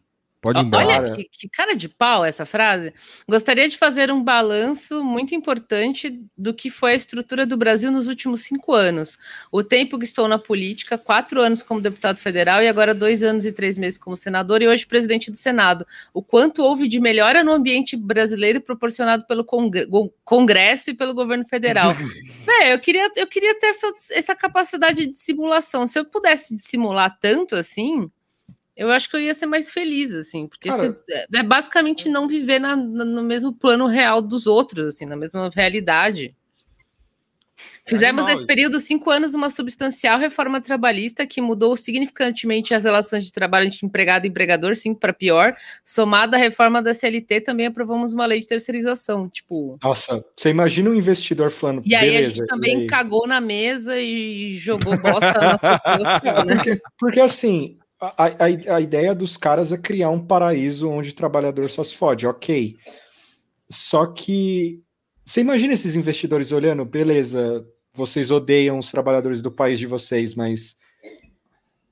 Pode 0.45 0.59
ir 0.59 0.63
embora. 0.63 0.87
Olha 0.87 1.17
que, 1.17 1.25
que 1.25 1.49
cara 1.49 1.75
de 1.75 1.89
pau 1.89 2.23
essa 2.23 2.45
frase. 2.45 2.93
Gostaria 3.27 3.67
de 3.67 3.79
fazer 3.79 4.13
um 4.13 4.23
balanço 4.23 5.03
muito 5.03 5.35
importante 5.35 6.21
do 6.37 6.53
que 6.53 6.69
foi 6.69 6.93
a 6.93 6.97
estrutura 6.97 7.47
do 7.47 7.57
Brasil 7.57 7.91
nos 7.91 8.07
últimos 8.09 8.43
cinco 8.43 8.75
anos. 8.75 9.19
O 9.51 9.65
tempo 9.65 9.99
que 9.99 10.05
estou 10.05 10.29
na 10.29 10.39
política, 10.39 10.99
quatro 10.99 11.41
anos 11.41 11.63
como 11.63 11.81
deputado 11.81 12.19
federal 12.19 12.63
e 12.63 12.69
agora 12.69 12.93
dois 12.95 13.23
anos 13.23 13.47
e 13.47 13.53
três 13.53 13.79
meses 13.79 13.99
como 13.99 14.17
senador 14.17 14.61
e 14.61 14.69
hoje 14.69 14.87
presidente 14.87 15.31
do 15.31 15.37
Senado. 15.39 15.87
O 16.13 16.23
quanto 16.23 16.63
houve 16.63 16.87
de 16.89 17.01
melhora 17.01 17.43
no 17.43 17.53
ambiente 17.53 17.97
brasileiro 17.97 18.61
proporcionado 18.61 19.27
pelo 19.27 19.45
Congre- 19.45 19.89
Congresso 20.23 20.91
e 20.91 20.95
pelo 20.95 21.15
governo 21.15 21.47
federal. 21.47 21.95
Véi, 22.45 22.75
eu 22.75 22.79
queria, 22.79 23.11
eu 23.17 23.27
queria 23.27 23.59
ter 23.59 23.69
essa, 23.69 23.93
essa 24.11 24.35
capacidade 24.35 25.07
de 25.07 25.17
simulação. 25.17 25.87
Se 25.87 25.99
eu 25.99 26.05
pudesse 26.05 26.59
simular 26.59 27.17
tanto 27.19 27.57
assim, 27.57 28.11
eu 28.77 28.91
acho 28.91 29.09
que 29.09 29.17
eu 29.17 29.21
ia 29.21 29.35
ser 29.35 29.47
mais 29.47 29.73
feliz, 29.73 30.13
assim, 30.13 30.47
porque 30.47 30.69
Cara- 30.69 30.89
você- 31.07 31.27
é 31.33 31.43
basicamente 31.43 32.09
não 32.09 32.27
viver 32.27 32.59
na- 32.59 32.77
na- 32.77 33.05
no 33.05 33.23
mesmo 33.23 33.53
plano 33.53 33.87
real 33.87 34.21
dos 34.21 34.47
outros, 34.47 34.87
assim, 34.87 35.07
na 35.07 35.17
mesma 35.17 35.51
realidade. 35.55 36.35
Fizemos 37.87 38.23
animal 38.23 38.35
nesse 38.35 38.47
período 38.47 38.81
cinco 38.81 39.11
anos 39.11 39.35
uma 39.35 39.51
substancial 39.51 40.19
reforma 40.19 40.61
trabalhista 40.61 41.27
que 41.27 41.41
mudou 41.41 41.77
significantemente 41.77 42.75
as 42.75 42.85
relações 42.85 43.25
de 43.25 43.33
trabalho 43.33 43.67
entre 43.67 43.85
empregado 43.87 44.25
e 44.25 44.29
empregador, 44.29 44.75
sim, 44.75 44.95
para 44.95 45.13
pior. 45.13 45.55
Somada 45.85 46.37
à 46.37 46.41
reforma 46.41 46.83
da 46.83 46.95
CLT, 46.95 47.43
também 47.43 47.67
aprovamos 47.67 48.13
uma 48.15 48.25
lei 48.27 48.41
de 48.41 48.49
terceirização. 48.49 49.29
Tipo, 49.29 49.79
Nossa, 49.83 50.25
você 50.37 50.49
imagina 50.49 50.91
um 50.91 50.95
investidor 50.95 51.51
falando. 51.51 51.83
e 51.85 51.95
aí 51.95 52.11
beleza, 52.11 52.29
a 52.29 52.31
gente 52.31 52.47
também 52.47 52.87
cagou 52.87 53.27
na 53.27 53.41
mesa 53.41 54.01
e 54.01 54.57
jogou 54.57 54.97
bosta 54.99 55.33
nas 55.39 55.61
pessoas. 55.61 56.03
né? 56.75 56.79
Porque 56.99 57.21
assim, 57.21 57.77
a, 58.17 58.25
a, 58.27 58.77
a 58.77 58.81
ideia 58.81 59.15
dos 59.15 59.37
caras 59.37 59.73
é 59.73 59.79
criar 59.79 60.11
um 60.11 60.25
paraíso 60.25 60.89
onde 60.89 61.11
o 61.11 61.15
trabalhador 61.15 61.71
só 61.71 61.83
se 61.85 61.97
fode, 61.97 62.27
ok. 62.27 62.77
Só 63.71 64.07
que 64.07 64.83
você 65.25 65.41
imagina 65.41 65.73
esses 65.75 65.97
investidores 65.97 66.53
olhando, 66.53 66.85
beleza, 66.85 67.67
vocês 67.95 68.31
odeiam 68.31 68.79
os 68.79 68.91
trabalhadores 68.91 69.41
do 69.41 69.51
país 69.51 69.79
de 69.79 69.87
vocês, 69.87 70.35
mas 70.35 70.77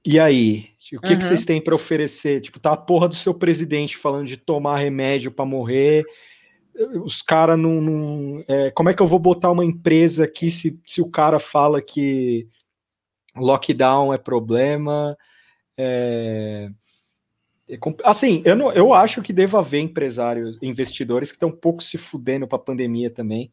e 0.04 0.18
aí? 0.18 0.68
O 0.94 1.00
que, 1.00 1.08
que 1.08 1.12
Uhum. 1.14 1.20
vocês 1.20 1.44
têm 1.44 1.60
para 1.62 1.74
oferecer? 1.74 2.40
Tipo, 2.40 2.58
tá 2.58 2.72
a 2.72 2.76
porra 2.76 3.08
do 3.08 3.14
seu 3.14 3.32
presidente 3.32 3.96
falando 3.96 4.26
de 4.26 4.36
tomar 4.36 4.76
remédio 4.78 5.30
para 5.30 5.44
morrer. 5.46 6.04
Os 7.04 7.22
caras 7.22 7.58
não. 7.58 7.80
não- 7.80 8.44
é, 8.48 8.70
como 8.72 8.88
é 8.88 8.94
que 8.94 9.00
eu 9.00 9.06
vou 9.06 9.18
botar 9.18 9.50
uma 9.50 9.64
empresa 9.64 10.24
aqui 10.24 10.50
se, 10.50 10.78
se 10.84 11.00
o 11.00 11.08
cara 11.08 11.38
fala 11.38 11.80
que 11.80 12.48
lockdown 13.36 14.12
é 14.12 14.18
problema? 14.18 15.16
É, 15.84 16.70
é 17.68 17.78
assim, 18.04 18.42
eu, 18.44 18.54
não, 18.54 18.72
eu 18.72 18.94
acho 18.94 19.20
que 19.22 19.32
deva 19.32 19.58
haver 19.58 19.80
empresários, 19.80 20.58
investidores 20.62 21.30
que 21.30 21.36
estão 21.36 21.48
um 21.48 21.56
pouco 21.56 21.82
se 21.82 21.98
fudendo 21.98 22.46
para 22.46 22.56
a 22.56 22.62
pandemia 22.62 23.10
também. 23.10 23.52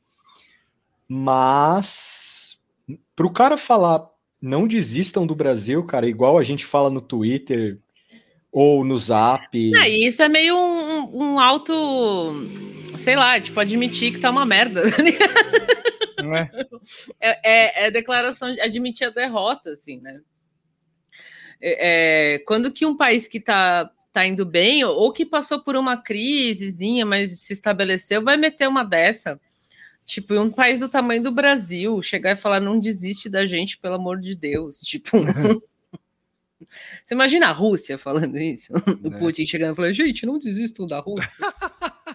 Mas 1.08 2.60
para 3.15 3.26
o 3.26 3.34
cara 3.34 3.58
falar 3.58 4.08
não 4.42 4.68
desistam 4.68 5.26
do 5.26 5.36
Brasil, 5.36 5.84
cara, 5.86 6.08
igual 6.08 6.38
a 6.38 6.44
gente 6.44 6.65
fala 6.65 6.89
no 6.89 7.02
Twitter 7.02 7.80
ou 8.52 8.84
no 8.86 8.98
Zap. 8.98 9.48
E 9.54 10.06
isso 10.08 10.22
é 10.22 10.30
meio 10.30 10.56
um, 10.56 11.00
um- 11.00 11.24
um 11.34 11.39
alto, 11.39 11.74
sei 12.98 13.15
lá, 13.15 13.39
tipo, 13.39 13.60
admitir 13.60 14.13
que 14.13 14.20
tá 14.20 14.30
uma 14.30 14.46
merda. 14.46 14.84
tá? 14.89 16.24
Não 16.24 16.36
é? 16.36 16.50
é, 17.20 17.84
é, 17.84 17.88
é 17.88 17.92
declaração 17.92 18.54
de 18.54 18.62
admitir 18.62 19.08
a 19.08 19.12
derrota, 19.12 19.72
assim, 19.72 20.00
né? 20.00 20.22
É, 21.62 22.36
é, 22.36 22.39
quando 22.39 22.72
que 22.72 22.86
um 22.86 22.95
país 22.95 23.28
que 23.28 23.39
tá, 23.39 23.89
tá 24.13 24.26
indo 24.26 24.45
bem, 24.45 24.84
ou, 24.84 25.12
que 25.12 25.26
passou 25.26 25.62
por 25.62 25.76
uma 25.76 25.98
crisezinha, 25.98 27.06
mas 27.06 27.39
se 27.41 27.54
estabeleceu, 27.54 28.24
vai 28.24 28.38
meter 28.38 28.67
uma 28.67 28.84
dessa. 28.84 29.39
Tipo, 30.06 30.34
um 30.39 30.50
país 30.50 30.80
do 30.80 30.89
tamanho 30.89 31.22
do 31.22 31.32
Brasil, 31.32 32.02
chegar 32.02 32.32
e 32.32 32.36
falar, 32.36 32.60
não 32.60 32.80
desiste 32.80 33.30
da 33.30 33.45
gente, 33.45 33.78
pelo 33.78 33.95
amor 33.95 34.19
de 34.19 34.36
Deus. 34.36 34.80
Tipo. 34.82 35.17
Você 37.04 37.13
imagina 37.13 37.48
a 37.48 37.52
Rússia 37.52 37.98
falando 37.98 38.38
isso? 38.38 38.72
O 39.04 39.10
Né. 39.10 39.17
Putin 39.19 39.45
chegando 39.45 39.74
e 39.74 39.76
falando, 39.76 39.93
gente, 39.93 40.26
não 40.26 40.38
desistam 40.38 40.86
da 40.86 41.00
Rússia. 41.00 41.30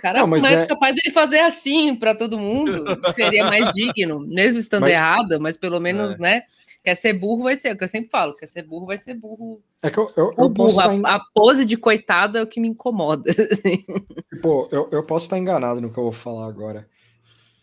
Cara, 0.00 0.20
Não, 0.20 0.26
mas 0.26 0.42
mas 0.42 0.52
é 0.52 0.62
é- 0.62 0.66
capaz 0.66 0.94
dele 0.94 1.11
fazer 1.12 1.38
assim 1.40 1.96
para 1.96 2.14
todo 2.14 2.38
mundo, 2.38 2.85
seria 3.12 3.44
mais 3.46 3.72
digno, 3.72 4.20
mesmo 4.20 4.59
estando 4.59 4.83
Mas- 4.83 4.92
errado, 4.92 5.40
mas 5.40 5.57
pelo 5.57 5.80
menos, 5.80 6.12
É. 6.14 6.18
né? 6.18 6.42
Quer 6.85 6.94
ser 6.97 7.14
burro, 7.14 7.44
vai 7.44 7.57
ser, 7.57 7.68
é 7.68 7.73
o 7.73 7.79
que 7.79 7.85
eu 7.85 7.88
sempre 7.88 8.11
falo, 8.11 8.37
quer 8.37 8.47
ser 8.47 8.62
burro, 8.62 8.85
vai 8.85 8.99
ser 8.99 9.14
burro. 9.14 9.62
É 9.83 9.90
que 9.90 9.99
eu, 9.99 10.07
eu, 10.16 10.35
eu 10.37 10.49
burro, 10.51 10.68
estar 10.68 10.90
a, 10.90 11.14
a 11.16 11.20
pose 11.33 11.64
de 11.64 11.79
coitado 11.79 12.37
é 12.37 12.42
o 12.42 12.47
que 12.47 12.61
me 12.61 12.68
incomoda. 12.68 13.31
assim. 13.51 13.83
Tipo, 14.31 14.68
eu, 14.70 14.90
eu 14.92 15.03
posso 15.03 15.25
estar 15.25 15.38
enganado 15.38 15.81
no 15.81 15.90
que 15.90 15.99
eu 15.99 16.03
vou 16.03 16.12
falar 16.12 16.47
agora. 16.47 16.87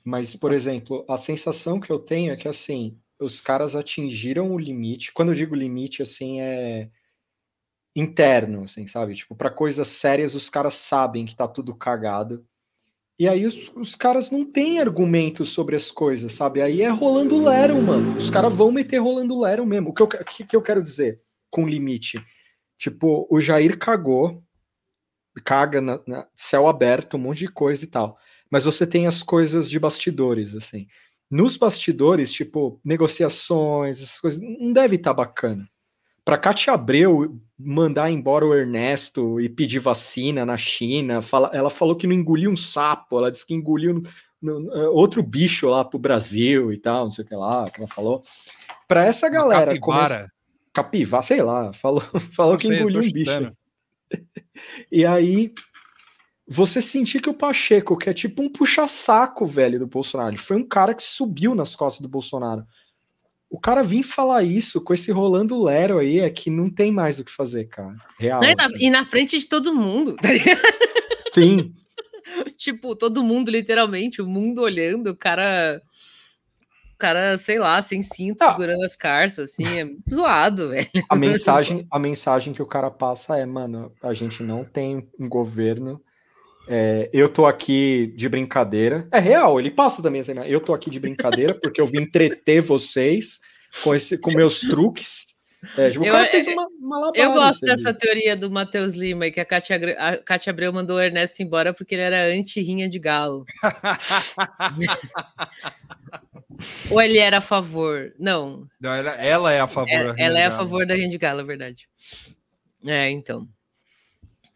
Mas, 0.03 0.35
por 0.35 0.51
exemplo, 0.51 1.05
a 1.07 1.19
sensação 1.19 1.79
que 1.79 1.91
eu 1.91 1.99
tenho 1.99 2.33
é 2.33 2.35
que, 2.35 2.47
assim, 2.47 2.97
os 3.19 3.39
caras 3.39 3.75
atingiram 3.75 4.51
o 4.51 4.57
limite. 4.57 5.13
Quando 5.13 5.29
eu 5.29 5.35
digo 5.35 5.53
limite, 5.53 6.01
assim, 6.01 6.41
é 6.41 6.89
interno, 7.95 8.63
assim, 8.63 8.87
sabe? 8.87 9.13
Tipo, 9.13 9.35
para 9.35 9.51
coisas 9.51 9.87
sérias, 9.87 10.33
os 10.33 10.49
caras 10.49 10.73
sabem 10.73 11.25
que 11.25 11.35
tá 11.35 11.47
tudo 11.47 11.75
cagado. 11.75 12.43
E 13.21 13.27
aí 13.27 13.45
os, 13.45 13.71
os 13.75 13.93
caras 13.93 14.31
não 14.31 14.43
têm 14.43 14.79
argumentos 14.79 15.49
sobre 15.51 15.75
as 15.75 15.91
coisas, 15.91 16.31
sabe? 16.33 16.59
Aí 16.59 16.81
é 16.81 16.89
rolando 16.89 17.43
lero, 17.43 17.79
mano. 17.79 18.17
Os 18.17 18.31
caras 18.31 18.51
vão 18.51 18.71
meter 18.71 18.97
rolando 18.97 19.39
lero 19.39 19.63
mesmo. 19.63 19.89
O 19.89 19.93
que 19.93 20.01
eu, 20.01 20.07
que- 20.07 20.43
que, 20.43 20.55
eu 20.55 20.61
quero 20.61 20.81
dizer 20.81 21.21
com 21.51 21.67
limite? 21.67 22.19
Tipo, 22.79 23.27
o 23.29 23.39
Jair 23.39 23.77
cagou, 23.77 24.43
caga 25.45 25.79
na, 25.79 25.99
na- 26.07 26.27
céu 26.35 26.65
aberto, 26.65 27.15
um 27.15 27.19
monte 27.19 27.39
de 27.39 27.47
coisa 27.47 27.85
e 27.85 27.87
tal. 27.87 28.17
Mas 28.49 28.63
você 28.63 28.87
tem 28.87 29.05
as 29.05 29.21
coisas 29.21 29.69
de 29.69 29.79
bastidores, 29.79 30.55
assim. 30.55 30.87
nos 31.29 31.55
bastidores, 31.57 32.33
tipo, 32.33 32.81
negociações, 32.83 34.01
essas 34.01 34.19
coisas, 34.19 34.41
não 34.41 34.73
deve 34.73 34.95
estar 34.95 35.13
bacana. 35.13 35.69
Para 36.23 36.37
Cátia 36.37 36.73
Abreu 36.73 37.39
mandar 37.57 38.11
embora 38.11 38.45
o 38.45 38.53
Ernesto 38.53 39.39
e 39.39 39.49
pedir 39.49 39.79
vacina 39.79 40.45
na 40.45 40.57
China, 40.57 41.21
fala, 41.21 41.49
ela 41.53 41.69
falou 41.69 41.95
que 41.95 42.07
não 42.07 42.15
engoliu 42.15 42.51
um 42.51 42.55
sapo, 42.55 43.17
ela 43.17 43.31
disse 43.31 43.45
que 43.45 43.53
engoliu 43.53 44.01
no, 44.41 44.59
no, 44.59 44.73
eh, 44.73 44.89
outro 44.89 45.21
bicho 45.21 45.67
lá 45.67 45.85
pro 45.85 45.99
Brasil 45.99 46.73
e 46.73 46.77
tal, 46.77 47.05
não 47.05 47.11
sei 47.11 47.23
o 47.23 47.27
que 47.27 47.35
lá, 47.35 47.69
que 47.69 47.79
ela 47.79 47.87
falou. 47.87 48.23
Para 48.87 49.05
essa 49.05 49.29
galera 49.29 49.73
capivara. 49.75 50.31
Capivara, 50.73 51.23
sei 51.23 51.41
lá, 51.41 51.73
falou, 51.73 52.01
falou 52.33 52.53
Não 52.53 52.59
que 52.59 52.67
sei, 52.67 52.79
engoliu 52.79 53.01
um 53.01 53.11
bicho. 53.11 53.53
E 54.91 55.05
aí, 55.05 55.53
você 56.45 56.81
sentir 56.81 57.21
que 57.21 57.29
o 57.29 57.33
Pacheco, 57.33 57.97
que 57.97 58.09
é 58.09 58.13
tipo 58.13 58.43
um 58.43 58.51
puxa-saco, 58.51 59.45
velho, 59.45 59.79
do 59.79 59.87
Bolsonaro, 59.87 60.31
ele 60.31 60.37
foi 60.37 60.57
um 60.57 60.67
cara 60.67 60.93
que 60.93 61.01
subiu 61.01 61.55
nas 61.55 61.75
costas 61.75 62.01
do 62.01 62.09
Bolsonaro. 62.09 62.65
O 63.53 63.59
cara 63.59 63.83
vir 63.83 64.01
falar 64.01 64.43
isso 64.43 64.79
com 64.79 64.93
esse 64.93 65.11
rolando 65.11 65.61
Lero 65.61 65.99
aí 65.99 66.21
é 66.21 66.29
que 66.29 66.49
não 66.49 66.69
tem 66.69 66.89
mais 66.89 67.19
o 67.19 67.25
que 67.25 67.31
fazer, 67.31 67.65
cara. 67.65 67.93
Real. 68.17 68.39
Não, 68.41 68.49
e, 68.49 68.55
na, 68.55 68.65
assim. 68.65 68.77
e 68.79 68.89
na 68.89 69.05
frente 69.05 69.37
de 69.37 69.45
todo 69.45 69.75
mundo, 69.75 70.15
tá 70.15 70.31
ligado? 70.31 70.61
Sim, 71.33 71.73
tipo, 72.57 72.95
todo 72.95 73.21
mundo, 73.21 73.51
literalmente, 73.51 74.21
o 74.21 74.25
mundo 74.27 74.61
olhando, 74.61 75.07
o 75.11 75.17
cara. 75.17 75.81
O 76.93 76.97
cara, 77.01 77.37
sei 77.39 77.57
lá, 77.59 77.81
sem 77.81 78.01
cinto, 78.01 78.41
Ah. 78.43 78.51
segurando 78.51 78.85
as 78.85 78.95
carças, 78.95 79.51
assim, 79.51 79.65
é 79.79 79.83
muito 79.83 80.07
zoado, 80.09 80.69
velho. 80.71 80.87
a 81.09 81.15
mensagem, 81.17 81.85
a 81.91 81.99
mensagem 81.99 82.53
que 82.53 82.61
o 82.61 82.65
cara 82.67 82.89
passa 82.89 83.37
é, 83.37 83.45
mano, 83.45 83.91
a 84.01 84.13
gente 84.13 84.43
não 84.43 84.63
tem 84.63 85.09
um 85.19 85.27
governo. 85.27 86.01
É, 86.67 87.09
eu 87.13 87.27
tô 87.29 87.45
aqui 87.45 88.11
de 88.15 88.27
brincadeira. 88.29 89.07
É 89.11 89.19
real, 89.19 89.59
ele 89.59 89.69
passa 89.71 90.01
também 90.01 90.21
essa 90.21 90.31
imagem. 90.31 90.51
Eu 90.51 90.59
tô 90.61 90.73
aqui 90.73 90.89
de 90.89 90.99
brincadeira 90.99 91.53
porque 91.61 91.79
eu 91.81 91.85
vim 91.87 92.01
entreter 92.01 92.61
vocês 92.61 93.39
com, 93.83 93.93
esse, 93.95 94.17
com 94.17 94.31
meus 94.31 94.59
truques. 94.61 95.39
É, 95.77 95.91
tipo, 95.91 96.03
o 96.03 96.07
Eu- 96.07 96.13
cara 96.13 96.25
fez 96.25 96.47
uma, 96.47 96.67
uma 96.81 97.11
Eu 97.13 97.33
gosto 97.33 97.63
ali. 97.63 97.71
dessa 97.75 97.93
teoria 97.93 98.35
do 98.35 98.49
Matheus 98.49 98.95
Lima, 98.95 99.29
que 99.29 99.39
a 99.39 99.45
Cátia, 99.45 99.75
a 99.97 100.17
Cátia 100.17 100.49
Abreu 100.49 100.73
mandou 100.73 100.97
o 100.97 101.01
Ernesto 101.01 101.43
embora 101.43 101.71
porque 101.71 101.93
ele 101.93 102.01
era 102.01 102.25
anti-rinha 102.33 102.89
de 102.89 102.97
galo. 102.97 103.45
Ou 106.89 107.01
ele 107.01 107.17
era 107.17 107.37
a 107.37 107.41
favor? 107.41 108.13
Não, 108.19 108.67
Não, 108.79 108.93
ela, 108.93 109.11
ela 109.11 109.51
é 109.51 109.59
a 109.59 109.67
favor. 109.67 109.89
é- 109.89 110.13
da 110.13 110.15
ela 110.17 110.39
é 110.39 110.45
a 110.45 110.51
favor 110.51 110.85
da 110.85 110.95
rinha 110.95 111.09
de 111.09 111.17
galo, 111.17 111.41
é 111.41 111.43
verdade. 111.43 111.87
É, 112.85 113.09
então. 113.09 113.47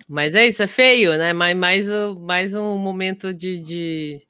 Mas 0.07 0.35
é 0.35 0.47
isso, 0.47 0.61
é 0.63 0.67
feio, 0.67 1.17
né? 1.17 1.33
Mais, 1.33 1.57
mais, 1.57 1.89
um- 1.89 2.19
mais 2.19 2.53
um 2.53 2.77
momento 2.77 3.33
de, 3.33 3.59
de, 3.61 4.21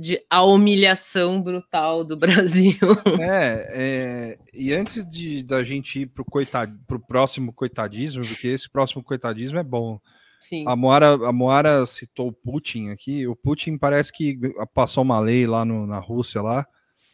de 0.00 0.20
a 0.28 0.42
humilhação 0.44 1.40
brutal 1.40 2.04
do 2.04 2.16
Brasil. 2.18 2.76
É, 3.20 3.68
é, 3.72 4.38
e 4.52 4.72
antes 4.72 5.04
de 5.08 5.42
da 5.44 5.62
gente 5.64 6.00
ir 6.00 6.06
pro, 6.06 6.24
coitad, 6.24 6.70
pro 6.86 6.98
próximo 7.00 7.52
coitadismo, 7.52 8.22
porque 8.26 8.48
esse 8.48 8.68
próximo 8.68 9.02
coitadismo 9.02 9.58
é 9.58 9.62
bom. 9.64 9.98
Sim. 10.40 10.64
A 10.68 10.76
Moara, 10.76 11.14
a 11.14 11.32
Moara 11.32 11.84
citou 11.86 12.28
o 12.28 12.32
Putin 12.32 12.90
aqui. 12.90 13.26
O 13.26 13.34
Putin 13.34 13.76
parece 13.76 14.12
que 14.12 14.38
passou 14.74 15.02
uma 15.02 15.18
lei 15.20 15.46
lá 15.46 15.64
no- 15.64 15.86
na 15.86 15.98
Rússia 15.98 16.40
lá, 16.42 16.66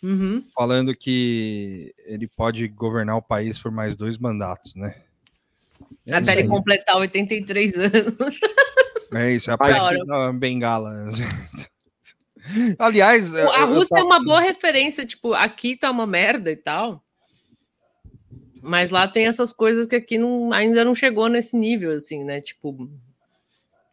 Uhum. 0.02 0.44
falando 0.54 0.94
que 0.94 1.94
ele 2.06 2.28
pode 2.28 2.68
governar 2.68 3.16
o 3.16 3.22
país 3.22 3.58
por 3.58 3.70
mais 3.70 3.96
dois 3.96 4.18
mandatos, 4.18 4.74
né? 4.74 4.94
É 6.08 6.14
Até 6.16 6.32
ele 6.38 6.48
completar 6.48 6.96
83 6.96 7.76
anos. 7.76 8.40
É 9.14 9.32
isso, 9.32 9.50
é 9.50 9.54
a 9.54 9.58
peste 9.58 10.06
da 10.06 10.32
bengala. 10.32 11.10
Aliás, 12.78 13.34
A 13.34 13.64
Rússia 13.64 13.94
é 13.94 13.98
tava- 13.98 14.06
uma 14.06 14.24
boa 14.24 14.40
referência, 14.40 15.04
tipo, 15.04 15.32
aqui 15.32 15.76
tá 15.76 15.90
uma 15.90 16.06
merda 16.06 16.50
e 16.50 16.56
tal. 16.56 17.02
Mas 18.60 18.90
lá 18.90 19.06
tem 19.06 19.26
essas 19.26 19.52
coisas 19.52 19.86
que 19.86 19.96
aqui 19.96 20.16
não, 20.18 20.52
ainda 20.52 20.84
não 20.84 20.94
chegou 20.94 21.28
nesse 21.28 21.56
nível, 21.56 21.90
assim, 21.92 22.24
né? 22.24 22.40
Tipo, 22.40 22.90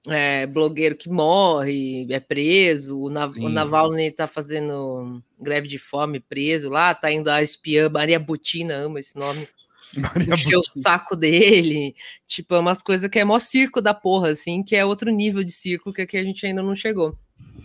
é, 0.08 0.48
blogueiro 0.48 0.96
que 0.96 1.10
morre, 1.10 2.08
é 2.10 2.20
preso, 2.20 2.98
o, 2.98 3.10
Nav 3.10 3.34
Sim. 3.34 3.46
o 3.46 3.50
Navalny 3.50 4.12
tá 4.12 4.28
fazendo 4.28 5.22
greve 5.40 5.68
de 5.68 5.78
fome, 5.78 6.20
preso 6.20 6.70
lá, 6.70 6.96
tá 6.96 7.12
indo 7.12 7.30
a 7.30 7.42
espiã, 7.42 7.90
Maria 7.90 8.18
Butina, 8.20 8.76
amo 8.76 8.98
esse 8.98 9.16
nome, 9.18 9.48
encher 10.28 10.58
o 10.58 10.64
saco 10.64 11.16
dele. 11.16 11.96
Tipo, 12.28 12.56
é 12.56 12.60
umas 12.60 12.82
coisas 12.82 13.10
que 13.10 13.20
é 13.20 13.24
mó 13.24 13.40
circo 13.40 13.82
da 13.82 13.94
porra, 13.94 14.30
assim, 14.30 14.64
que 14.64 14.76
é 14.76 14.86
outro 14.86 15.12
nível 15.12 15.44
de 15.44 15.52
circo 15.52 15.94
que 15.94 16.02
aqui 16.02 16.18
a 16.18 16.24
gente 16.24 16.46
ainda 16.46 16.62
não 16.64 16.76
chegou. 16.76 17.18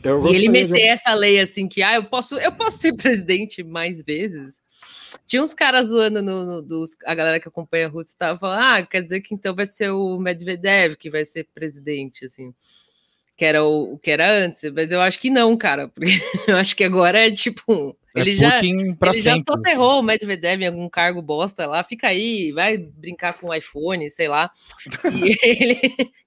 Eu 0.02 0.24
E 0.26 0.34
ele 0.34 0.46
gostaria 0.46 0.64
de- 0.66 0.72
meter 0.72 0.86
essa 0.86 1.14
lei 1.14 1.40
assim 1.40 1.66
que 1.68 1.82
ah, 1.82 1.94
eu 1.94 2.04
posso, 2.04 2.36
eu 2.36 2.52
posso 2.52 2.78
ser 2.78 2.94
presidente 2.96 3.62
mais 3.62 4.02
vezes. 4.02 4.60
Tinha 5.26 5.42
uns 5.42 5.54
caras 5.54 5.88
zoando 5.88 6.22
no, 6.22 6.44
no- 6.44 6.62
dos, 6.62 6.90
a 7.04 7.14
galera 7.14 7.40
que 7.40 7.48
acompanha 7.48 7.86
a 7.86 7.90
Rússia 7.90 8.14
tava 8.18 8.38
falando, 8.38 8.62
ah, 8.62 8.82
quer 8.86 9.02
dizer 9.02 9.20
que 9.20 9.34
então 9.34 9.54
vai 9.54 9.66
ser 9.66 9.90
o 9.90 10.18
Medvedev 10.18 10.94
que 10.96 11.10
vai 11.10 11.24
ser 11.24 11.48
presidente, 11.54 12.24
assim. 12.26 12.54
Que 13.36 13.44
era 13.44 13.62
o, 13.64 13.94
o 13.94 13.98
que 13.98 14.10
era 14.10 14.30
antes, 14.30 14.62
mas 14.72 14.90
eu 14.92 15.00
acho 15.00 15.18
que 15.18 15.28
não, 15.30 15.56
cara, 15.56 15.88
porque 15.94 16.10
eu 16.46 16.56
acho 16.56 16.74
que 16.76 16.84
agora 16.84 17.26
é 17.26 17.30
tipo, 17.30 17.96
É 18.16 18.20
ele 18.20 18.34
já 18.36 18.52
Putin 18.54 18.94
pra 18.94 19.10
ele 19.12 19.20
já 19.22 19.36
sempre. 19.36 19.52
soterrou 19.52 20.00
o 20.00 20.02
Medvedev 20.02 20.62
em 20.62 20.66
algum 20.66 20.88
cargo 20.88 21.20
bosta 21.22 21.66
lá, 21.66 21.84
fica 21.84 22.08
aí, 22.08 22.50
vai 22.52 22.76
brincar 22.78 23.34
com 23.38 23.48
o 23.48 23.54
iPhone, 23.54 24.08
sei 24.10 24.28
lá. 24.28 24.50
E 25.12 25.36
ele, 25.42 25.80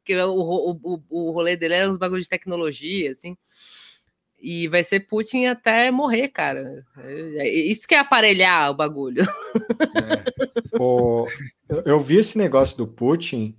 que 0.06 0.16
o, 0.16 0.30
o, 0.32 0.80
o, 0.84 1.02
o 1.10 1.32
rolê 1.32 1.56
dele 1.58 1.74
era 1.74 1.90
uns 1.90 1.98
bagulho 1.98 2.22
de 2.22 2.28
tecnologia, 2.30 3.12
assim. 3.12 3.36
E 4.42 4.70
vai 4.70 4.84
ser 4.86 5.02
Putin 5.02 5.46
até 5.48 5.92
morrer, 5.92 6.30
cara. 6.30 6.86
É- 7.00 7.48
é- 7.48 7.50
Isso 7.50 7.86
que 7.86 7.94
é 7.94 8.00
aparelhar 8.00 8.72
o 8.72 8.74
bagulho. 8.74 9.24
O- 10.80 11.28
eu, 11.68 11.82
eu 11.86 12.00
vi 12.00 12.18
esse 12.18 12.38
negócio 12.38 12.78
do 12.78 12.88
Putin 12.88 13.56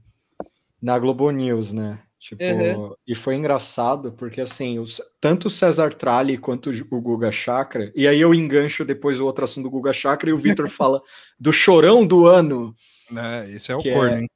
na 0.80 0.98
Globo 0.98 1.30
News, 1.30 1.72
né? 1.72 1.98
Tipo, 2.20 2.44
Uhum. 2.44 2.94
e 3.06 3.14
foi 3.14 3.34
engraçado 3.34 4.12
porque 4.12 4.42
assim, 4.42 4.78
os- 4.78 5.00
tanto 5.18 5.48
o 5.48 5.50
César 5.50 5.94
Tralli 5.94 6.36
quanto 6.36 6.70
o 6.90 7.00
Guga 7.00 7.32
Chakra, 7.32 7.90
e 7.96 8.06
aí 8.06 8.20
eu 8.20 8.34
engancho 8.34 8.84
depois 8.84 9.18
o 9.18 9.24
outro 9.24 9.42
assunto 9.42 9.64
do 9.64 9.70
Guga 9.70 9.90
Chakra 9.94 10.28
e 10.28 10.32
o 10.34 10.38
Vitor 10.38 10.68
fala 10.68 11.00
do 11.38 11.50
chorão 11.50 12.06
do 12.06 12.26
ano, 12.26 12.74
É, 13.16 13.50
esse 13.50 13.72
é 13.72 13.74
o 13.74 13.78
Que 13.78 13.90
corno, 13.94 14.16
é- 14.16 14.20
hein? 14.20 14.28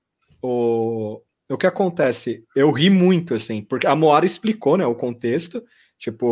o, 0.43 1.21
o 1.51 1.59
que 1.59 1.67
acontece? 1.67 2.43
Eu 2.57 2.71
ri 2.73 2.89
muito, 2.89 3.35
assim, 3.35 3.63
porque 3.63 3.87
a 3.87 3.95
Moara 3.95 4.25
explicou, 4.25 4.77
né, 4.79 4.87
o 4.87 4.95
contexto. 4.95 5.63
Tipo, 5.99 6.27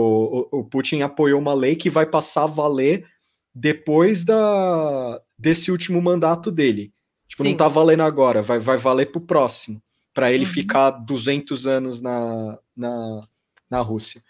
o, 0.51 0.61
o 0.61 0.65
Putin 0.65 1.03
apoiou 1.03 1.39
uma 1.39 1.55
lei 1.55 1.77
que 1.77 1.89
vai 1.91 2.05
passar 2.07 2.45
a 2.45 2.47
valer 2.47 3.07
depois 3.55 4.25
da, 4.25 5.21
desse 5.39 5.71
último 5.71 6.01
mandato 6.01 6.51
dele. 6.51 6.93
Tipo, 7.29 7.43
Sim. 7.43 7.51
não 7.51 7.57
tá 7.59 7.69
valendo 7.69 8.03
agora, 8.03 8.43
vai, 8.43 8.59
vai 8.59 8.77
valer 8.77 9.13
pro 9.13 9.21
próximo, 9.21 9.81
para 10.15 10.33
ele 10.33 10.45
Uhum. 10.45 10.51
ficar 10.51 10.91
200 10.91 11.67
anos 11.67 12.01
na, 12.01 12.59
na, 12.77 13.21
na 13.71 13.81
Rússia. 13.81 14.23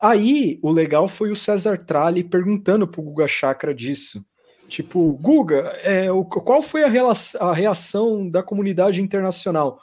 Aí, 0.00 0.58
o 0.62 0.70
legal 0.70 1.06
foi 1.08 1.30
o 1.30 1.36
César 1.36 1.76
Tralli 1.78 2.24
perguntando 2.24 2.88
pro 2.88 3.02
Guga 3.02 3.28
Chakra 3.28 3.74
disso. 3.74 4.24
Tipo, 4.68 5.12
Guga, 5.20 5.58
é, 5.82 6.10
o, 6.10 6.24
qual 6.24 6.62
foi 6.62 6.84
a, 6.84 6.88
a 7.40 7.52
reação 7.52 8.28
da 8.30 8.42
comunidade 8.42 9.02
internacional? 9.02 9.80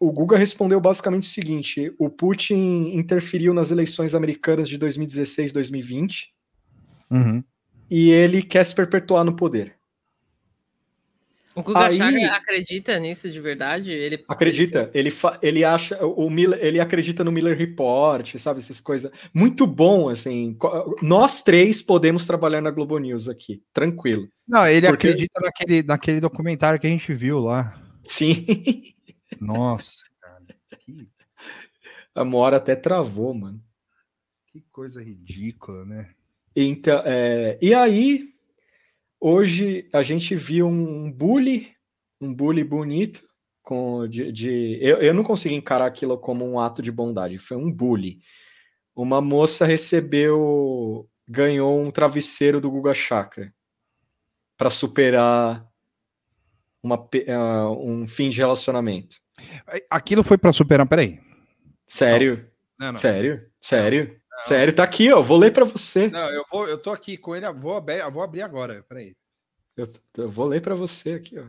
O 0.00 0.10
Guga 0.12 0.36
respondeu 0.38 0.80
basicamente 0.80 1.24
o 1.28 1.30
seguinte: 1.30 1.92
o 1.98 2.08
Putin 2.08 2.92
interferiu 2.94 3.52
nas 3.52 3.70
eleições 3.70 4.14
americanas 4.14 4.68
de 4.68 4.78
2016 4.78 5.52
2020 5.52 6.32
Uhum. 7.10 7.44
e 7.90 8.10
ele 8.10 8.40
quer 8.42 8.64
se 8.64 8.74
perpetuar 8.74 9.22
no 9.24 9.36
poder. 9.36 9.74
O 11.54 11.62
Guga 11.62 11.86
Aí- 11.86 12.24
acredita 12.24 12.98
nisso 12.98 13.30
de 13.30 13.38
verdade? 13.40 13.90
Ele 13.90 14.24
Acredita? 14.26 14.90
Ele, 14.94 15.10
fa- 15.10 15.38
ele 15.42 15.64
acha 15.64 16.02
o 16.04 16.30
Miller, 16.30 16.58
ele 16.62 16.80
acredita 16.80 17.22
no 17.22 17.30
Miller 17.30 17.56
Report, 17.56 18.36
sabe 18.38 18.60
essas 18.60 18.80
coisas. 18.80 19.10
Muito 19.34 19.66
bom, 19.66 20.08
assim. 20.08 20.56
Nós 21.02 21.42
três 21.42 21.82
podemos 21.82 22.26
trabalhar 22.26 22.62
na 22.62 22.70
Globo 22.70 22.98
News 22.98 23.28
aqui, 23.28 23.62
tranquilo. 23.72 24.28
Não, 24.48 24.66
ele 24.66 24.86
Porque- 24.86 25.08
acredita 25.08 25.40
naquele, 25.40 25.82
naquele 25.82 26.20
documentário 26.20 26.80
que 26.80 26.86
a 26.86 26.90
gente 26.90 27.12
viu 27.12 27.38
lá. 27.38 27.78
Sim. 28.02 28.46
Nossa, 29.40 30.04
cara. 30.20 30.42
Que, 30.86 31.06
A 32.14 32.24
Mora 32.24 32.56
até 32.56 32.74
travou, 32.74 33.34
mano. 33.34 33.62
que 34.50 34.60
coisa 34.72 35.02
ridícula, 35.02 35.84
né? 35.84 36.10
Então, 36.54 37.02
é, 37.06 37.58
e 37.62 37.72
aí, 37.74 38.31
hoje 39.22 39.88
a 39.92 40.02
gente 40.02 40.34
viu 40.34 40.66
um 40.66 41.10
bully, 41.10 41.72
um 42.20 42.34
bully 42.34 42.64
bonito, 42.64 43.22
com 43.62 44.06
de, 44.08 44.32
de- 44.32 44.78
eu, 44.82 44.98
eu 44.98 45.14
não 45.14 45.22
consegui 45.22 45.54
encarar 45.54 45.86
aquilo 45.86 46.18
como 46.18 46.44
um 46.44 46.58
ato 46.58 46.82
de 46.82 46.90
bondade, 46.90 47.38
foi 47.38 47.56
um 47.56 47.70
bully. 47.70 48.18
Uma 48.94 49.20
moça 49.20 49.64
recebeu, 49.64 51.08
ganhou 51.26 51.80
um 51.80 51.90
travesseiro 51.90 52.60
do 52.60 52.70
Guga 52.70 52.92
Chakra 52.92 53.54
para 54.58 54.68
superar 54.68 55.66
uma, 56.82 57.08
ah, 57.28 57.70
um 57.70 58.06
fim 58.06 58.28
de 58.28 58.38
relacionamento. 58.38 59.16
Aquilo 59.88 60.22
foi 60.22 60.36
pra 60.36 60.52
superar. 60.52 60.86
Peraí. 60.86 61.20
Sério? 61.86 62.46
Não, 62.78 62.92
não. 62.92 62.98
Sério? 62.98 63.46
Sério? 63.60 64.20
Sério, 64.44 64.74
tá 64.74 64.82
aqui, 64.82 65.12
ó. 65.12 65.22
Vou 65.22 65.38
ler 65.38 65.52
pra 65.52 65.64
você. 65.64 66.08
Não, 66.08 66.30
eu, 66.30 66.44
vou, 66.50 66.66
eu 66.66 66.78
tô 66.78 66.90
aqui 66.90 67.16
com 67.16 67.34
ele, 67.34 67.50
vou 67.52 67.76
abrir, 67.76 68.10
vou 68.10 68.22
abrir 68.22 68.42
agora. 68.42 68.84
Peraí. 68.88 69.14
Eu, 69.76 69.88
eu 70.18 70.28
vou 70.28 70.46
ler 70.46 70.60
pra 70.60 70.74
você 70.74 71.14
aqui, 71.14 71.38
ó. 71.38 71.46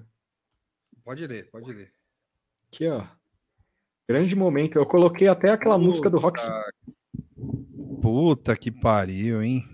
Pode 1.03 1.25
ler, 1.27 1.49
pode 1.49 1.71
ler. 1.71 1.91
Aqui, 2.71 2.88
ó. 2.88 3.06
Grande 4.08 4.36
momento. 4.36 4.77
Eu 4.77 4.86
coloquei 4.86 5.27
até 5.27 5.51
aquela 5.51 5.77
música 5.77 6.10
do 6.10 6.17
Rock. 6.17 6.39
Puta 8.01 8.56
que 8.56 8.71
pariu, 8.71 9.41
hein? 9.43 9.65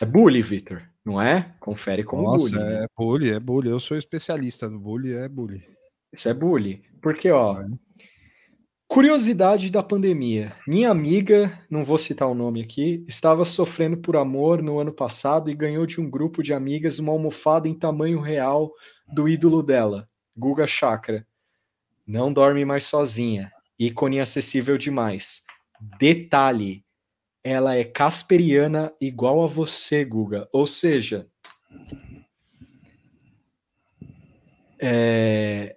É 0.00 0.04
bully, 0.04 0.42
Victor. 0.42 0.82
Não 1.04 1.22
é? 1.22 1.54
Confere 1.60 2.02
como 2.02 2.22
Nossa, 2.24 2.50
bully. 2.50 2.58
né? 2.58 2.84
é 2.84 2.86
bully, 2.96 3.30
é 3.30 3.40
bully. 3.40 3.70
Eu 3.70 3.80
sou 3.80 3.96
especialista 3.96 4.68
no 4.68 4.78
bully, 4.78 5.14
é 5.14 5.28
bully. 5.28 5.64
Isso 6.12 6.28
é 6.28 6.34
bully. 6.34 6.82
Porque, 7.00 7.30
ó. 7.30 7.64
Curiosidade 8.88 9.68
da 9.68 9.82
pandemia. 9.82 10.54
Minha 10.66 10.90
amiga, 10.90 11.60
não 11.68 11.84
vou 11.84 11.98
citar 11.98 12.28
o 12.28 12.34
nome 12.34 12.62
aqui, 12.62 13.04
estava 13.08 13.44
sofrendo 13.44 13.96
por 13.96 14.16
amor 14.16 14.62
no 14.62 14.78
ano 14.78 14.92
passado 14.92 15.50
e 15.50 15.54
ganhou 15.54 15.84
de 15.86 16.00
um 16.00 16.08
grupo 16.08 16.40
de 16.40 16.54
amigas 16.54 17.00
uma 17.00 17.10
almofada 17.10 17.68
em 17.68 17.74
tamanho 17.74 18.20
real 18.20 18.72
do 19.12 19.28
ídolo 19.28 19.60
dela, 19.60 20.08
Guga 20.36 20.66
Chakra. 20.68 21.26
Não 22.06 22.32
dorme 22.32 22.64
mais 22.64 22.84
sozinha. 22.84 23.52
Ícone 23.76 24.20
acessível 24.20 24.78
demais. 24.78 25.42
Detalhe: 25.98 26.84
ela 27.42 27.74
é 27.74 27.84
casperiana 27.84 28.92
igual 29.00 29.44
a 29.44 29.48
você, 29.48 30.04
Guga. 30.04 30.48
Ou 30.52 30.66
seja, 30.66 31.26
é. 34.80 35.76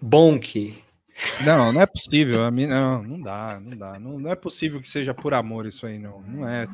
Bonk. 0.00 0.82
Não, 1.44 1.72
não 1.72 1.80
é 1.80 1.86
possível. 1.86 2.44
A 2.44 2.50
mim, 2.50 2.66
não, 2.66 3.02
não 3.02 3.20
dá, 3.20 3.60
não 3.60 3.76
dá. 3.76 3.98
Não, 3.98 4.18
não 4.18 4.30
é 4.30 4.36
possível 4.36 4.80
que 4.80 4.88
seja 4.88 5.12
por 5.12 5.34
amor 5.34 5.66
isso 5.66 5.86
aí, 5.86 5.98
não. 5.98 6.20
Não 6.22 6.48
é. 6.48 6.66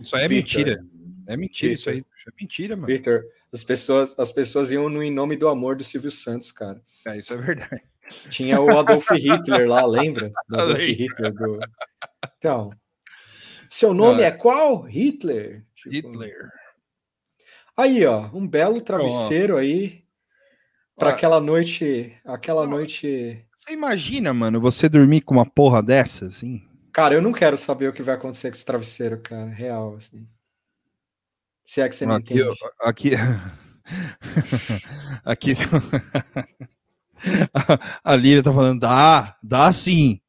Isso 0.00 0.16
aí 0.16 0.24
é 0.24 0.28
Victor. 0.28 0.58
mentira. 0.58 0.86
É 1.26 1.36
mentira 1.36 1.72
isso 1.74 1.90
aí. 1.90 1.98
É 1.98 2.30
mentira, 2.40 2.76
mano. 2.76 2.86
Victor, 2.86 3.24
as 3.52 3.62
pessoas, 3.62 4.18
as 4.18 4.32
pessoas 4.32 4.70
iam 4.70 4.88
no 4.88 5.02
Em 5.02 5.12
Nome 5.12 5.36
do 5.36 5.48
Amor 5.48 5.76
do 5.76 5.84
Silvio 5.84 6.10
Santos, 6.10 6.50
cara. 6.50 6.80
É, 7.06 7.18
isso 7.18 7.34
é 7.34 7.36
verdade. 7.36 7.82
Tinha 8.30 8.58
o 8.58 8.78
Adolf 8.78 9.10
Hitler 9.10 9.68
lá, 9.68 9.84
lembra? 9.84 10.32
Do 10.48 10.60
Adolf. 10.60 10.80
Hitler. 10.80 11.32
Do... 11.32 11.58
Então, 12.38 12.70
seu 13.68 13.92
nome 13.92 14.20
Não, 14.22 14.24
é 14.24 14.30
qual? 14.30 14.80
Hitler. 14.82 15.62
Tipo, 15.76 16.08
Hitler. 16.08 16.50
Aí, 17.76 18.04
ó, 18.06 18.30
um 18.32 18.46
belo 18.48 18.80
travesseiro 18.80 19.58
aí 19.58 20.02
para 20.98 21.10
Ó. 21.10 21.12
aquela 21.12 21.40
noite, 21.40 22.16
aquela 22.24 22.64
Não. 22.66 22.66
noite. 22.66 23.44
Você 23.54 23.72
imagina, 23.72 24.34
mano, 24.34 24.60
você 24.60 24.88
dormir 24.88 25.20
com 25.22 25.34
uma 25.34 25.46
porra 25.46 25.80
dessa, 25.82 26.26
assim? 26.26 26.66
Cara, 26.92 27.14
eu 27.14 27.22
não 27.22 27.32
quero 27.32 27.56
saber 27.56 27.88
o 27.88 27.92
que 27.92 28.02
vai 28.02 28.16
acontecer 28.16 28.50
com 28.50 28.56
esse 28.56 28.64
travesseiro, 28.64 29.20
cara, 29.22 29.46
real, 29.50 29.96
assim. 29.96 30.26
Se 31.64 31.80
é 31.80 31.88
que 31.88 31.94
você 31.94 32.04
não 32.06 32.16
aqui, 32.16 32.34
entende. 32.34 32.50
ó, 32.82 32.88
aqui, 32.88 33.10
aqui, 35.24 35.54
a 38.02 38.16
Lívia 38.16 38.42
tá 38.42 38.52
falando, 38.52 38.80
dá, 38.80 39.36
dá 39.42 39.70
sim, 39.72 40.20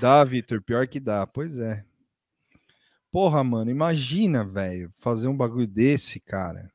dá, 0.00 0.22
Vitor, 0.24 0.60
pior 0.62 0.86
que 0.88 0.98
dá, 1.00 1.26
pois 1.26 1.56
é. 1.58 1.84
Porra, 3.10 3.42
mano, 3.44 3.70
imagina, 3.70 4.44
velho, 4.44 4.90
fazer 4.98 5.28
um 5.28 5.36
bagulho 5.36 5.66
desse, 5.66 6.18
cara. 6.20 6.70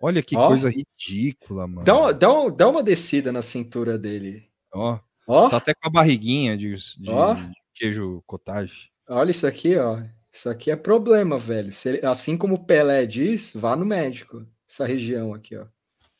Olha 0.00 0.22
que 0.22 0.36
Ó. 0.36 0.48
coisa 0.48 0.70
ridícula, 0.70 1.66
mano. 1.66 1.84
Dá, 1.84 1.98
uma- 1.98 2.12
dá, 2.14 2.28
dá 2.56 2.68
uma 2.68 2.82
descida 2.82 3.32
na 3.32 3.42
cintura 3.42 3.98
dele. 3.98 4.48
Ó, 4.72 4.98
Ó, 5.26 5.48
tá 5.48 5.56
até 5.56 5.74
com 5.74 5.88
a 5.88 5.90
barriguinha 5.90 6.56
de, 6.56 6.74
de 6.74 7.10
Ó. 7.10 7.36
queijo 7.74 8.22
cottage. 8.26 8.90
olha 9.08 9.30
isso 9.30 9.46
aqui, 9.46 9.76
ó. 9.76 10.00
Isso 10.30 10.48
aqui 10.48 10.70
é 10.70 10.76
problema, 10.76 11.38
velho. 11.38 11.72
Se 11.72 11.88
ele- 11.88 12.06
assim 12.06 12.36
como 12.36 12.54
o 12.54 12.64
Pelé 12.64 13.06
diz, 13.06 13.52
vá 13.54 13.74
no 13.74 13.84
médico. 13.84 14.46
Essa 14.68 14.86
região 14.86 15.34
aqui, 15.34 15.56
ó. 15.56 15.66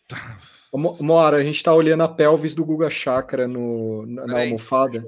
Mora, 1.00 1.36
a 1.38 1.42
gente 1.42 1.62
tá 1.62 1.74
olhando 1.74 2.02
a 2.02 2.08
pelvis 2.08 2.54
do 2.54 2.64
Guga 2.64 2.90
Chakra 2.90 3.46
no, 3.48 4.04
na, 4.06 4.26
na 4.26 4.40
almofada. 4.40 5.06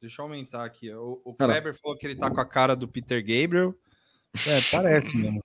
Deixa 0.00 0.20
eu 0.22 0.24
aumentar 0.26 0.64
aqui. 0.64 0.92
O, 0.92 1.20
o. 1.24 1.34
Kleber 1.34 1.76
falou 1.80 1.96
que 1.96 2.06
ele 2.06 2.16
tá 2.16 2.30
com 2.30 2.40
a 2.40 2.44
cara 2.44 2.74
do 2.76 2.88
Peter 2.88 3.20
Gabriel. 3.20 3.74
É, 4.46 4.60
parece 4.70 5.16
mesmo. 5.16 5.42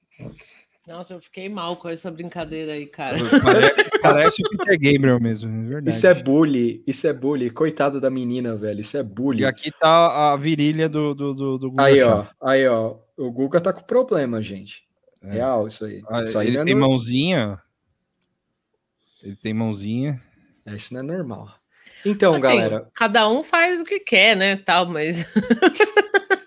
Nossa, 0.85 1.13
eu 1.13 1.21
fiquei 1.21 1.47
mal 1.47 1.77
com 1.77 1.87
essa 1.87 2.11
brincadeira 2.11 2.73
aí, 2.73 2.85
cara. 2.85 3.17
Parece, 3.41 3.99
parece 4.01 4.41
o 4.45 4.49
Peter 4.49 4.77
Gabriel 4.93 5.19
mesmo, 5.19 5.49
é 5.49 5.69
verdade. 5.69 5.95
Isso 5.95 6.05
é 6.05 6.13
bully, 6.13 6.83
isso 6.85 7.07
é 7.07 7.13
bully. 7.13 7.49
Coitado 7.49 8.01
da 8.01 8.09
menina, 8.09 8.53
velho. 8.55 8.81
Isso 8.81 8.97
é 8.97 9.03
bully. 9.03 9.43
E 9.43 9.45
aqui 9.45 9.71
tá 9.71 10.33
a 10.33 10.35
virilha 10.35 10.89
do, 10.89 11.15
do, 11.15 11.33
do, 11.33 11.57
do 11.57 11.69
Guga 11.71 11.83
Aí, 11.85 12.03
ó. 12.03 12.25
Aí, 12.41 12.67
ó. 12.67 12.97
O 13.15 13.31
Guga 13.31 13.61
tá 13.61 13.71
com 13.71 13.83
problema, 13.83 14.41
gente. 14.41 14.83
É. 15.21 15.31
Real, 15.31 15.67
isso 15.67 15.85
aí. 15.85 16.01
Ah, 16.09 16.23
isso 16.23 16.37
aí 16.37 16.47
ele 16.47 16.57
é, 16.57 16.63
tem 16.65 16.75
mãozinha. 16.75 17.61
Ele 19.23 19.37
tem 19.37 19.53
mãozinha. 19.53 20.21
é, 20.65 20.75
isso 20.75 20.93
não 20.93 20.99
é 20.99 21.03
normal. 21.03 21.49
Então, 22.05 22.33
Assim, 22.33 22.43
galera. 22.43 22.91
Cada 22.93 23.29
um 23.29 23.41
faz 23.41 23.79
o 23.79 23.85
que 23.85 24.01
quer, 24.01 24.35
né? 24.35 24.57
Tal, 24.57 24.85
mas 24.87 25.25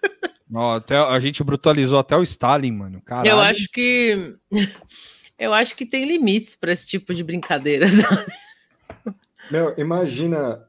Ó, 0.52 0.76
até, 0.76 0.96
a 0.96 1.18
gente 1.18 1.42
brutalizou 1.42 1.98
até 1.98 2.16
o 2.16 2.22
Stalin, 2.22 2.72
mano. 2.72 3.00
Caralho. 3.02 3.30
eu 3.30 3.40
acho 3.40 3.68
que 3.68 4.36
eu 5.38 5.52
acho 5.52 5.74
que 5.74 5.84
tem 5.84 6.06
limites 6.06 6.54
para 6.54 6.72
esse 6.72 6.88
tipo 6.88 7.14
de 7.14 7.24
brincadeira. 7.24 7.86
sabe? 7.90 8.32
Meu, 9.50 9.74
imagina. 9.76 10.64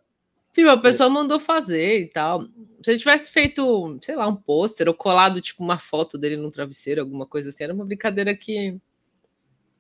Tipo, 0.54 0.70
a 0.70 0.78
pessoa 0.78 1.10
mandou 1.10 1.40
fazer 1.40 2.02
e 2.02 2.08
tal. 2.08 2.44
Se 2.84 2.92
ele 2.92 2.98
tivesse 2.98 3.30
feito, 3.30 4.00
sei 4.02 4.16
lá, 4.16 4.28
um 4.28 4.36
pôster 4.36 4.88
ou 4.88 4.94
colado 4.94 5.40
tipo 5.40 5.64
uma 5.64 5.78
foto 5.78 6.18
dele 6.18 6.36
num 6.36 6.50
travesseiro, 6.50 7.02
alguma 7.02 7.28
coisa 7.28 7.50
assim, 7.50 7.64
era 7.64 7.74
uma 7.74 7.86
brincadeira 7.86 8.36
que 8.36 8.80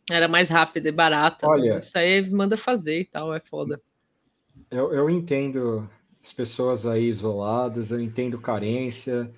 era 0.10 0.28
mais 0.28 0.50
rápida 0.50 0.90
e 0.90 0.92
barata. 0.92 1.48
né? 1.48 1.54
Olha. 1.54 1.78
Isso 1.80 1.98
aí 1.98 2.30
manda 2.30 2.56
fazer 2.56 3.02
e 3.02 3.06
tal, 3.06 3.34
é 3.34 3.40
foda. 3.40 3.82
Eu, 4.70 4.94
eu 4.94 5.10
entendo 5.10 5.90
as 6.22 6.32
pessoas 6.32 6.86
aí 6.86 7.08
isoladas, 7.08 7.92
eu 7.92 8.00
entendo 8.00 8.40
carência, 8.40 9.32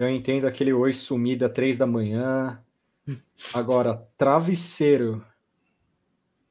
eu 0.00 0.08
entendo 0.08 0.46
aquele 0.46 0.72
oi 0.72 0.92
sumido 0.92 1.44
às 1.44 1.52
três 1.52 1.76
da 1.78 1.86
manhã. 1.86 2.58
Agora, 3.54 4.02
travesseiro 4.16 5.24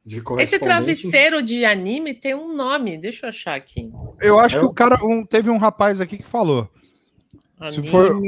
de 0.05 0.21
Esse 0.39 0.59
travesseiro 0.59 1.41
de 1.43 1.65
anime 1.65 2.13
tem 2.13 2.33
um 2.35 2.55
nome, 2.55 2.97
deixa 2.97 3.25
eu 3.25 3.29
achar 3.29 3.55
aqui. 3.55 3.91
Eu 4.19 4.39
acho 4.39 4.57
Eu- 4.57 4.61
que 4.61 4.65
o 4.67 4.73
cara. 4.73 4.97
um- 5.05 5.25
teve 5.25 5.49
um 5.49 5.57
rapaz 5.57 5.99
aqui 6.01 6.17
que 6.17 6.27
falou. 6.27 6.69
Se 7.69 7.79
Anime 7.79 7.87
for- 7.89 8.21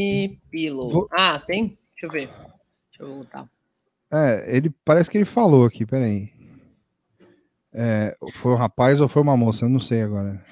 Pillow. 0.49 0.89
Vou- 0.91 1.07
Ah, 1.11 1.39
tem? 1.39 1.77
Deixa 1.91 2.05
eu 2.05 2.11
ver. 2.11 2.27
Deixa 2.27 3.01
eu 3.01 3.07
voltar. 3.15 3.49
É, 4.13 4.55
ele 4.57 4.69
parece 4.83 5.09
que 5.09 5.17
ele 5.17 5.25
falou 5.25 5.65
aqui, 5.65 5.85
peraí. 5.85 6.29
É, 7.73 8.17
foi 8.33 8.51
um 8.51 8.57
rapaz 8.57 8.99
ou 8.99 9.07
foi 9.07 9.21
uma 9.21 9.37
moça? 9.37 9.63
Eu 9.65 9.69
não 9.69 9.79
sei 9.79 10.01
agora. 10.01 10.43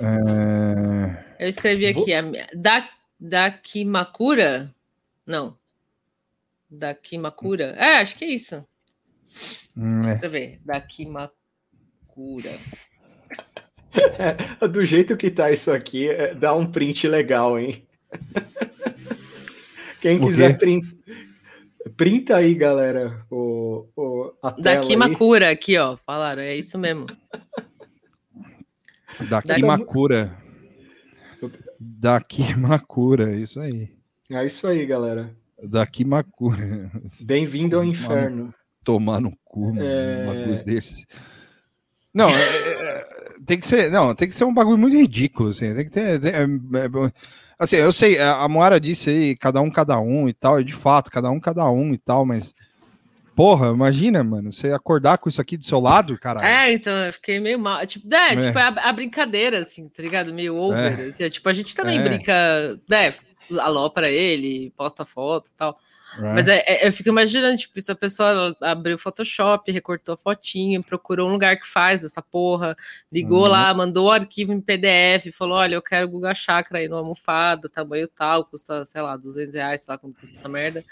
É, 0.00 1.44
Eu 1.44 1.48
escrevi 1.48 1.92
Vou- 1.92 2.02
aqui, 2.02 2.12
a 2.14 2.22
minha- 2.22 2.48
da, 2.54 2.88
Dakimakura? 3.20 4.74
Não. 5.26 5.56
Dakimakura? 6.70 7.74
É, 7.76 7.96
acho 7.98 8.16
que 8.16 8.24
é 8.24 8.28
isso. 8.28 8.64
hum, 9.76 10.00
é. 10.02 10.06
Deixa 10.12 10.26
eu 10.26 10.30
ver. 10.30 10.60
Dakimakura. 10.64 11.32
Do 14.72 14.84
jeito 14.84 15.16
que 15.16 15.30
tá 15.30 15.50
isso 15.52 15.70
aqui, 15.72 16.08
é, 16.08 16.34
dá 16.34 16.54
um 16.54 16.66
print 16.70 17.06
legal, 17.08 17.58
hein? 17.58 17.86
Quem 20.00 20.20
quiser 20.20 20.58
print, 20.58 20.86
printa 21.96 22.36
aí, 22.36 22.54
galera, 22.54 23.24
o, 23.30 23.86
o, 23.96 24.32
a 24.42 24.52
tela 24.52 24.56
aí. 24.58 24.62
Dakimakura, 24.82 25.50
aqui, 25.50 25.78
ó. 25.78 25.96
Falaram, 26.04 26.42
é 26.42 26.56
isso 26.56 26.76
mesmo. 26.78 27.06
Daqui 29.28 29.62
Makura. 29.62 30.36
Daqui 31.78 32.54
Makura, 32.56 33.32
isso 33.34 33.60
aí. 33.60 33.90
É 34.30 34.44
isso 34.44 34.66
aí, 34.66 34.84
galera. 34.86 35.34
Daqui 35.62 36.04
Makura. 36.04 36.90
Bem-vindo 37.20 37.76
ao 37.76 37.84
inferno. 37.84 38.52
Tomar 38.82 39.20
no 39.20 39.32
cu, 39.44 39.72
mano, 39.74 39.82
É. 39.82 40.22
um 40.22 40.26
bagulho 40.26 40.64
desse. 40.64 41.06
Não, 42.12 42.28
é- 42.28 42.32
é- 42.32 43.04
tem 43.46 43.58
que 43.58 43.66
ser, 43.66 43.90
não, 43.90 44.14
tem 44.14 44.28
que 44.28 44.34
ser 44.34 44.44
um 44.44 44.52
bagulho 44.54 44.78
muito 44.78 44.96
ridículo, 44.96 45.50
assim, 45.50 45.74
tem 45.74 45.84
que 45.84 45.90
ter, 45.90 46.20
tem- 46.20 46.32
é- 46.32 46.44
é- 46.44 47.12
assim, 47.58 47.76
eu 47.76 47.92
sei, 47.92 48.18
a 48.18 48.42
a 48.42 48.48
Moara 48.48 48.78
disse 48.78 49.10
aí, 49.10 49.36
cada 49.36 49.60
um, 49.60 49.70
cada 49.70 49.98
um 49.98 50.28
e 50.28 50.32
tal, 50.34 50.60
e 50.60 50.64
de 50.64 50.74
fato, 50.74 51.10
cada 51.10 51.30
um, 51.30 51.40
cada 51.40 51.68
um 51.70 51.92
e 51.94 51.98
tal, 51.98 52.24
mas, 52.26 52.54
porra, 53.34 53.68
imagina, 53.68 54.22
mano, 54.24 54.52
você 54.52 54.72
acordar 54.72 55.18
com 55.18 55.28
isso 55.28 55.40
aqui 55.40 55.56
do 55.56 55.64
seu 55.64 55.80
lado, 55.80 56.18
caralho. 56.18 56.46
É, 56.46 56.72
então 56.72 56.92
eu 56.92 57.12
fiquei 57.12 57.38
meio 57.40 57.58
mal. 57.58 57.84
Tipo, 57.86 58.06
é, 58.14 58.34
É. 58.34 58.36
tipo, 58.46 58.58
é 58.58 58.62
a, 58.62 58.68
a 58.68 58.92
brincadeira, 58.92 59.58
assim, 59.58 59.88
tá 59.88 60.02
ligado? 60.02 60.32
Meio 60.32 60.56
over. 60.56 61.00
É. 61.00 61.06
assim, 61.08 61.24
é, 61.24 61.28
tipo, 61.30 61.48
a 61.48 61.52
gente 61.52 61.74
também 61.74 61.98
É. 61.98 62.02
brinca, 62.02 62.32
né? 62.88 63.12
Alô 63.60 63.90
pra 63.90 64.08
ele, 64.10 64.72
posta 64.76 65.04
foto 65.04 65.50
e 65.50 65.54
tal. 65.54 65.78
Mas 66.18 66.46
é, 66.48 66.62
é, 66.66 66.86
eu 66.88 66.92
fico 66.92 67.08
imaginando, 67.08 67.56
tipo, 67.56 67.80
se 67.80 67.90
a 67.90 67.94
pessoa 67.94 68.56
abriu 68.60 68.96
o 68.96 68.98
Photoshop, 68.98 69.70
recortou 69.72 70.14
a 70.14 70.16
fotinho, 70.18 70.82
procurou 70.82 71.28
um 71.28 71.32
lugar 71.32 71.56
que 71.58 71.66
faz 71.66 72.04
essa 72.04 72.22
porra, 72.22 72.76
ligou 73.12 73.42
Uhum. 73.44 73.48
lá, 73.48 73.74
mandou 73.74 74.06
o 74.06 74.10
arquivo 74.10 74.52
em 74.52 74.60
PDF, 74.60 75.32
falou: 75.32 75.58
olha, 75.58 75.74
eu 75.74 75.82
quero 75.82 76.08
Guga 76.08 76.34
Chakra 76.34 76.78
aí 76.78 76.88
no 76.88 76.96
almofada, 76.96 77.68
tamanho 77.68 78.06
tal, 78.08 78.44
custa, 78.44 78.84
sei 78.84 79.02
lá, 79.02 79.16
200 79.16 79.54
reais, 79.54 79.80
sei 79.82 79.92
lá 79.92 79.98
quanto 79.98 80.18
custa 80.20 80.34
essa 80.36 80.48
merda. 80.48 80.84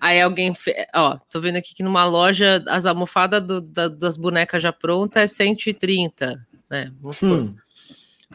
Aí 0.00 0.20
alguém, 0.20 0.54
fe... 0.54 0.74
ó, 0.94 1.18
tô 1.30 1.40
vendo 1.40 1.56
aqui 1.56 1.74
que 1.74 1.82
numa 1.82 2.04
loja 2.04 2.62
as 2.68 2.86
almofadas 2.86 3.42
do- 3.42 3.60
da- 3.60 3.88
das 3.88 4.16
bonecas 4.16 4.62
já 4.62 4.72
prontas 4.72 5.22
é 5.22 5.26
130, 5.34 6.44
né? 6.68 6.92
Vamos. 7.00 7.22
Hum, 7.22 7.54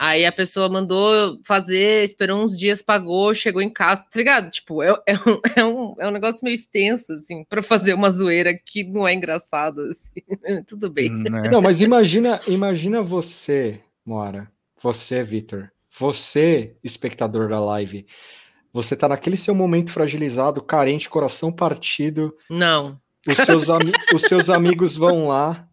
Aí 0.02 0.26
a 0.26 0.32
pessoa 0.32 0.70
mandou 0.70 1.38
fazer, 1.44 2.06
esperou 2.06 2.42
uns 2.42 2.58
dias, 2.58 2.82
pagou, 2.82 3.36
chegou 3.36 3.62
em 3.62 3.70
casa, 3.70 4.02
tá 4.04 4.18
ligado? 4.18 4.50
Tipo, 4.50 4.82
é, 4.82 4.96
é 5.06 5.14
um, 5.18 5.42
é, 5.58 5.66
um, 5.66 5.96
é 6.00 6.08
um 6.08 6.12
negócio 6.12 6.40
meio 6.42 6.56
extenso, 6.56 7.12
assim, 7.12 7.44
pra 7.50 7.62
fazer 7.62 7.94
uma 7.94 8.10
zoeira 8.10 8.58
que 8.58 8.86
não 8.86 9.06
é 9.06 9.14
engraçada, 9.14 9.90
assim. 9.90 10.10
Tudo 10.66 10.90
bem. 10.90 11.10
Né? 11.12 11.50
Não, 11.50 11.62
mas 11.62 11.82
imagina, 11.82 12.40
imagina 12.48 13.04
você, 13.04 13.82
Mora, 14.06 14.50
você, 14.82 15.22
Vitor, 15.22 15.70
você, 16.00 16.78
espectador 16.82 17.50
da 17.50 17.60
live, 17.60 18.06
você 18.72 18.96
tá 18.96 19.10
naquele 19.10 19.36
seu 19.36 19.54
momento 19.54 19.92
fragilizado, 19.92 20.62
carente, 20.62 21.10
coração 21.10 21.52
partido, 21.52 22.34
Não. 22.50 22.98
os 23.28 23.36
seus, 23.36 23.70
ami- 23.70 23.92
os 24.16 24.22
seus 24.22 24.50
amigos 24.50 24.96
vão 24.96 25.28
lá. 25.28 25.68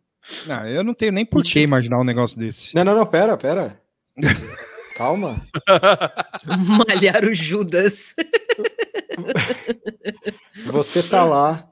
Não, 0.48 0.66
eu 0.66 0.82
não 0.82 0.94
tenho 0.94 1.12
nem 1.12 1.24
por 1.24 1.44
que 1.44 1.60
imaginar 1.60 2.00
um 2.00 2.04
negócio 2.04 2.36
desse. 2.36 2.74
Não, 2.74 2.82
não, 2.82 2.96
não, 2.96 3.06
pera, 3.06 3.36
pera. 3.36 3.80
Calma. 4.96 5.42
Malhar 6.88 7.24
o 7.24 7.34
Judas. 7.34 8.14
Você 10.64 11.02
tá 11.02 11.24
lá, 11.24 11.68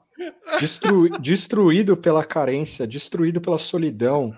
destru- 0.59 1.19
destruído 1.19 1.97
pela 1.97 2.23
carência, 2.23 2.85
destruído 2.85 3.41
pela 3.41 3.57
solidão. 3.57 4.35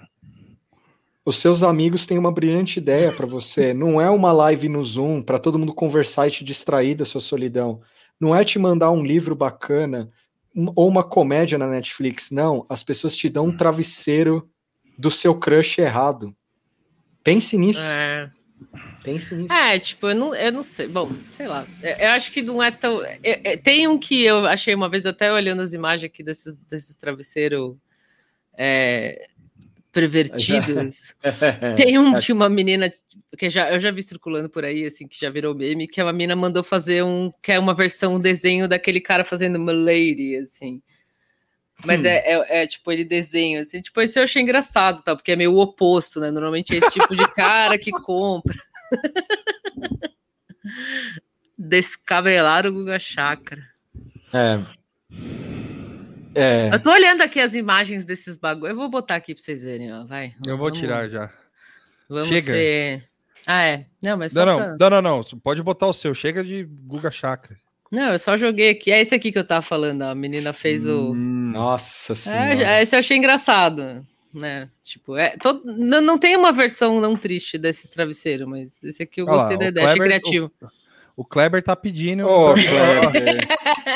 Os 1.25 1.39
seus 1.39 1.63
amigos 1.63 2.07
têm 2.07 2.17
uma 2.17 2.31
brilhante 2.31 2.79
ideia 2.79 3.11
para 3.11 3.25
você. 3.25 3.73
Não 3.73 3.99
é 3.99 4.09
uma 4.09 4.31
live 4.31 4.69
no 4.69 4.81
Zoom 4.81 5.21
para 5.21 5.37
todo 5.37 5.59
mundo 5.59 5.73
conversar 5.73 6.27
e 6.27 6.31
te 6.31 6.45
distrair 6.45 6.95
da 6.95 7.03
sua 7.03 7.19
solidão. 7.19 7.81
Não 8.17 8.33
é 8.33 8.45
te 8.45 8.57
mandar 8.57 8.91
um 8.91 9.03
livro 9.03 9.35
bacana 9.35 10.09
ou 10.73 10.87
uma 10.87 11.03
comédia 11.03 11.57
na 11.57 11.67
Netflix. 11.67 12.31
Não, 12.31 12.65
as 12.69 12.81
pessoas 12.81 13.15
te 13.15 13.27
dão 13.27 13.47
um 13.47 13.57
travesseiro 13.57 14.49
do 14.97 15.11
seu 15.11 15.35
crush 15.35 15.79
errado. 15.79 16.33
Pense 17.27 17.57
nisso. 17.57 17.81
É. 17.81 18.31
Pense 19.03 19.35
nisso. 19.35 19.53
É, 19.53 19.77
tipo, 19.77 20.07
eu 20.07 20.15
não, 20.15 20.33
eu 20.33 20.49
não 20.49 20.63
sei. 20.63 20.87
Bom, 20.87 21.11
sei 21.33 21.45
lá. 21.45 21.67
Eu, 21.83 21.91
eu 21.91 22.09
acho 22.11 22.31
que 22.31 22.41
não 22.41 22.63
é 22.63 22.71
tão. 22.71 23.03
é- 23.03 23.57
tem 23.57 23.85
um 23.85 23.97
que 23.97 24.23
eu 24.23 24.45
achei 24.45 24.73
uma 24.73 24.87
vez, 24.87 25.05
até 25.05 25.29
olhando 25.29 25.61
as 25.61 25.73
imagens 25.73 26.09
aqui 26.09 26.23
desses, 26.23 26.55
desses 26.55 26.95
travesseiros 26.95 27.75
é, 28.57 29.27
pervertidos. 29.91 31.17
Tem 31.75 31.99
um 31.99 32.13
de 32.17 32.31
uma 32.31 32.47
menina 32.47 32.93
que 33.37 33.49
já, 33.49 33.73
eu 33.73 33.79
já 33.81 33.91
vi 33.91 34.01
circulando 34.01 34.49
por 34.49 34.63
aí, 34.63 34.85
assim, 34.85 35.05
que 35.05 35.19
já 35.19 35.29
virou 35.29 35.53
meme, 35.53 35.85
que 35.85 36.01
uma 36.01 36.13
menina 36.13 36.33
mandou 36.33 36.63
fazer 36.63 37.03
um, 37.03 37.29
que 37.43 37.51
é 37.51 37.59
uma 37.59 37.73
versão, 37.73 38.15
um 38.15 38.19
desenho 38.21 38.69
daquele 38.69 39.01
cara 39.01 39.25
fazendo 39.25 39.57
uma 39.57 39.73
lady, 39.73 40.37
assim. 40.37 40.81
Mas 41.85 42.01
Hum. 42.01 42.07
é, 42.07 42.17
é, 42.33 42.63
é, 42.63 42.67
tipo, 42.67 42.91
ele 42.91 43.03
desenha, 43.05 43.61
assim, 43.61 43.81
tipo, 43.81 44.01
esse 44.01 44.17
eu 44.19 44.23
achei 44.23 44.41
engraçado, 44.41 45.01
tá? 45.03 45.15
Porque 45.15 45.31
é 45.31 45.35
meio 45.35 45.53
o 45.53 45.59
oposto, 45.59 46.19
né? 46.19 46.31
Normalmente 46.31 46.73
é 46.73 46.79
esse 46.79 46.89
tipo 46.91 47.15
de 47.15 47.27
cara 47.33 47.77
que 47.77 47.91
compra. 47.91 48.55
Descabelar 51.57 52.65
o 52.67 52.71
Guga 52.73 52.99
Chakra. 52.99 53.61
É. 54.33 54.59
É. 56.35 56.69
Eu 56.73 56.81
tô 56.81 56.91
olhando 56.91 57.21
aqui 57.21 57.39
as 57.39 57.55
imagens 57.55 58.05
desses 58.05 58.37
bagulho. 58.37 58.71
Eu 58.71 58.75
vou 58.75 58.89
botar 58.89 59.15
aqui 59.15 59.33
pra 59.33 59.43
vocês 59.43 59.63
verem, 59.63 59.91
ó. 59.91 60.05
Vai. 60.05 60.35
Eu 60.45 60.55
vou 60.57 60.67
Vamos- 60.67 60.79
tirar 60.79 61.09
já. 61.09 61.33
Vamos 62.07 62.27
Chega. 62.27 62.53
ser. 62.53 63.07
Ah, 63.45 63.63
é. 63.63 63.85
Não, 64.03 64.17
mas 64.17 64.33
só 64.33 64.45
Não, 64.45 64.57
pra- 64.57 64.67
não, 64.67 64.89
não, 64.89 65.01
não, 65.01 65.17
não. 65.31 65.39
Pode 65.39 65.63
botar 65.63 65.87
o 65.87 65.93
seu. 65.93 66.13
Chega 66.13 66.43
de 66.43 66.63
Guga 66.63 67.09
Chakra. 67.09 67.57
Não, 67.91 68.11
eu 68.11 68.19
só 68.19 68.37
joguei 68.37 68.69
aqui. 68.69 68.91
É 68.91 69.01
esse 69.01 69.15
aqui 69.15 69.31
que 69.31 69.39
eu 69.39 69.47
tava 69.47 69.61
falando. 69.63 70.03
A 70.03 70.13
menina 70.13 70.53
fez 70.53 70.85
o. 70.85 71.13
Hum, 71.13 71.36
Nossa 71.51 72.13
senhora. 72.15 72.63
É, 72.63 72.81
esse 72.81 72.95
eu 72.95 72.99
achei 72.99 73.17
engraçado. 73.17 74.05
Né? 74.33 74.69
Tipo, 74.83 75.15
é, 75.17 75.35
todo- 75.41 75.63
não, 75.65 75.99
não 76.01 76.17
tem 76.17 76.35
uma 76.35 76.51
versão 76.51 76.99
não 77.01 77.15
triste 77.15 77.57
desses 77.57 77.89
travesseiros, 77.89 78.47
mas 78.47 78.83
esse 78.83 79.01
aqui 79.01 79.21
eu 79.21 79.25
Olha 79.25 79.35
lá, 79.35 79.39
gostei 79.39 79.57
da 79.57 79.65
o 79.65 79.67
ideia, 79.69 79.87
achei 79.87 79.99
criativo. 80.01 80.51
O 81.15 81.25
Kleber 81.25 81.63
tá 81.63 81.75
pedindo. 81.75 82.23
Pra- 82.27 82.53
Kleber. 82.53 83.47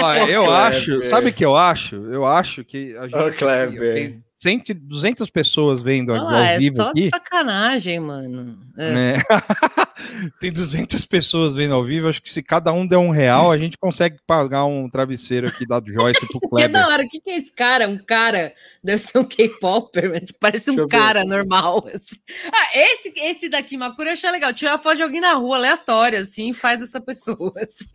Ó, 0.01 0.13
eu 0.27 0.51
acho, 0.51 0.85
Kleber. 0.85 1.07
sabe 1.07 1.29
o 1.29 1.33
que 1.33 1.45
eu 1.45 1.55
acho? 1.55 1.95
Eu 2.11 2.25
acho 2.25 2.63
que 2.63 2.95
a 2.97 3.03
gente 3.03 3.15
Ô, 3.15 3.31
Kleber. 3.33 3.93
tem 3.93 4.23
100, 4.41 4.63
200 4.75 5.29
pessoas 5.29 5.83
vendo 5.83 6.11
Olha 6.11 6.21
ao 6.21 6.25
lá, 6.25 6.47
é 6.47 6.57
vivo 6.57 6.77
só 6.77 6.89
aqui. 6.89 7.09
sacanagem, 7.09 7.99
mano. 7.99 8.57
É. 8.75 8.91
né? 8.91 9.13
tem 10.41 10.51
200 10.51 11.05
pessoas 11.05 11.53
vendo 11.53 11.75
ao 11.75 11.83
vivo. 11.83 12.07
Acho 12.07 12.19
que 12.19 12.31
se 12.31 12.41
cada 12.41 12.73
um 12.73 12.87
der 12.87 12.97
um 12.97 13.11
real, 13.11 13.51
a 13.51 13.57
gente 13.59 13.77
consegue 13.77 14.17
pagar 14.25 14.65
um 14.65 14.89
travesseiro 14.89 15.47
aqui 15.47 15.63
da 15.67 15.79
Joyce 15.85 16.25
pro 16.25 16.39
Que 16.41 16.45
é 16.45 16.49
Kleber. 16.49 16.71
da 16.71 16.87
hora, 16.87 17.03
o 17.03 17.07
que, 17.07 17.21
que 17.21 17.29
é 17.29 17.37
esse 17.37 17.51
cara? 17.53 17.87
Um 17.87 17.99
cara, 17.99 18.51
deve 18.83 18.99
ser 19.03 19.19
um 19.19 19.23
K-Popper, 19.23 20.09
mas 20.09 20.31
parece 20.39 20.71
Deixa 20.71 20.85
um 20.85 20.87
cara 20.87 21.23
normal. 21.23 21.85
assim. 21.93 22.15
Ah, 22.51 22.79
esse, 22.79 23.13
esse 23.17 23.47
daqui, 23.47 23.77
Makura, 23.77 24.09
eu 24.09 24.13
achei 24.13 24.31
legal. 24.31 24.51
Tira 24.53 24.73
a 24.73 24.79
foto 24.79 24.97
de 24.97 25.03
alguém 25.03 25.21
na 25.21 25.33
rua, 25.33 25.57
aleatória, 25.57 26.19
assim, 26.19 26.51
faz 26.51 26.81
essa 26.81 26.99
pessoa. 26.99 27.53
assim. 27.57 27.85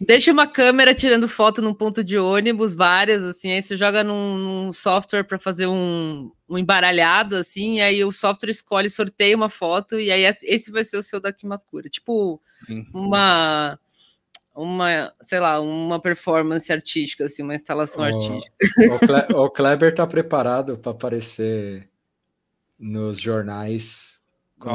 Deixa 0.00 0.32
uma 0.32 0.46
câmera 0.46 0.94
tirando 0.94 1.28
foto 1.28 1.62
num 1.62 1.74
ponto 1.74 2.02
de 2.02 2.18
ônibus, 2.18 2.74
várias, 2.74 3.22
assim, 3.22 3.52
aí 3.52 3.62
você 3.62 3.76
joga 3.76 4.02
num, 4.02 4.36
num 4.36 4.72
software 4.72 5.24
para 5.24 5.38
fazer 5.38 5.66
um, 5.66 6.30
um 6.48 6.58
embaralhado, 6.58 7.36
assim, 7.36 7.76
e 7.76 7.80
aí 7.80 8.04
o 8.04 8.12
software 8.12 8.50
escolhe, 8.50 8.90
sorteia 8.90 9.36
uma 9.36 9.48
foto, 9.48 9.98
e 9.98 10.10
aí 10.10 10.24
esse 10.42 10.70
vai 10.70 10.84
ser 10.84 10.98
o 10.98 11.02
seu 11.02 11.20
da 11.20 11.32
Kimakura. 11.32 11.88
Tipo, 11.88 12.40
Sim. 12.66 12.86
uma 12.92 13.78
uma, 14.54 15.12
sei 15.20 15.40
lá, 15.40 15.60
uma 15.60 16.00
performance 16.00 16.72
artística, 16.72 17.24
assim, 17.24 17.42
uma 17.42 17.56
instalação 17.56 18.02
Ó, 18.02 18.06
artística. 18.06 18.56
O, 18.78 18.98
Cle- 19.00 19.34
o 19.34 19.50
Kleber 19.50 19.94
tá 19.94 20.06
preparado 20.06 20.78
para 20.78 20.92
aparecer 20.92 21.88
nos 22.78 23.20
jornais. 23.20 24.22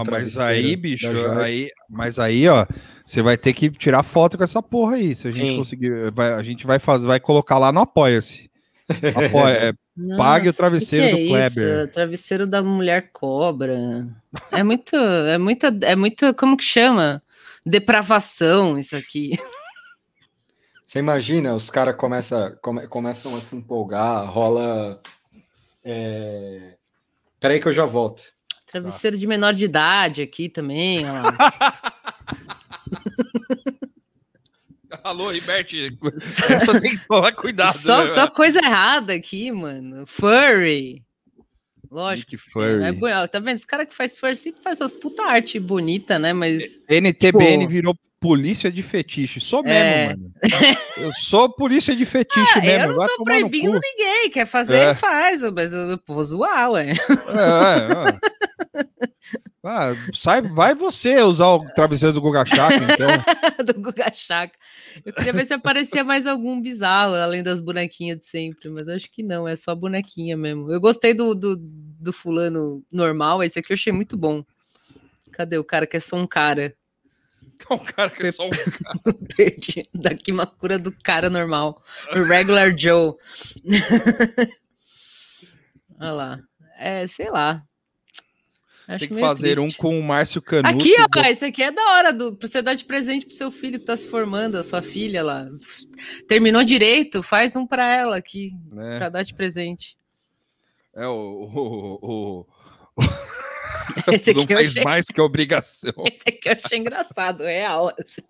Mas 0.10 0.38
aí, 0.40 0.76
bicho, 0.76 1.08
aí, 1.40 1.70
mas 1.90 2.20
aí, 2.20 2.48
ó, 2.48 2.66
você 3.06 3.22
vai 3.22 3.38
ter 3.38 3.54
que 3.54 3.70
tirar 3.72 4.04
foto 4.04 4.38
com 4.38 4.44
essa 4.44 4.62
porra 4.62 4.96
aí. 4.96 5.16
Se 5.16 5.28
a 5.28 5.32
gente 5.32 5.50
Sim. 5.52 5.58
conseguir, 5.58 6.12
vai- 6.12 6.34
a 6.34 6.44
gente 6.44 6.66
vai 6.68 6.78
fazer, 6.80 7.08
vai 7.08 7.20
colocar 7.20 7.58
lá 7.58 7.72
no 7.72 7.82
Apoia-se. 7.82 8.50
Apoia, 8.90 9.54
é, 9.70 9.74
Pague 10.18 10.48
o 10.48 10.50
Nossa, 10.50 10.58
travesseiro 10.58 11.06
que 11.08 11.12
do 11.12 11.18
que 11.18 11.24
é 11.34 11.50
Kleber. 11.50 11.80
Isso? 11.84 11.92
Travesseiro 11.92 12.48
da 12.48 12.62
mulher 12.64 13.10
cobra. 13.12 14.08
É 14.52 14.64
muito, 14.64 14.96
é 14.96 15.38
muita, 15.38 15.68
é 15.82 15.96
muito, 15.96 16.34
como 16.36 16.56
que 16.56 16.64
chama? 16.64 17.22
Depravação 17.66 18.78
isso 18.78 18.96
aqui. 18.96 19.32
Você 20.86 21.00
imagina, 21.00 21.54
os 21.54 21.70
caras 21.70 21.96
começa, 21.96 22.58
come- 22.62 22.88
começam 22.88 23.36
a 23.36 23.42
se 23.42 23.56
empolgar, 23.56 24.26
rola. 24.32 25.02
É... 25.84 26.76
Peraí 27.40 27.60
que 27.60 27.68
eu 27.68 27.74
já 27.74 27.86
volto. 27.86 28.24
Travesseiro 28.72 29.18
de 29.18 29.26
menor 29.26 29.54
de 29.54 29.66
idade 29.66 30.22
aqui 30.22 30.48
também, 30.48 31.04
ó. 31.10 31.24
Alô, 35.04 35.30
Riberte, 35.32 35.98
essa 36.50 36.80
tem 36.82 36.98
que 36.98 37.08
tomar 37.08 37.32
cuidado. 37.34 37.78
só, 37.78 38.04
né, 38.06 38.10
só 38.12 38.28
coisa 38.28 38.60
errada 38.60 39.14
aqui, 39.14 39.52
mano. 39.52 40.06
Furry. 40.08 41.04
Lógico. 41.92 42.32
Nick 42.34 42.44
Fury. 42.52 42.84
É, 42.84 42.92
bu- 42.92 43.08
tá 43.32 43.40
vendo? 43.40 43.56
Esse 43.56 43.66
cara 43.68 43.84
que 43.86 43.96
faz 43.96 44.18
furry 44.20 44.36
sempre 44.36 44.62
faz 44.62 44.80
umas 44.80 44.96
puta 44.98 45.24
arte 45.24 45.60
bonita, 45.60 46.20
né? 46.20 46.34
Mas 46.34 46.80
NTBN 46.88 47.60
Tipo- 47.64 47.72
virou 47.72 47.96
polícia 48.20 48.72
de 48.72 48.84
fetiche. 48.84 49.40
Sou 49.40 49.64
É. 49.66 50.08
mesmo, 50.10 50.22
mano. 50.24 50.34
Eu 50.98 51.12
sou 51.14 51.50
polícia 51.50 51.96
de 51.96 52.06
fetiche 52.06 52.60
Ah, 52.60 52.62
mesmo. 52.62 52.92
eu 52.94 52.98
não 52.98 53.08
tô 53.08 53.24
proibindo 53.24 53.80
ninguém. 53.80 54.30
Quer 54.30 54.46
fazer, 54.46 54.78
É. 54.78 54.94
faz. 54.94 55.42
Mas 55.54 55.72
eu 55.74 56.00
vou 56.06 56.24
zoar, 56.24 56.72
ué. 56.72 56.92
É, 56.92 56.94
é, 56.94 56.96
é. 56.96 58.20
Ah, 59.64 59.92
sai, 60.14 60.42
vai 60.42 60.74
você 60.74 61.22
usar 61.22 61.48
o 61.48 61.66
travesseiro 61.74 62.14
do 62.14 62.22
Guga 62.22 62.46
Chakra, 62.46 62.94
então. 62.94 63.10
do 63.66 63.74
Guga 63.82 64.12
Chakra. 64.14 64.58
Eu 65.06 65.14
queria 65.14 65.34
ver 65.34 65.46
se 65.46 65.54
aparecia 65.54 66.04
mais 66.04 66.26
algum 66.26 66.62
bizarro, 66.62 67.16
além 67.16 67.44
das 67.44 67.60
bonequinhas 67.60 68.20
de 68.20 68.26
sempre, 68.26 68.70
mas 68.70 68.88
acho 68.88 69.12
que 69.12 69.22
não, 69.22 69.48
é 69.48 69.56
só 69.56 69.76
bonequinha 69.76 70.38
mesmo. 70.38 70.72
Eu 70.72 70.80
gostei 70.80 71.14
do, 71.14 71.36
do, 71.36 71.58
do 71.60 72.14
fulano 72.14 72.84
normal, 72.92 73.44
esse 73.44 73.60
aqui 73.60 73.74
eu 73.74 73.76
achei 73.76 73.92
muito 73.92 74.16
bom. 74.16 74.46
Cadê 75.34 75.58
o 75.58 75.64
cara 75.64 75.86
que 75.86 75.98
é 75.98 76.00
só 76.00 76.16
um 76.16 76.28
cara? 76.28 76.74
O 77.70 77.80
cara 77.94 78.10
que 78.10 78.28
é 78.28 78.32
só 78.32 78.48
um 78.48 78.50
Perdi. 79.36 79.90
Da 79.94 80.16
Kimakura 80.16 80.80
do 80.80 80.92
cara 81.04 81.30
normal. 81.30 81.84
O 82.16 82.24
Regular 82.24 82.74
Joe. 82.78 83.16
Olha 86.00 86.12
lá. 86.12 86.40
É, 86.78 87.06
sei 87.08 87.30
lá. 87.30 87.64
Acho 88.92 89.08
Tem 89.08 89.10
que 89.10 89.20
fazer 89.20 89.60
um 89.60 89.64
triste. 89.64 89.78
com 89.78 90.00
o 90.00 90.04
Márcio 90.04 90.42
Canuto. 90.42 90.76
Aqui, 90.76 90.96
ó, 91.00 91.08
do- 91.08 91.20
esse 91.28 91.46
aqui 91.46 91.62
é 91.62 91.72
da 91.72 91.82
hora 91.94 92.12
do, 92.12 92.36
pra 92.36 92.48
você 92.48 92.60
dar 92.60 92.74
de 92.74 92.84
presente 92.86 93.24
pro 93.26 93.36
seu 93.36 93.52
filho 93.52 93.80
que 93.80 93.86
tá 93.86 93.96
se 93.96 94.08
formando, 94.08 94.58
a 94.58 94.64
sua 94.64 94.82
filha 94.82 95.22
lá. 95.24 95.48
Terminou 96.28 96.64
direito, 96.64 97.22
faz 97.22 97.56
um 97.56 97.68
pra 97.68 97.88
ela 97.88 98.18
aqui, 98.18 98.52
né? 98.72 98.98
pra 98.98 99.10
dar 99.10 99.22
de 99.24 99.34
presente. 99.36 99.96
É 100.96 101.08
o. 101.08 101.14
o, 101.14 102.00
o, 102.02 102.46
Esse 104.12 104.34
não 104.34 104.42
aqui 104.44 104.54
eu 104.54 104.58
fez 104.58 104.70
achei, 104.72 104.84
mais 104.84 105.06
que 105.08 105.22
obrigação. 105.22 105.94
esse 106.12 106.24
aqui 106.28 106.50
eu 106.50 106.54
achei 106.54 106.80
engraçado, 106.80 107.44
real. 107.44 107.94
assim. 108.00 108.22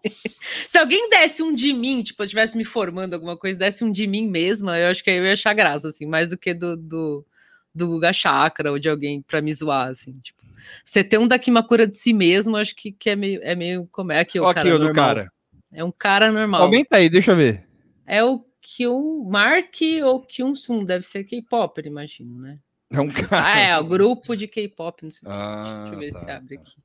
Se 0.67 0.77
alguém 0.77 1.09
desse 1.09 1.41
um 1.41 1.53
de 1.53 1.71
mim, 1.73 2.01
tipo, 2.03 2.21
eu 2.21 2.25
estivesse 2.25 2.57
me 2.57 2.65
formando 2.65 3.13
alguma 3.13 3.37
coisa, 3.37 3.57
desse 3.59 3.83
um 3.83 3.91
de 3.91 4.05
mim 4.07 4.27
mesma, 4.27 4.77
eu 4.77 4.89
acho 4.89 5.01
que 5.03 5.09
aí 5.09 5.17
eu 5.17 5.25
ia 5.25 5.33
achar 5.33 5.53
graça, 5.53 5.87
assim, 5.87 6.05
mais 6.05 6.27
do 6.29 6.37
que 6.37 6.53
do, 6.53 6.75
do, 6.75 7.25
do 7.73 7.87
Guga 7.87 8.11
Chakra 8.13 8.71
ou 8.71 8.79
de 8.79 8.89
alguém 8.89 9.21
pra 9.21 9.41
me 9.41 9.53
zoar, 9.53 9.87
assim, 9.87 10.17
tipo. 10.21 10.38
Você 10.85 11.03
ter 11.03 11.17
um 11.17 11.27
da 11.27 11.39
Kimakura 11.39 11.87
de 11.87 11.95
si 11.97 12.13
mesmo, 12.13 12.55
acho 12.57 12.75
que, 12.75 12.91
que 12.91 13.09
é 13.09 13.15
meio, 13.15 13.39
é 13.43 13.55
meio 13.55 13.87
como 13.91 14.11
é 14.11 14.19
aqui 14.19 14.39
o 14.39 14.43
cara 14.43 14.59
aqui, 14.61 14.69
o 14.71 14.77
do 14.77 14.85
normal. 14.85 15.05
cara. 15.05 15.31
É 15.71 15.83
um 15.83 15.91
cara 15.91 16.31
normal. 16.31 16.63
Aumenta 16.63 16.97
aí, 16.97 17.09
deixa 17.09 17.31
eu 17.31 17.35
ver. 17.35 17.67
É 18.05 18.23
o 18.23 18.43
Kyun 18.61 19.23
Mark 19.29 19.75
ou 20.03 20.21
Kyun 20.21 20.55
Sun, 20.55 20.83
deve 20.83 21.05
ser 21.05 21.23
K-pop, 21.23 21.79
imagino, 21.85 22.39
né? 22.39 22.59
É 22.91 22.99
um 22.99 23.09
cara. 23.09 23.45
Ah, 23.45 23.59
é, 23.59 23.77
o 23.77 23.83
grupo 23.83 24.35
de 24.35 24.47
K-pop, 24.47 25.03
não 25.03 25.11
sei 25.11 25.21
que. 25.21 25.27
Ah, 25.29 25.81
Deixa 25.83 25.95
eu 25.95 25.99
ver 25.99 26.11
tá. 26.11 26.19
se 26.19 26.31
abre 26.31 26.55
aqui. 26.57 26.75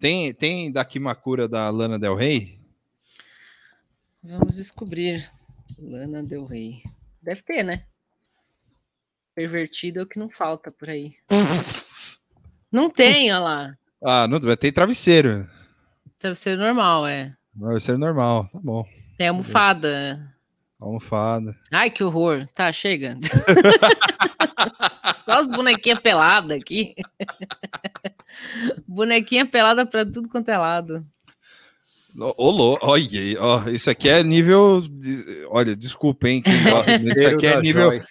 Tem, 0.00 0.34
tem 0.34 0.72
da 0.72 0.84
Kimakura 0.84 1.46
da 1.46 1.68
Lana 1.70 1.98
Del 1.98 2.14
Rey? 2.14 2.58
Vamos 4.22 4.56
descobrir. 4.56 5.30
Lana 5.78 6.22
Del 6.22 6.44
Rey. 6.44 6.82
Deve 7.20 7.42
ter, 7.42 7.62
né? 7.62 7.84
Pervertido 9.34 10.00
é 10.00 10.02
o 10.02 10.06
que 10.06 10.18
não 10.18 10.28
falta 10.28 10.70
por 10.72 10.88
aí. 10.88 11.14
Não 12.72 12.88
tem, 12.90 13.30
olha 13.30 13.38
lá. 13.40 13.74
Ah, 14.02 14.26
não, 14.26 14.40
vai 14.40 14.56
ter 14.56 14.72
travesseiro. 14.72 15.46
Ser 16.34 16.56
normal, 16.56 17.06
é. 17.06 17.34
Ser 17.80 17.98
normal, 17.98 18.48
tá 18.52 18.58
bom. 18.62 18.84
Tem 19.18 19.28
almofada. 19.28 20.32
Almofada. 20.80 21.54
Ai, 21.70 21.90
que 21.90 22.02
horror. 22.02 22.48
Tá, 22.54 22.72
chega. 22.72 23.16
Só 25.24 25.32
as 25.40 25.50
bonequinhas 25.50 26.00
peladas 26.00 26.58
aqui. 26.58 26.94
Bonequinha 28.86 29.46
pelada 29.46 29.86
pra 29.86 30.04
tudo 30.04 30.28
quanto 30.28 30.48
é 30.48 30.58
lado. 30.58 31.04
Ô, 32.18 32.34
ô, 32.36 32.78
olha, 32.82 33.20
aí, 33.20 33.36
ó, 33.38 33.68
isso 33.68 33.88
aqui 33.90 34.08
é 34.08 34.22
nível. 34.22 34.82
de- 34.82 35.46
olha, 35.50 35.74
desculpa, 35.74 36.28
hein? 36.28 36.42
Quem 36.42 36.62
gosta, 36.64 36.98
mas 36.98 37.16
isso 37.16 37.26
aqui 37.28 37.46
é 37.46 37.60
nível. 37.60 37.90
Joyce. 37.90 38.06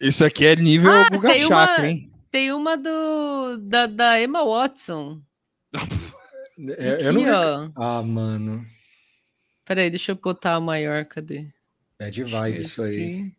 Isso 0.00 0.24
aqui 0.24 0.46
é 0.46 0.56
nível 0.56 0.92
Ah, 0.92 1.08
tem 1.10 1.46
uma- 1.46 1.86
hein? 1.86 2.10
Tem 2.36 2.52
uma 2.52 2.76
do 2.76 3.56
da, 3.56 3.86
da 3.86 4.20
Emma 4.20 4.44
Watson. 4.44 5.22
É, 6.78 6.92
eu 6.92 6.94
Aqui, 6.94 7.04
não 7.12 7.24
vi- 7.24 7.30
ó. 7.30 7.70
Ah, 7.76 8.02
mano. 8.02 8.64
Peraí, 9.62 9.90
deixa 9.90 10.12
eu 10.12 10.16
botar 10.16 10.54
a 10.54 10.60
maior, 10.60 11.04
cadê? 11.04 11.48
É 11.98 12.08
de 12.08 12.24
vibe 12.24 12.60
isso 12.60 12.82
aí. 12.82 13.30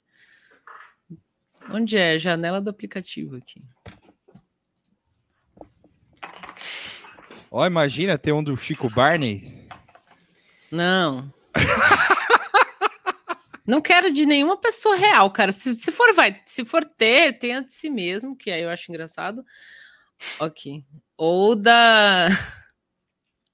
Onde 1.71 1.97
é? 1.97 2.19
Janela 2.19 2.61
do 2.61 2.69
aplicativo 2.69 3.35
aqui. 3.37 3.63
Ó, 7.49 7.65
imagina 7.65 8.19
ter 8.19 8.33
um 8.33 8.43
do 8.43 8.55
Chico 8.55 8.87
Barney. 8.93 9.67
Não. 10.71 11.33
Não 13.68 13.82
quero 13.82 14.11
de 14.13 14.26
nenhuma 14.26 14.55
pessoa 14.55 14.95
real, 14.95 15.30
cara. 15.30 15.51
Se, 15.51 15.76
se 15.76 15.91
for, 15.91 16.13
vai. 16.13 16.41
Se 16.45 16.63
for 16.63 16.86
ter, 16.86 17.38
tenha 17.38 17.61
de 17.61 17.74
si 17.74 17.89
mesmo, 17.89 18.36
que 18.36 18.49
aí 18.49 18.63
eu 18.63 18.70
acho 18.70 18.89
engraçado. 18.89 19.43
Ok. 20.39 20.84
Ou 21.18 21.55
da. 21.55 22.28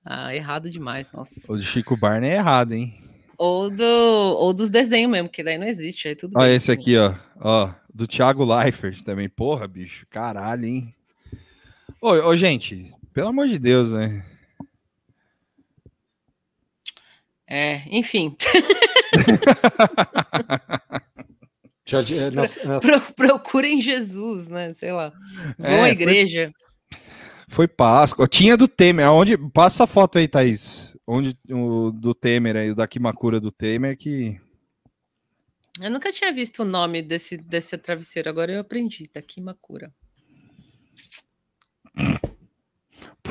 Ah, 0.06 0.36
errado 0.36 0.70
demais, 0.70 1.10
nossa. 1.14 1.50
O 1.50 1.58
de 1.58 1.64
Chico 1.66 1.96
Barney 1.96 2.30
é 2.30 2.36
errado, 2.36 2.74
hein? 2.74 2.94
Ou, 3.38 3.70
do, 3.70 3.86
ou 3.86 4.54
dos 4.54 4.70
desenhos 4.70 5.10
mesmo, 5.10 5.30
que 5.30 5.42
daí 5.42 5.58
não 5.58 5.66
existe. 5.66 6.10
Aí 6.10 6.16
tudo 6.16 6.34
Ó, 6.36 6.42
bem. 6.42 6.54
esse 6.54 6.70
aqui, 6.74 6.98
ó. 6.98 7.16
Ó, 7.40 7.74
do 7.94 8.06
Thiago 8.06 8.44
Leifert 8.44 9.02
também. 9.04 9.30
Porra, 9.30 9.66
bicho. 9.66 10.06
Caralho, 10.10 10.66
hein? 10.66 10.94
Ô, 12.02 12.10
ô, 12.10 12.36
gente, 12.36 12.92
pelo 13.14 13.30
amor 13.30 13.48
de 13.48 13.58
Deus, 13.58 13.94
né? 13.94 14.26
É, 17.48 17.84
enfim. 17.88 18.36
É, 21.86 22.32
nas- 22.32 22.58
Procurem 23.16 23.80
Jesus, 23.82 24.48
né? 24.48 24.74
Sei 24.74 24.92
lá. 24.92 25.10
Vão 25.60 25.70
É, 25.70 25.76
à 25.76 25.80
foi- 25.82 25.90
igreja. 25.92 26.52
Foi 27.50 27.68
Páscoa. 27.68 28.26
Tinha 28.28 28.56
do 28.58 28.68
Temer. 28.68 29.06
Aonde... 29.06 29.38
Passa 29.52 29.84
a 29.84 29.88
foto 29.88 30.18
aí, 30.18 30.28
Thaís. 30.28 30.96
Onde 31.06 31.38
o 31.52 31.92
do 31.92 32.14
Temer 32.16 32.56
aí, 32.56 32.72
o 32.72 32.76
da 32.76 32.88
Kimakura 32.88 33.40
do 33.40 33.52
Temer, 33.52 33.98
que. 33.98 34.40
Eu 35.82 35.92
nunca 35.92 36.12
tinha 36.12 36.32
visto 36.32 36.62
o 36.62 36.66
nome 36.66 37.02
desse, 37.04 37.36
desse 37.38 37.78
travesseiro, 37.78 38.30
agora 38.30 38.52
eu 38.54 38.62
aprendi. 38.62 39.08
Tá 39.08 39.20
aqui 39.20 39.42
Makura. 39.42 39.94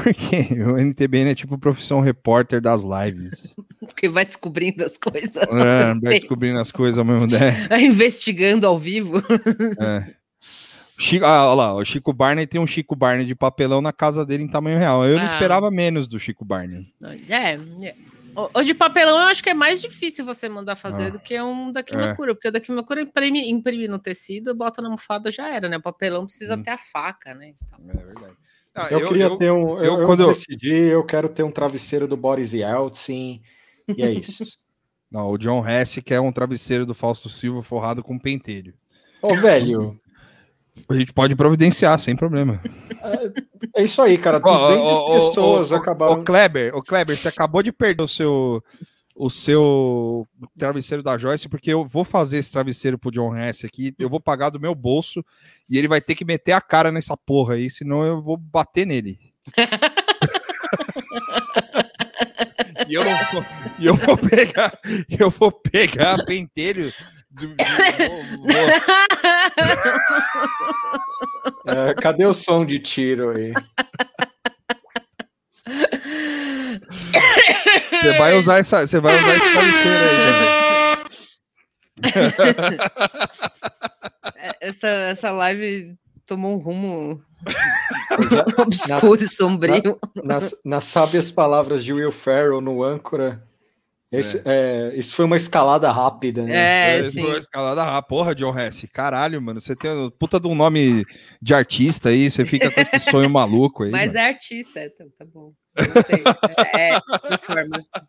Porque 0.02 0.60
o 0.62 0.76
NTBN 0.78 1.30
é 1.30 1.34
tipo 1.34 1.58
profissão 1.58 2.00
repórter 2.00 2.60
das 2.60 2.82
lives. 2.82 3.54
Porque 3.80 4.08
vai 4.08 4.24
descobrindo 4.24 4.84
as 4.84 4.96
coisas. 4.96 5.36
É, 5.36 5.94
vai 5.94 6.14
descobrindo 6.18 6.58
as 6.60 6.72
coisas 6.72 6.98
ao 6.98 7.04
mesmo 7.04 7.28
tempo. 7.28 7.68
Vai 7.68 7.84
investigando 7.84 8.66
ao 8.66 8.78
vivo. 8.78 9.22
É. 9.80 10.14
Chico, 10.98 11.24
ah, 11.24 11.46
olha 11.48 11.54
lá, 11.54 11.74
o 11.74 11.84
Chico 11.84 12.12
Barney 12.12 12.46
tem 12.46 12.60
um 12.60 12.66
Chico 12.66 12.94
Barney 12.94 13.26
de 13.26 13.34
papelão 13.34 13.80
na 13.80 13.92
casa 13.92 14.24
dele 14.24 14.44
em 14.44 14.48
tamanho 14.48 14.78
real. 14.78 15.04
Eu 15.04 15.16
não 15.16 15.24
Ah. 15.24 15.32
esperava 15.34 15.68
menos 15.70 16.06
do 16.06 16.18
Chico 16.20 16.44
Barney. 16.44 16.86
É, 17.28 17.54
é. 17.54 17.94
O- 18.54 18.62
de 18.62 18.72
papelão 18.72 19.18
eu 19.20 19.26
acho 19.26 19.42
que 19.42 19.50
é 19.50 19.54
mais 19.54 19.82
difícil 19.82 20.24
você 20.24 20.48
mandar 20.48 20.76
fazer 20.76 21.06
Ah. 21.06 21.10
do 21.10 21.18
que 21.18 21.40
um 21.42 21.72
da 21.72 21.80
É. 21.80 21.82
Kimakura, 21.82 22.34
porque 22.34 22.48
o 22.48 22.52
da 22.52 22.60
Kimakura 22.60 23.02
imprime, 23.02 23.50
imprime 23.50 23.88
no 23.88 23.98
tecido, 23.98 24.54
bota 24.54 24.80
na 24.80 24.88
almofada 24.88 25.30
já 25.30 25.52
era, 25.52 25.68
né? 25.68 25.76
O 25.78 25.82
papelão 25.82 26.24
precisa 26.24 26.54
Hum. 26.54 26.62
ter 26.62 26.70
a 26.70 26.78
faca, 26.78 27.34
né? 27.34 27.52
Então, 27.66 27.80
É 27.90 28.04
verdade. 28.04 28.36
Ah, 28.74 28.88
eu, 28.90 29.06
queria 29.08 29.36
ter 29.36 29.52
um. 29.52 29.76
Eu, 29.78 29.84
eu- 29.84 30.00
eu 30.00 30.06
quando 30.06 30.20
eu- 30.22 30.28
decidi, 30.28 30.72
eu 30.74 31.04
quero 31.04 31.28
ter 31.28 31.42
um 31.42 31.50
travesseiro 31.50 32.08
do 32.08 32.16
Boris 32.16 32.52
Yeltsin. 32.54 33.42
E 33.96 34.02
é 34.02 34.10
isso. 34.12 34.44
Não, 35.10 35.30
o 35.30 35.36
John 35.36 35.62
Hess 35.68 36.00
quer 36.02 36.20
um 36.20 36.32
travesseiro 36.32 36.86
do 36.86 36.94
Fausto 36.94 37.28
Silva 37.28 37.62
forrado 37.62 38.02
com 38.02 38.18
pentelho. 38.18 38.72
Ô, 39.20 39.34
velho, 39.34 40.00
A 40.88 40.94
gente 40.94 41.12
pode 41.12 41.36
providenciar, 41.36 41.98
sem 41.98 42.16
problema. 42.16 42.58
é 43.76 43.82
isso 43.84 44.00
aí, 44.00 44.16
cara. 44.16 44.38
200 44.40 45.28
pessoas 45.28 45.70
acabaram. 45.70 46.14
O 46.14 46.24
Kleber, 46.24 46.74
o 46.74 46.82
Kleber, 46.82 47.14
você 47.14 47.28
acabou 47.28 47.62
de 47.62 47.70
perder 47.70 48.02
o 48.02 48.08
seu 48.08 48.64
o 49.24 49.30
seu 49.30 50.26
travesseiro 50.58 51.00
da 51.00 51.16
Joyce, 51.16 51.48
porque 51.48 51.72
eu 51.72 51.84
vou 51.84 52.02
fazer 52.02 52.38
esse 52.38 52.50
travesseiro 52.50 52.98
pro 52.98 53.12
John 53.12 53.36
Hess 53.36 53.64
aqui, 53.64 53.94
eu 53.96 54.08
vou 54.10 54.18
pagar 54.18 54.50
do 54.50 54.58
meu 54.58 54.74
bolso 54.74 55.24
e 55.70 55.78
ele 55.78 55.86
vai 55.86 56.00
ter 56.00 56.16
que 56.16 56.24
meter 56.24 56.50
a 56.50 56.60
cara 56.60 56.90
nessa 56.90 57.16
porra 57.16 57.54
aí, 57.54 57.70
senão 57.70 58.04
eu 58.04 58.20
vou 58.20 58.36
bater 58.36 58.84
nele. 58.84 59.16
e 62.88 62.94
eu 62.94 63.04
vou, 63.04 63.44
e 63.78 63.86
eu 63.86 63.94
vou 63.94 64.16
pegar, 64.16 64.76
eu 65.08 65.30
vou 65.30 65.52
pegar 65.52 66.24
pentelho 66.24 66.92
do- 67.30 67.46
do- 67.46 67.54
vou- 67.54 68.72
É, 71.74 71.94
cadê 71.94 72.26
o 72.26 72.34
som 72.34 72.66
de 72.66 72.80
tiro 72.80 73.30
aí? 73.30 73.52
Você 78.02 78.18
vai 78.18 78.36
usar 78.36 78.58
essa, 78.58 78.86
você 78.86 79.00
vai 79.00 79.14
usar 79.16 79.36
esse 79.36 79.52
travesseiro 79.52 80.04
aí, 80.04 80.16
né? 80.16 80.62
é, 84.36 84.52
essa, 84.68 84.88
essa 84.88 85.30
live 85.30 85.96
tomou 86.26 86.54
um 86.54 86.58
rumo 86.58 87.20
obscuro 88.58 89.22
e 89.22 89.28
sombrio. 89.28 89.98
Nas, 90.24 90.54
nas 90.64 90.84
sábias 90.84 91.30
palavras 91.30 91.84
de 91.84 91.92
Will 91.92 92.12
Ferrell 92.12 92.60
no 92.60 92.82
âncora. 92.82 93.42
Esse, 94.10 94.42
é, 94.44 94.92
isso 94.94 95.14
foi 95.14 95.24
uma 95.24 95.38
escalada 95.38 95.90
rápida, 95.90 96.42
né? 96.42 96.96
É, 96.96 96.98
Esse 96.98 97.12
sim. 97.12 97.22
foi 97.22 97.36
a 97.36 97.38
escalada, 97.38 97.82
ah, 97.82 98.02
porra, 98.02 98.34
John 98.34 98.54
Hess, 98.54 98.86
caralho, 98.92 99.40
mano, 99.40 99.58
você 99.58 99.74
tem 99.74 99.90
um 99.90 100.10
puta 100.10 100.38
de 100.38 100.46
um 100.46 100.54
nome 100.54 101.02
de 101.40 101.54
artista 101.54 102.10
aí, 102.10 102.30
você 102.30 102.44
fica 102.44 102.70
com 102.70 102.78
esse 102.78 102.98
sonho 103.10 103.30
maluco 103.30 103.84
aí. 103.84 103.90
Mas 103.90 104.08
mano. 104.08 104.18
é 104.18 104.28
artista, 104.28 104.80
é, 104.80 104.90
tá, 104.90 105.06
tá 105.18 105.24
bom. 105.24 105.54
Gostei. 105.76 106.22
É, 106.74 106.94
é 106.96 107.00
performance. 107.28 107.88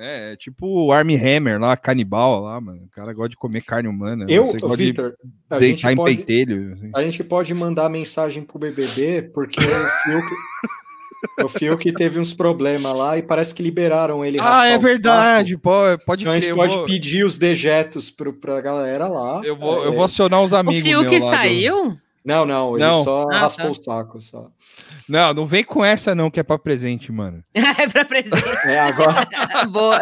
É, 0.00 0.32
é 0.32 0.36
tipo 0.36 0.64
o 0.86 0.92
Armie 0.92 1.16
Hammer 1.16 1.58
lá, 1.60 1.76
canibal 1.76 2.40
lá, 2.42 2.60
mano, 2.60 2.84
o 2.84 2.88
cara 2.88 3.12
gosta 3.12 3.30
de 3.30 3.36
comer 3.36 3.62
carne 3.64 3.88
humana, 3.88 4.26
Eu, 4.28 4.44
de 4.44 4.76
Vitor, 4.76 5.14
a 5.50 5.58
gente, 5.58 5.72
deitar 5.74 5.92
em 5.92 5.96
pode, 5.96 6.16
pentelho. 6.18 6.72
assim. 6.74 6.90
a 6.94 7.02
gente 7.02 7.24
pode 7.24 7.52
mandar 7.52 7.88
mensagem 7.88 8.44
pro 8.44 8.60
BBB, 8.60 9.22
porque 9.34 9.58
o 9.58 9.64
Fiuk, 10.04 10.26
o 11.44 11.48
Fiuk 11.48 11.92
teve 11.94 12.20
uns 12.20 12.32
problemas 12.32 12.96
lá 12.96 13.18
e 13.18 13.22
parece 13.22 13.52
que 13.52 13.60
liberaram 13.62 14.24
ele. 14.24 14.38
Ah, 14.40 14.66
é 14.68 14.76
o 14.76 14.80
verdade, 14.80 15.56
pô, 15.58 15.72
pode 16.06 16.22
Então 16.22 16.32
a 16.32 16.36
crer, 16.36 16.42
gente 16.42 16.50
eu 16.50 16.56
pode 16.56 16.74
vou, 16.76 16.84
pedir 16.84 17.24
os 17.24 17.36
dejetos 17.36 18.08
pro, 18.08 18.32
pra 18.32 18.60
galera 18.60 19.08
lá. 19.08 19.40
eu 19.42 19.56
vou, 19.56 19.82
eu 19.84 19.92
É, 19.92 19.96
vou 19.96 20.04
acionar 20.04 20.40
os 20.42 20.52
O 20.52 20.56
amigos 20.56 20.88
Fiuk 20.88 21.10
meu 21.10 21.24
lá 21.24 21.30
do- 21.30 21.34
saiu? 21.36 21.98
Não, 22.24 22.44
não, 22.44 22.76
ele 22.76 22.84
Não. 22.84 23.02
só 23.02 23.26
Ah, 23.32 23.40
raspou 23.40 23.66
tá. 23.66 23.70
o 23.72 23.82
saco. 23.82 24.22
Só. 24.22 24.46
Não, 25.08 25.32
não 25.32 25.46
vem 25.46 25.64
com 25.64 25.82
essa 25.82 26.14
não, 26.14 26.30
que 26.30 26.38
é 26.38 26.42
pra 26.42 26.58
presente, 26.58 27.10
mano. 27.10 27.42
é 27.54 27.88
pra 27.88 28.04
presente. 28.04 28.46
É, 28.64 28.78
agora, 28.78 29.26
Boa. 29.70 30.00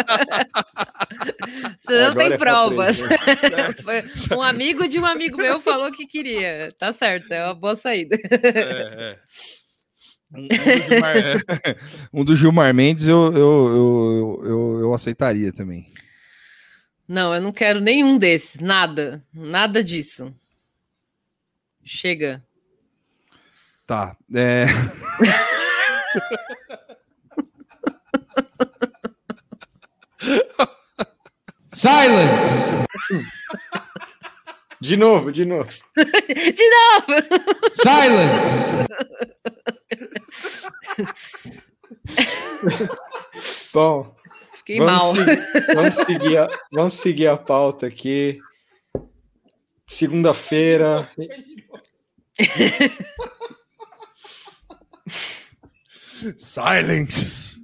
Você 1.78 2.00
não 2.00 2.10
Agora 2.10 2.14
tem 2.14 2.32
é 2.32 2.36
provas. 2.38 2.98
Foi 4.28 4.36
um 4.36 4.42
amigo 4.42 4.88
de 4.88 4.98
um 4.98 5.06
amigo 5.06 5.36
meu 5.36 5.60
falou 5.60 5.92
que 5.92 6.06
queria. 6.06 6.74
Tá 6.78 6.92
certo, 6.92 7.32
é 7.32 7.44
uma 7.44 7.54
boa 7.54 7.76
saída. 7.76 8.16
É, 8.30 9.12
é. 9.12 9.18
Um, 10.34 10.42
um 10.42 10.46
do 10.48 10.56
Gilmar, 10.56 11.16
um 12.12 12.24
do 12.24 12.36
Gilmar 12.36 12.74
Mendes 12.74 13.06
eu, 13.06 13.32
eu, 13.32 13.38
eu, 13.38 14.42
eu, 14.44 14.80
eu 14.80 14.94
aceitaria 14.94 15.52
também. 15.52 15.86
Não, 17.06 17.32
eu 17.32 17.40
não 17.40 17.52
quero 17.52 17.78
nenhum 17.80 18.18
desses. 18.18 18.60
Nada. 18.60 19.24
Nada 19.32 19.84
disso. 19.84 20.34
Chega. 21.84 22.44
Tá. 23.86 24.16
É... 24.34 24.66
Silence! 31.72 32.86
de 34.80 34.96
novo, 34.96 35.30
de 35.30 35.44
novo. 35.44 35.70
De 35.94 36.70
novo! 36.70 37.06
Silence! 37.74 38.86
Bom, 43.72 44.16
Fiquei 44.56 44.80
mal. 44.80 45.12
vamos, 45.12 45.14
seguir, 45.14 45.74
vamos, 45.74 45.94
seguir 45.94 46.38
a, 46.38 46.48
vamos 46.72 46.96
seguir 46.96 47.28
a 47.28 47.36
pauta 47.36 47.86
aqui. 47.86 48.40
Segunda-feira. 49.86 51.08
Silence. 56.38 57.56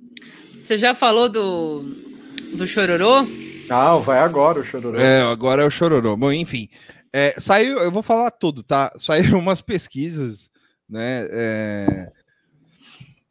Você 0.54 0.78
já 0.78 0.94
falou 0.94 1.28
do, 1.28 1.82
do 2.54 2.66
chororô? 2.66 3.26
Ah, 3.68 3.96
vai 3.98 4.18
agora 4.18 4.60
o 4.60 4.64
chororô. 4.64 4.98
É, 4.98 5.22
agora 5.22 5.62
é 5.62 5.64
o 5.66 5.70
chororô. 5.70 6.16
Bom, 6.16 6.32
enfim. 6.32 6.68
É, 7.12 7.34
saiu, 7.38 7.78
eu 7.78 7.90
vou 7.90 8.02
falar 8.02 8.30
tudo, 8.30 8.62
tá? 8.62 8.92
Saíram 8.98 9.38
umas 9.40 9.60
pesquisas, 9.60 10.50
né? 10.88 11.26
é, 11.30 12.12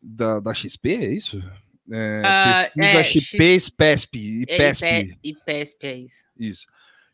da, 0.01 0.39
da 0.39 0.53
XP, 0.53 0.89
é 0.93 1.13
isso? 1.13 1.43
É, 1.91 2.21
Ah, 2.25 2.63
pesquisa 2.73 2.99
é, 2.99 3.03
XP, 3.03 3.37
e 3.37 4.43
É, 4.47 4.57
PESP. 4.57 4.85
E, 4.85 5.07
Pe- 5.07 5.19
e 5.23 5.33
PESP, 5.35 5.85
é 5.87 5.95
isso. 5.95 6.25
Isso. 6.37 6.65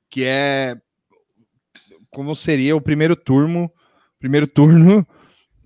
Que 0.09 0.23
é 0.23 0.75
como 2.09 2.33
seria 2.35 2.75
o 2.75 2.81
primeiro 2.81 3.15
turno, 3.15 3.71
primeiro 4.19 4.47
turno 4.47 5.05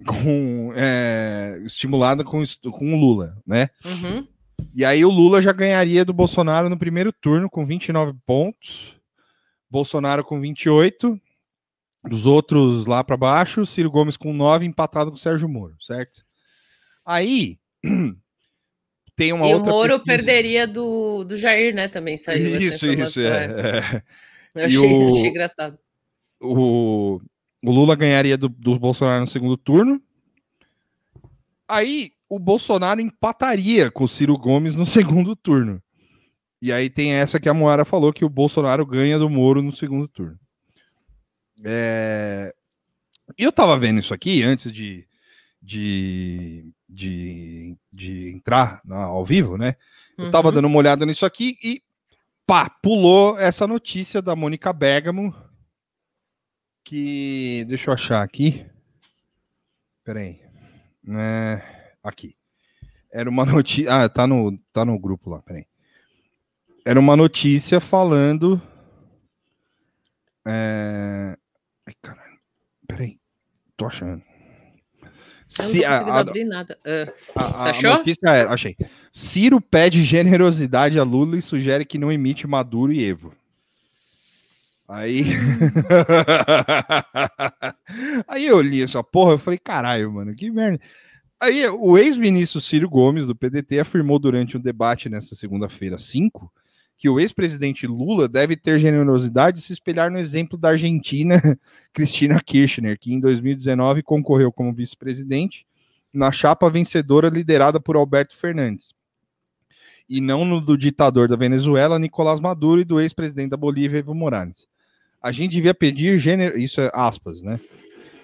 com 0.05 0.73
é, 0.75 1.61
estimulado 1.65 2.23
com, 2.23 2.43
com 2.71 2.93
o 2.93 2.99
Lula, 2.99 3.37
né? 3.45 3.69
Uhum. 3.85 4.27
E 4.73 4.85
aí 4.85 5.03
o 5.03 5.09
Lula 5.09 5.41
já 5.41 5.51
ganharia 5.51 6.05
do 6.05 6.13
Bolsonaro 6.13 6.69
no 6.69 6.77
primeiro 6.77 7.11
turno 7.11 7.49
com 7.49 7.65
29 7.65 8.13
pontos, 8.25 8.95
Bolsonaro 9.69 10.23
com 10.23 10.39
28, 10.39 11.19
os 12.11 12.25
outros 12.25 12.85
lá 12.85 13.03
para 13.03 13.17
baixo, 13.17 13.65
Ciro 13.65 13.91
Gomes 13.91 14.17
com 14.17 14.33
9, 14.33 14.65
empatado 14.65 15.11
com 15.11 15.17
o 15.17 15.19
Sérgio 15.19 15.49
Moro, 15.49 15.75
certo? 15.81 16.23
Aí 17.05 17.57
tem 19.15 19.33
uma 19.33 19.47
e 19.47 19.53
o 19.53 19.57
outra 19.57 19.71
Moro 19.71 19.99
pesquisa. 19.99 20.05
perderia 20.17 20.67
do, 20.67 21.23
do 21.23 21.35
Jair, 21.37 21.73
né? 21.73 21.87
Também 21.87 22.17
saiu 22.17 22.59
Isso, 22.59 22.85
isso, 22.85 23.19
é. 23.21 23.45
é. 23.45 24.03
Eu 24.55 24.65
achei, 24.65 24.77
o- 24.79 25.15
achei 25.15 25.29
engraçado. 25.29 25.77
o, 26.39 27.19
o 27.63 27.71
Lula 27.71 27.95
ganharia 27.95 28.37
do, 28.37 28.49
do 28.49 28.77
Bolsonaro 28.79 29.21
no 29.21 29.27
segundo 29.27 29.55
turno. 29.57 30.01
Aí 31.67 32.11
o 32.29 32.39
Bolsonaro 32.39 33.01
empataria 33.01 33.89
com 33.91 34.03
o 34.03 34.07
Ciro 34.07 34.37
Gomes 34.37 34.75
no 34.75 34.85
segundo 34.87 35.35
turno. 35.35 35.81
E 36.61 36.71
aí 36.71 36.89
tem 36.89 37.13
essa 37.13 37.39
que 37.39 37.49
a 37.49 37.53
Moara 37.53 37.83
falou 37.85 38.13
que 38.13 38.23
o 38.25 38.29
Bolsonaro 38.29 38.85
ganha 38.85 39.17
do 39.17 39.29
Moro 39.29 39.61
no 39.61 39.71
segundo 39.71 40.07
turno. 40.07 40.37
É... 41.63 42.53
E 43.37 43.43
eu 43.43 43.51
tava 43.51 43.77
vendo 43.79 43.99
isso 43.99 44.13
aqui 44.13 44.43
antes 44.43 44.71
de, 44.71 45.07
de, 45.61 46.71
de, 46.89 47.77
de 47.91 48.29
entrar 48.29 48.81
na- 48.83 49.03
ao 49.05 49.25
vivo, 49.25 49.57
né? 49.57 49.75
Eu 50.17 50.29
tava 50.29 50.49
Uhum. 50.49 50.55
dando 50.55 50.65
uma 50.67 50.77
olhada 50.77 51.05
nisso 51.05 51.25
aqui 51.25 51.57
e 51.63 51.81
pá, 52.45 52.69
pulou 52.69 53.39
essa 53.39 53.65
notícia 53.65 54.21
da 54.21 54.35
Mônica 54.35 54.71
Bergamo 54.73 55.33
que 56.91 57.63
deixa 57.69 57.89
eu 57.89 57.93
achar 57.93 58.21
aqui. 58.21 58.65
Peraí. 60.03 60.41
É, 61.07 61.61
aqui. 62.03 62.35
Era 63.13 63.29
uma 63.29 63.45
notícia. 63.45 63.87
Ah, 64.03 64.09
tá 64.09 64.27
no, 64.27 64.57
tá 64.73 64.83
no 64.83 64.99
grupo 64.99 65.29
lá, 65.29 65.41
peraí. 65.41 65.65
Era 66.85 66.99
uma 66.99 67.15
notícia 67.15 67.79
falando. 67.79 68.61
É... 70.45 71.37
Ai, 71.87 71.93
caralho. 72.01 72.37
Peraí. 72.85 73.17
Tô 73.77 73.85
achando. 73.85 74.21
Se, 75.47 75.85
a, 75.85 75.97
a- 75.99 76.19
abrir 76.19 76.43
nada. 76.43 76.77
Ah, 76.85 77.45
a- 77.45 77.51
Você 77.61 77.67
a 77.67 77.71
achou? 77.71 77.93
notícia 77.99 78.29
era, 78.29 78.49
achei. 78.51 78.75
Ciro 79.13 79.61
pede 79.61 80.03
generosidade 80.03 80.99
a 80.99 81.03
Lula 81.03 81.37
e 81.37 81.41
sugere 81.41 81.85
que 81.85 81.97
não 81.97 82.11
imite 82.11 82.45
Maduro 82.47 82.91
e 82.91 83.01
Evo. 83.05 83.33
Aí. 84.91 85.23
Aí 88.27 88.45
eu 88.45 88.61
li 88.61 88.81
essa 88.81 89.01
porra, 89.01 89.31
eu 89.31 89.39
falei, 89.39 89.57
caralho, 89.57 90.11
mano, 90.11 90.35
que 90.35 90.51
merda. 90.51 90.81
Aí 91.39 91.65
o 91.67 91.97
ex-ministro 91.97 92.59
Ciro 92.59 92.89
Gomes, 92.89 93.25
do 93.25 93.35
PDT, 93.35 93.79
afirmou 93.79 94.19
durante 94.19 94.57
um 94.57 94.61
debate 94.61 95.09
nessa 95.09 95.33
segunda-feira 95.33 95.97
5 95.97 96.51
que 96.97 97.09
o 97.09 97.19
ex-presidente 97.19 97.87
Lula 97.87 98.27
deve 98.27 98.55
ter 98.55 98.77
generosidade 98.77 99.57
e 99.57 99.61
se 99.61 99.73
espelhar 99.73 100.11
no 100.11 100.19
exemplo 100.19 100.55
da 100.55 100.69
Argentina, 100.69 101.41
Cristina 101.91 102.39
Kirchner, 102.39 102.99
que 102.99 103.11
em 103.11 103.19
2019 103.19 104.03
concorreu 104.03 104.51
como 104.51 104.71
vice-presidente 104.71 105.65
na 106.13 106.31
chapa 106.31 106.69
vencedora 106.69 107.27
liderada 107.27 107.79
por 107.79 107.95
Alberto 107.95 108.37
Fernandes. 108.37 108.93
E 110.07 110.21
não 110.21 110.45
no 110.45 110.61
do 110.61 110.77
ditador 110.77 111.27
da 111.27 111.35
Venezuela, 111.35 111.97
Nicolás 111.97 112.39
Maduro, 112.39 112.81
e 112.81 112.85
do 112.85 112.99
ex-presidente 112.99 113.49
da 113.49 113.57
Bolívia, 113.57 113.97
Evo 113.97 114.13
Morales. 114.13 114.69
A 115.21 115.31
gente 115.31 115.51
devia 115.51 115.73
pedir 115.73 116.15
isso 116.57 116.81
é 116.81 116.89
aspas, 116.93 117.41
né? 117.41 117.59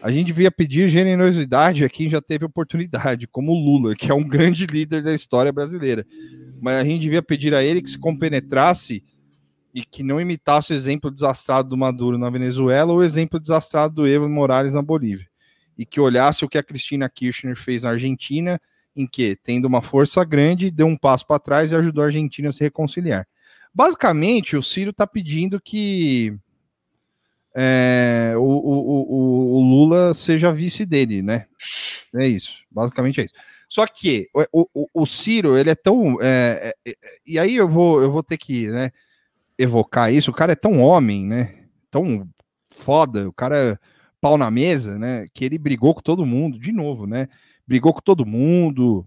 A 0.02 0.12
gente 0.12 0.28
devia 0.28 0.52
pedir 0.52 0.90
generosidade 0.90 1.84
a 1.84 1.90
quem 1.90 2.10
já 2.10 2.22
teve 2.22 2.46
oportunidade, 2.46 3.28
como 3.28 3.52
o 3.52 3.56
Lula, 3.56 3.96
que 3.96 4.12
é 4.12 4.14
um 4.14 4.24
grande 4.24 4.66
líder 4.66 5.04
da 5.04 5.14
história 5.14 5.52
brasileira. 5.52 6.06
Mas 6.62 6.78
a 6.78 6.84
gente 6.84 7.02
devia 7.02 7.22
pedir 7.22 7.54
a 7.54 7.64
ele 7.64 7.82
que 7.82 7.90
se 7.90 7.98
compenetrasse 7.98 9.04
e 9.74 9.84
que 9.84 10.04
não 10.04 10.20
imitasse 10.20 10.72
o 10.72 10.76
exemplo 10.76 11.12
desastrado 11.12 11.70
do 11.70 11.78
Maduro 11.78 12.18
na 12.18 12.30
Venezuela 12.30 12.92
ou 12.92 13.00
o 13.00 13.04
exemplo 13.04 13.40
desastrado 13.40 13.96
do 13.96 14.08
Evo 14.08 14.28
Morales 14.30 14.74
na 14.74 14.82
Bolívia. 14.82 15.28
E 15.78 15.86
que 15.86 16.00
olhasse 16.00 16.46
o 16.46 16.50
que 16.50 16.58
a 16.58 16.64
Cristina 16.64 17.10
Kirchner 17.10 17.56
fez 17.56 17.84
na 17.84 17.92
Argentina, 17.92 18.60
em 18.96 19.06
que, 19.06 19.36
tendo 19.44 19.66
uma 19.66 19.82
força 19.82 20.24
grande, 20.24 20.72
deu 20.72 20.88
um 20.88 20.98
passo 20.98 21.28
para 21.28 21.40
trás 21.40 21.72
e 21.72 21.76
ajudou 21.76 22.04
a 22.04 22.08
Argentina 22.08 22.50
a 22.50 22.52
se 22.52 22.64
reconciliar. 22.64 23.28
Basicamente, 23.74 24.56
o 24.56 24.64
Ciro 24.64 24.90
está 24.90 25.06
pedindo 25.06 25.62
que 25.62 26.36
é, 27.60 28.34
o, 28.38 28.42
o, 28.42 29.58
o, 29.58 29.62
Lula 29.62 30.14
seja 30.14 30.54
vice 30.54 30.86
dele, 30.86 31.24
né? 31.24 31.48
É 32.16 32.28
isso, 32.28 32.64
basicamente 32.70 33.20
é 33.20 33.26
isso. 33.26 33.34
Só 33.68 33.88
que 33.88 34.28
o, 34.94 35.06
Ciro, 35.08 35.58
ele 35.58 35.72
é 35.72 35.76
tão. 35.76 36.22
é, 36.22 36.72
é, 36.86 36.92
é, 36.92 36.96
e 37.26 37.40
aí 37.40 37.56
eu 37.56 37.68
vou, 37.68 38.00
eu 38.00 38.12
vou 38.12 38.22
ter 38.22 38.38
que 38.38 38.68
né, 38.68 38.92
evocar 39.58 40.14
isso. 40.14 40.30
O 40.30 40.34
cara 40.34 40.52
é 40.52 40.56
tão 40.56 40.80
homem, 40.80 41.26
né? 41.26 41.66
Tão 41.90 42.30
foda, 42.70 43.28
o 43.28 43.34
cara 43.34 43.80
pau 44.22 44.38
na 44.38 44.52
mesa, 44.52 45.00
né? 45.00 45.26
Que 45.34 45.44
ele 45.44 45.58
brigou 45.58 45.96
com 45.96 46.02
todo 46.02 46.28
mundo, 46.28 46.60
de 46.60 46.72
novo, 46.72 47.08
né? 47.08 47.28
Brigou 47.66 47.92
com 47.92 48.02
todo 48.02 48.24
mundo, 48.24 49.04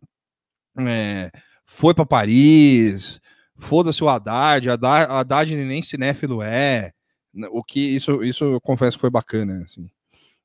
é, 0.77 1.31
foi 1.65 1.95
para 1.95 2.05
Paris, 2.05 3.21
foda-se 3.57 4.03
o 4.03 4.09
Haddad, 4.09 4.69
Haddad, 4.71 5.07
Haddad 5.09 5.55
nem 5.55 5.83
cinéfilo 5.83 6.43
é. 6.43 6.93
O 7.51 7.63
que 7.63 7.81
isso, 7.81 8.23
isso 8.23 8.45
eu 8.45 8.61
confesso 8.61 8.97
que 8.97 9.01
foi 9.01 9.11
bacana, 9.11 9.63
assim. 9.63 9.91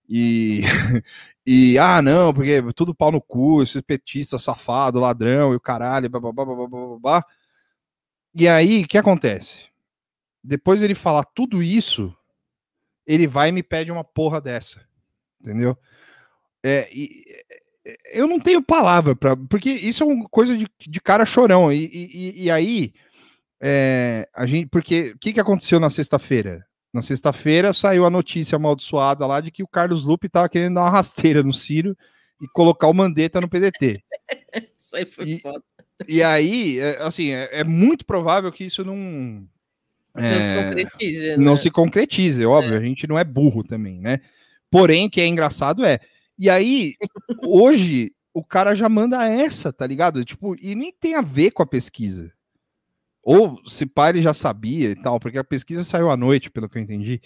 E, 0.07 0.61
e 1.45 1.77
ah, 1.79 2.01
não, 2.01 2.33
porque 2.33 2.61
tudo 2.73 2.93
pau 2.93 3.11
no 3.11 3.21
cu, 3.21 3.63
esses 3.63 3.81
petistas 3.81 4.43
safado, 4.43 4.99
ladrão 4.99 5.53
e 5.53 5.55
o 5.55 5.59
caralho, 5.59 6.09
blá, 6.09 6.19
blá, 6.19 6.31
blá, 6.31 6.45
blá, 6.45 6.67
blá, 6.67 6.99
blá. 6.99 7.25
E 8.33 8.47
aí, 8.47 8.83
o 8.83 8.87
que 8.87 8.97
acontece? 8.97 9.65
Depois 10.43 10.81
ele 10.81 10.93
falar 10.95 11.23
tudo 11.23 11.63
isso, 11.63 12.15
ele 13.05 13.27
vai 13.27 13.49
e 13.49 13.51
me 13.51 13.63
pede 13.63 13.91
uma 13.91 14.03
porra 14.03 14.39
dessa, 14.41 14.87
entendeu? 15.41 15.77
É, 16.63 16.89
e, 16.91 17.23
eu 18.11 18.27
não 18.27 18.39
tenho 18.39 18.63
palavra 18.63 19.15
para, 19.15 19.37
porque 19.37 19.69
isso 19.69 20.03
é 20.03 20.05
uma 20.05 20.27
coisa 20.29 20.57
de, 20.57 20.67
de 20.79 21.01
cara 21.01 21.25
chorão. 21.25 21.71
E, 21.71 21.85
e, 21.85 22.43
e 22.45 22.51
aí, 22.51 22.93
é, 23.61 24.27
a 24.33 24.45
gente, 24.45 24.67
porque 24.67 25.11
o 25.11 25.19
que, 25.19 25.33
que 25.33 25.39
aconteceu 25.39 25.79
na 25.79 25.89
sexta-feira? 25.89 26.65
Na 26.95 27.01
sexta-feira 27.01 27.73
saiu 27.73 28.05
a 28.05 28.09
notícia 28.09 28.55
amaldiçoada 28.55 29.27
lá 29.27 29.41
de 29.41 29.51
que 29.51 29.61
o 29.61 29.67
Carlos 29.67 30.05
Lupe 30.05 30.29
tava 30.29 30.47
querendo 30.47 30.75
dar 30.75 30.83
uma 30.83 30.89
rasteira 30.89 31.43
no 31.43 31.51
Ciro 31.51 31.93
e 32.41 32.47
colocar 32.47 32.87
o 32.87 32.93
Mandetta 32.93 33.41
no 33.41 33.49
PDT. 33.49 34.01
Isso 34.77 34.95
aí 34.95 35.05
foi 35.05 35.25
E- 35.25 35.39
foda. 35.39 35.61
E 36.07 36.23
aí, 36.23 36.79
é, 36.79 37.01
assim, 37.01 37.31
é, 37.31 37.49
é 37.51 37.63
muito 37.65 38.05
provável 38.05 38.49
que 38.51 38.65
isso 38.65 38.83
não. 38.83 38.95
Não 40.13 40.41
se 40.41 40.49
é, 40.49 40.63
concretize, 40.63 41.37
não 41.37 41.51
né? 41.53 41.57
se 41.57 41.71
concretize, 41.71 42.43
é 42.43 42.45
óbvio, 42.45 42.77
a 42.77 42.81
gente 42.81 43.07
não 43.07 43.17
é 43.17 43.23
burro 43.23 43.63
também, 43.63 43.99
né? 43.99 44.19
Porém, 44.69 45.09
que 45.09 45.21
é 45.21 45.27
engraçado 45.27 45.85
é. 45.85 45.99
E 46.37 46.49
aí, 46.49 46.93
hoje, 47.43 48.11
o 48.33 48.43
cara 48.43 48.75
já 48.75 48.89
manda 48.89 49.25
essa, 49.25 49.71
tá 49.71 49.87
ligado? 49.87 50.23
Tipo, 50.23 50.55
e 50.61 50.75
nem 50.75 50.91
tem 50.91 51.15
a 51.15 51.21
ver 51.21 51.51
com 51.51 51.63
a 51.63 51.65
pesquisa. 51.65 52.31
Ou 53.27 53.57
se 53.67 53.87
pá, 53.87 54.09
ele 54.09 54.21
já 54.21 54.33
sabia 54.35 54.91
e 54.91 54.95
tal, 54.95 55.19
porque 55.19 55.39
a 55.39 55.43
pesquisa 55.43 55.83
saiu 55.83 56.11
à 56.11 56.15
noite, 56.15 56.51
pelo 56.51 56.69
que 56.69 56.77
eu 56.77 56.81
entendi. 56.83 57.19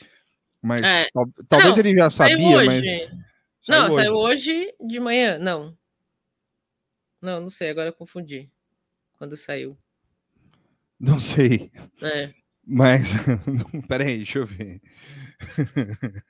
Mas 0.61 0.81
É. 0.81 1.09
tal- 1.13 1.29
talvez 1.49 1.75
Não, 1.77 1.85
ele 1.85 1.99
já 1.99 2.09
Saiu 2.09 2.41
sabia, 2.41 2.55
mas. 2.65 2.67
hoje. 2.83 3.11
não, 3.67 3.91
saiu 3.91 4.13
hoje 4.13 4.73
de 4.87 4.99
manhã. 4.99 5.37
Não. 5.37 5.77
Não, 7.21 7.41
não 7.41 7.49
sei, 7.49 7.69
agora 7.69 7.89
eu 7.89 7.93
confundi. 7.93 8.49
Quando 9.17 9.35
saiu. 9.35 9.77
Não 10.97 11.19
sei. 11.19 11.69
É. 12.01 12.33
Mas. 12.65 13.03
Peraí, 13.89 14.17
deixa 14.17 14.39
eu 14.39 14.45
ver. 14.47 14.81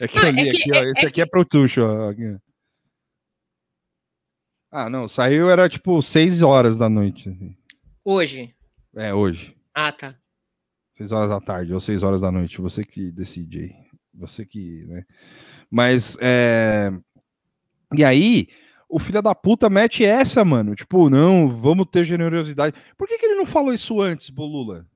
É 0.00 0.06
que 0.06 0.16
eu 0.16 0.22
é 0.22 0.30
li 0.30 0.50
que- 0.52 0.58
aqui, 0.58 0.72
ó. 0.72 0.76
é- 0.76 0.90
Esse 0.90 1.04
é 1.06 1.08
aqui 1.08 1.20
é 1.20 1.26
pro 1.26 1.44
Tuxo, 1.44 1.80
ó. 1.82 2.12
Ah, 4.70 4.88
não, 4.88 5.08
saiu 5.08 5.50
era 5.50 5.68
tipo 5.68 6.00
6 6.02 6.40
horas 6.40 6.76
da 6.76 6.88
noite. 6.88 7.28
assim. 7.28 7.56
Hoje. 8.04 8.54
É, 8.94 9.14
hoje. 9.14 9.56
Ah, 9.74 9.92
tá. 9.92 10.14
6 10.96 11.12
horas 11.12 11.30
da 11.30 11.40
tarde 11.40 11.72
ou 11.72 11.80
6 11.80 12.02
horas 12.02 12.20
da 12.20 12.30
noite. 12.30 12.60
Você 12.60 12.84
que 12.84 13.10
decide 13.10 13.58
aí. 13.58 13.74
Você 14.14 14.44
que, 14.44 14.84
né? 14.86 15.04
Mas, 15.70 16.16
é... 16.20 16.90
E 17.96 18.04
aí, 18.04 18.48
o 18.88 18.98
filho 18.98 19.22
da 19.22 19.34
puta 19.34 19.70
mete 19.70 20.04
essa, 20.04 20.44
mano. 20.44 20.74
Tipo, 20.74 21.08
não, 21.08 21.48
vamos 21.48 21.86
ter 21.90 22.04
generosidade. 22.04 22.76
Por 22.96 23.08
que, 23.08 23.18
que 23.18 23.24
ele 23.24 23.36
não 23.36 23.46
falou 23.46 23.72
isso 23.72 24.00
antes, 24.00 24.28
Bolula? 24.28 24.86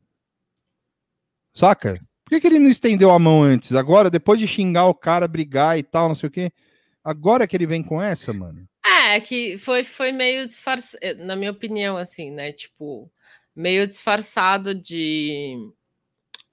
Saca? 1.54 1.98
Por 2.24 2.30
que, 2.30 2.40
que 2.40 2.46
ele 2.46 2.58
não 2.58 2.68
estendeu 2.68 3.10
a 3.10 3.18
mão 3.18 3.42
antes? 3.42 3.74
Agora, 3.74 4.10
depois 4.10 4.38
de 4.38 4.46
xingar 4.46 4.86
o 4.86 4.94
cara, 4.94 5.26
brigar 5.26 5.78
e 5.78 5.82
tal, 5.82 6.08
não 6.08 6.14
sei 6.14 6.28
o 6.28 6.32
quê. 6.32 6.52
Agora 7.02 7.46
que 7.46 7.56
ele 7.56 7.66
vem 7.66 7.82
com 7.82 8.02
essa, 8.02 8.32
mano. 8.32 8.68
É, 8.84 9.20
que 9.20 9.56
foi, 9.58 9.84
foi 9.84 10.12
meio 10.12 10.46
disfarçado, 10.46 11.00
na 11.18 11.36
minha 11.36 11.50
opinião, 11.50 11.96
assim, 11.96 12.30
né? 12.30 12.52
Tipo, 12.52 13.10
meio 13.56 13.86
disfarçado 13.88 14.74
de. 14.74 15.70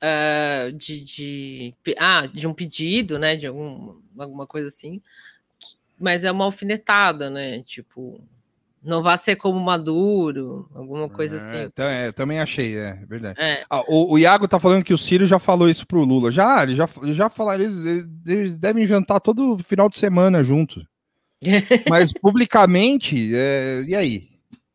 ah, 0.01 0.69
de, 0.75 1.03
de, 1.03 1.75
ah, 1.99 2.25
de 2.27 2.47
um 2.47 2.53
pedido, 2.53 3.19
né? 3.19 3.35
De 3.35 3.45
algum, 3.47 3.95
alguma 4.17 4.47
coisa 4.47 4.67
assim. 4.69 5.01
Mas 5.99 6.23
é 6.23 6.31
uma 6.31 6.45
alfinetada, 6.45 7.29
né? 7.29 7.61
Tipo, 7.63 8.19
não 8.83 9.01
vá 9.01 9.15
ser 9.15 9.35
como 9.37 9.59
Maduro, 9.59 10.69
alguma 10.73 11.07
coisa 11.07 11.37
É, 11.37 11.39
assim. 11.39 11.71
é, 11.77 12.11
também 12.11 12.39
achei, 12.39 12.75
é 12.75 12.93
verdade. 13.07 13.39
É. 13.39 13.63
Ah, 13.69 13.81
o, 13.87 14.13
o 14.13 14.19
Iago 14.19 14.47
tá 14.47 14.59
falando 14.59 14.83
que 14.83 14.93
o 14.93 14.97
Ciro 14.97 15.25
já 15.25 15.39
falou 15.39 15.69
isso 15.69 15.87
pro 15.87 16.03
Lula. 16.03 16.31
Já, 16.31 16.63
ele 16.63 16.75
já, 16.75 16.89
já 17.11 17.29
falaram, 17.29 17.63
eles, 17.63 17.77
eles- 17.77 18.07
eles 18.25 18.57
devem 18.57 18.85
jantar 18.87 19.19
todo 19.21 19.57
final 19.59 19.87
de 19.87 19.97
semana 19.97 20.43
junto. 20.43 20.85
Mas 21.89 22.11
publicamente, 22.11 23.31
é, 23.33 23.83
e 23.87 23.95
aí? 23.95 24.29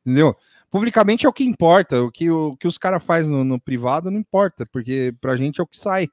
Entendeu? 0.07 0.35
Publicamente 0.71 1.25
é 1.25 1.29
o 1.29 1.33
que 1.33 1.45
importa. 1.45 2.03
O 2.03 2.11
que, 2.11 2.31
o, 2.31 2.57
que 2.57 2.69
os 2.69 2.77
caras 2.77 3.03
fazem 3.03 3.33
no, 3.33 3.45
no 3.45 3.61
privado 3.61 4.11
não 4.11 4.19
importa, 4.19 4.67
porque 4.67 5.15
pra 5.21 5.37
gente 5.37 5.61
é 5.61 5.63
o 5.63 5.67
que 5.67 5.79
sai. 5.79 6.09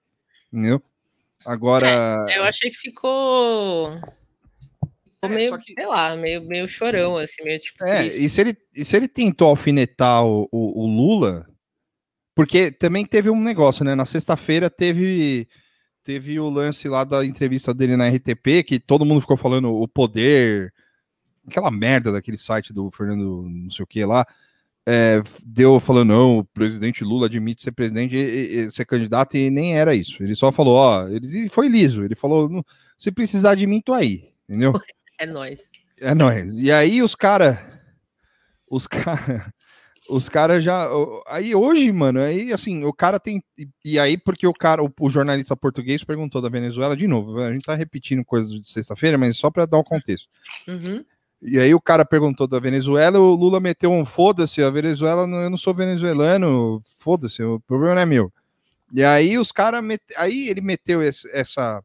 Entendeu? 0.51 0.81
Agora. 1.45 2.25
Eu 2.35 2.43
achei 2.43 2.71
que 2.71 2.77
ficou. 2.77 3.91
ficou 5.13 5.29
meio, 5.29 5.49
só 5.49 5.57
que- 5.57 5.73
sei 5.73 5.85
lá, 5.85 6.15
meio, 6.15 6.41
meio 6.45 6.67
chorão, 6.67 7.17
assim, 7.17 7.43
meio 7.43 7.59
tipo. 7.59 7.85
É, 7.85 7.99
triste. 7.99 8.23
e 8.23 8.29
se 8.29 8.41
ele, 8.41 8.57
e 8.75 8.85
se 8.85 8.95
ele 8.95 9.07
tentou 9.07 9.49
alfinetar 9.49 10.25
o, 10.25 10.47
o, 10.51 10.83
o 10.83 10.87
Lula, 10.87 11.47
porque 12.33 12.71
também 12.71 13.05
teve 13.05 13.29
um 13.29 13.41
negócio, 13.41 13.83
né? 13.85 13.93
Na 13.93 14.05
sexta-feira 14.05 14.69
teve 14.69 15.47
teve 16.03 16.39
o 16.39 16.49
lance 16.49 16.87
lá 16.87 17.03
da 17.03 17.25
entrevista 17.25 17.73
dele 17.73 17.97
na 17.97 18.07
RTP, 18.07 18.63
que 18.63 18.79
todo 18.79 19.03
mundo 19.03 19.21
ficou 19.21 19.35
falando 19.35 19.73
o 19.73 19.87
poder, 19.87 20.71
aquela 21.47 21.71
merda 21.71 22.11
daquele 22.11 22.37
site 22.37 22.71
do 22.71 22.91
Fernando 22.91 23.41
não 23.49 23.71
sei 23.71 23.83
o 23.83 23.87
que 23.87 24.05
lá, 24.05 24.25
é, 24.87 25.21
deu 25.43 25.79
falando, 25.79 26.09
não, 26.09 26.37
o 26.39 26.43
presidente 26.43 27.03
Lula 27.03 27.25
admite 27.27 27.61
ser 27.61 27.71
presidente, 27.71 28.15
e- 28.15 28.65
e- 28.65 28.71
ser 28.71 28.85
candidato, 28.85 29.35
e 29.35 29.49
nem 29.49 29.75
era 29.77 29.95
isso. 29.95 30.21
Ele 30.21 30.35
só 30.35 30.51
falou, 30.51 30.75
ó, 30.75 31.07
ele 31.07 31.49
foi 31.49 31.67
liso, 31.67 32.03
ele 32.03 32.15
falou, 32.15 32.47
"Não, 32.49 32.63
se 32.97 33.11
precisar 33.11 33.55
de 33.55 33.65
mim, 33.65 33.81
tô 33.81 33.93
aí, 33.93 34.29
entendeu? 34.47 34.73
É 35.17 35.25
nóis. 35.25 35.61
É 35.97 36.13
nóis. 36.13 36.59
E 36.59 36.69
aí 36.69 37.01
os 37.01 37.15
cara, 37.15 37.81
os 38.69 38.85
cara, 39.47 39.53
os 40.09 40.27
cara 40.27 40.59
já, 40.61 40.89
aí 41.27 41.55
hoje, 41.55 41.89
mano, 41.91 42.19
aí 42.19 42.51
assim, 42.51 42.83
o 42.83 42.91
cara 42.91 43.17
tem 43.17 43.41
e- 43.85 43.97
aí 43.97 44.17
porque 44.17 44.45
o 44.45 44.51
cara, 44.53 44.83
o, 44.83 44.91
o 44.99 45.09
jornalista 45.09 45.55
português 45.55 46.03
perguntou 46.03 46.41
da 46.41 46.49
Venezuela 46.49 46.97
de 46.97 47.07
novo, 47.07 47.39
a 47.39 47.51
gente 47.53 47.65
tá 47.65 47.73
repetindo 47.75 48.25
coisas 48.25 48.51
de 48.51 48.67
sexta-feira, 48.69 49.17
mas 49.17 49.37
só 49.37 49.49
para 49.49 49.65
dar 49.65 49.77
o 49.77 49.83
contexto. 49.85 50.27
Uhum. 50.67 51.03
E 51.41 51.59
aí 51.59 51.73
o 51.75 51.81
cara 51.81 52.05
perguntou 52.05 52.47
da 52.47 52.59
Venezuela, 52.59 53.19
o 53.19 53.33
Lula 53.35 53.59
meteu 53.59 53.91
um 53.91 54.05
foda-se, 54.05 54.63
a 54.63 54.69
Venezuela, 54.69 55.23
eu 55.23 55.49
não 55.49 55.57
sou 55.57 55.73
venezuelano, 55.73 56.81
foda-se, 56.99 57.43
o 57.43 57.59
problema 57.61 57.95
não 57.95 58.01
é 58.01 58.05
meu. 58.05 58.33
E 58.93 59.03
aí 59.03 59.37
os 59.37 59.51
caras, 59.51 59.83
aí 60.17 60.49
ele 60.49 60.61
meteu 60.61 61.03
esse- 61.03 61.29
essa, 61.31 61.83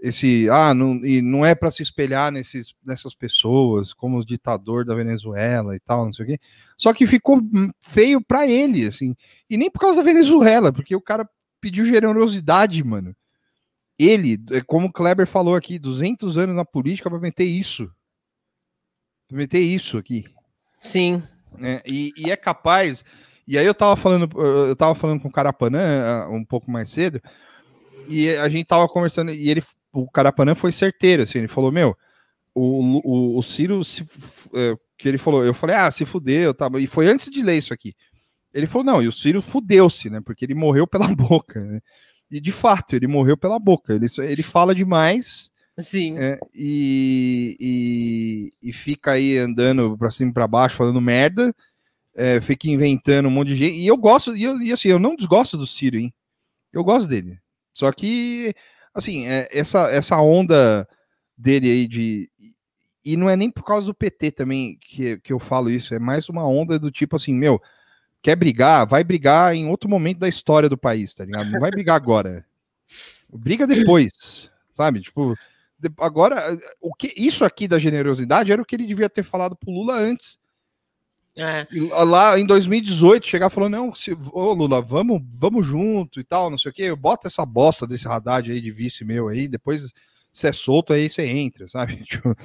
esse, 0.00 0.48
ah, 0.50 0.74
não, 0.74 0.96
e 1.04 1.22
não 1.22 1.46
é 1.46 1.54
para 1.54 1.70
se 1.70 1.82
espelhar 1.82 2.32
nesses, 2.32 2.74
nessas 2.84 3.14
pessoas, 3.14 3.92
como 3.92 4.18
o 4.18 4.26
ditador 4.26 4.84
da 4.84 4.94
Venezuela 4.94 5.76
e 5.76 5.80
tal, 5.80 6.06
não 6.06 6.12
sei 6.12 6.24
o 6.24 6.28
quê. 6.28 6.40
Só 6.78 6.92
que 6.92 7.06
ficou 7.06 7.40
feio 7.82 8.20
para 8.20 8.46
ele, 8.48 8.86
assim, 8.86 9.14
e 9.48 9.56
nem 9.56 9.70
por 9.70 9.80
causa 9.80 9.98
da 9.98 10.04
Venezuela, 10.04 10.72
porque 10.72 10.96
o 10.96 11.00
cara 11.00 11.28
pediu 11.60 11.86
generosidade, 11.86 12.82
mano. 12.82 13.14
Ele, 13.98 14.38
como 14.66 14.88
o 14.88 14.92
Kleber 14.92 15.26
falou 15.26 15.54
aqui, 15.54 15.78
200 15.78 16.38
anos 16.38 16.56
na 16.56 16.64
política 16.64 17.10
para 17.10 17.20
meter 17.20 17.44
isso 17.44 17.90
meter 19.34 19.60
isso 19.60 19.98
aqui. 19.98 20.24
Sim. 20.80 21.22
né? 21.56 21.80
E, 21.86 22.12
e 22.16 22.30
é 22.30 22.36
capaz. 22.36 23.04
E 23.46 23.58
aí 23.58 23.66
eu 23.66 23.74
tava 23.74 23.96
falando, 23.96 24.28
eu 24.40 24.76
tava 24.76 24.94
falando 24.94 25.20
com 25.20 25.28
o 25.28 25.32
Carapanã 25.32 25.80
ah, 26.04 26.28
um 26.30 26.44
pouco 26.44 26.70
mais 26.70 26.90
cedo, 26.90 27.20
e 28.08 28.30
a 28.30 28.48
gente 28.48 28.66
tava 28.66 28.88
conversando, 28.88 29.30
e 29.30 29.50
ele, 29.50 29.62
o 29.92 30.10
Carapanã 30.10 30.54
foi 30.54 30.72
certeiro, 30.72 31.22
assim, 31.22 31.38
ele 31.38 31.48
falou, 31.48 31.72
meu, 31.72 31.96
o, 32.54 33.00
o, 33.04 33.38
o 33.38 33.42
Ciro, 33.42 33.82
se, 33.84 34.06
é, 34.54 34.76
que 34.96 35.08
ele 35.08 35.18
falou, 35.18 35.44
eu 35.44 35.54
falei, 35.54 35.76
ah, 35.76 35.90
se 35.90 36.04
fudeu, 36.04 36.54
tá, 36.54 36.70
e 36.78 36.86
foi 36.86 37.08
antes 37.08 37.30
de 37.30 37.42
ler 37.42 37.58
isso 37.58 37.74
aqui. 37.74 37.94
Ele 38.54 38.66
falou, 38.66 38.84
não, 38.84 39.02
e 39.02 39.08
o 39.08 39.12
Ciro 39.12 39.42
fudeu-se, 39.42 40.08
né, 40.08 40.20
porque 40.20 40.44
ele 40.44 40.54
morreu 40.54 40.86
pela 40.86 41.08
boca, 41.14 41.60
né? 41.60 41.80
E 42.30 42.40
de 42.40 42.52
fato, 42.52 42.96
ele 42.96 43.06
morreu 43.06 43.36
pela 43.36 43.58
boca, 43.58 43.92
ele, 43.92 44.06
ele 44.18 44.42
fala 44.42 44.74
demais, 44.74 45.50
Sim. 45.78 46.18
é, 46.18 46.38
e, 46.54 47.56
e, 48.62 48.68
e 48.68 48.72
fica 48.72 49.12
aí 49.12 49.38
andando 49.38 49.96
pra 49.96 50.10
cima 50.10 50.30
e 50.30 50.34
pra 50.34 50.46
baixo 50.46 50.76
falando 50.76 51.00
merda, 51.00 51.54
é, 52.14 52.40
fica 52.40 52.68
inventando 52.68 53.26
um 53.26 53.30
monte 53.30 53.48
de 53.48 53.56
gente. 53.56 53.76
E 53.76 53.86
eu 53.86 53.96
gosto, 53.96 54.36
e, 54.36 54.42
eu, 54.42 54.60
e 54.60 54.72
assim, 54.72 54.88
eu 54.88 54.98
não 54.98 55.16
desgosto 55.16 55.56
do 55.56 55.66
Ciro, 55.66 55.96
hein? 55.96 56.12
Eu 56.72 56.84
gosto 56.84 57.08
dele. 57.08 57.38
Só 57.72 57.90
que, 57.90 58.54
assim, 58.94 59.26
é, 59.26 59.48
essa, 59.50 59.90
essa 59.90 60.20
onda 60.20 60.86
dele 61.36 61.70
aí 61.70 61.88
de. 61.88 62.30
E 63.04 63.16
não 63.16 63.28
é 63.28 63.36
nem 63.36 63.50
por 63.50 63.64
causa 63.64 63.86
do 63.86 63.94
PT 63.94 64.30
também 64.30 64.78
que, 64.80 65.18
que 65.18 65.32
eu 65.32 65.38
falo 65.38 65.70
isso, 65.70 65.94
é 65.94 65.98
mais 65.98 66.28
uma 66.28 66.46
onda 66.46 66.78
do 66.78 66.90
tipo 66.90 67.16
assim, 67.16 67.34
meu, 67.34 67.60
quer 68.22 68.36
brigar? 68.36 68.86
Vai 68.86 69.02
brigar 69.02 69.54
em 69.54 69.68
outro 69.68 69.90
momento 69.90 70.18
da 70.18 70.28
história 70.28 70.68
do 70.68 70.78
país, 70.78 71.12
tá 71.12 71.24
ligado? 71.24 71.50
Não 71.50 71.58
vai 71.58 71.70
brigar 71.70 71.96
agora. 71.96 72.46
Briga 73.32 73.66
depois, 73.66 74.48
sabe? 74.72 75.00
Tipo, 75.00 75.36
agora, 75.98 76.58
o 76.80 76.92
que 76.94 77.12
isso 77.16 77.44
aqui 77.44 77.66
da 77.68 77.78
generosidade 77.78 78.52
era 78.52 78.60
o 78.60 78.64
que 78.64 78.76
ele 78.76 78.86
devia 78.86 79.08
ter 79.10 79.22
falado 79.22 79.56
pro 79.56 79.70
Lula 79.70 79.94
antes. 79.94 80.38
É. 81.36 81.66
Lá 82.04 82.38
em 82.38 82.44
2018, 82.44 83.26
chegar 83.26 83.48
falando, 83.48 83.72
não, 83.72 83.94
se, 83.94 84.12
ô 84.32 84.52
Lula, 84.52 84.82
vamos, 84.82 85.22
vamos 85.34 85.66
junto 85.66 86.20
e 86.20 86.24
tal, 86.24 86.50
não 86.50 86.58
sei 86.58 86.70
o 86.70 86.74
quê, 86.74 86.94
bota 86.94 87.28
essa 87.28 87.46
bosta 87.46 87.86
desse 87.86 88.06
Haddad 88.06 88.50
aí 88.52 88.60
de 88.60 88.70
vice 88.70 89.02
meu 89.04 89.28
aí, 89.28 89.48
depois 89.48 89.90
você 90.30 90.48
é 90.48 90.52
solto 90.52 90.92
aí, 90.92 91.08
você 91.08 91.26
entra, 91.26 91.66
sabe? 91.68 91.96
Tipo, 92.04 92.36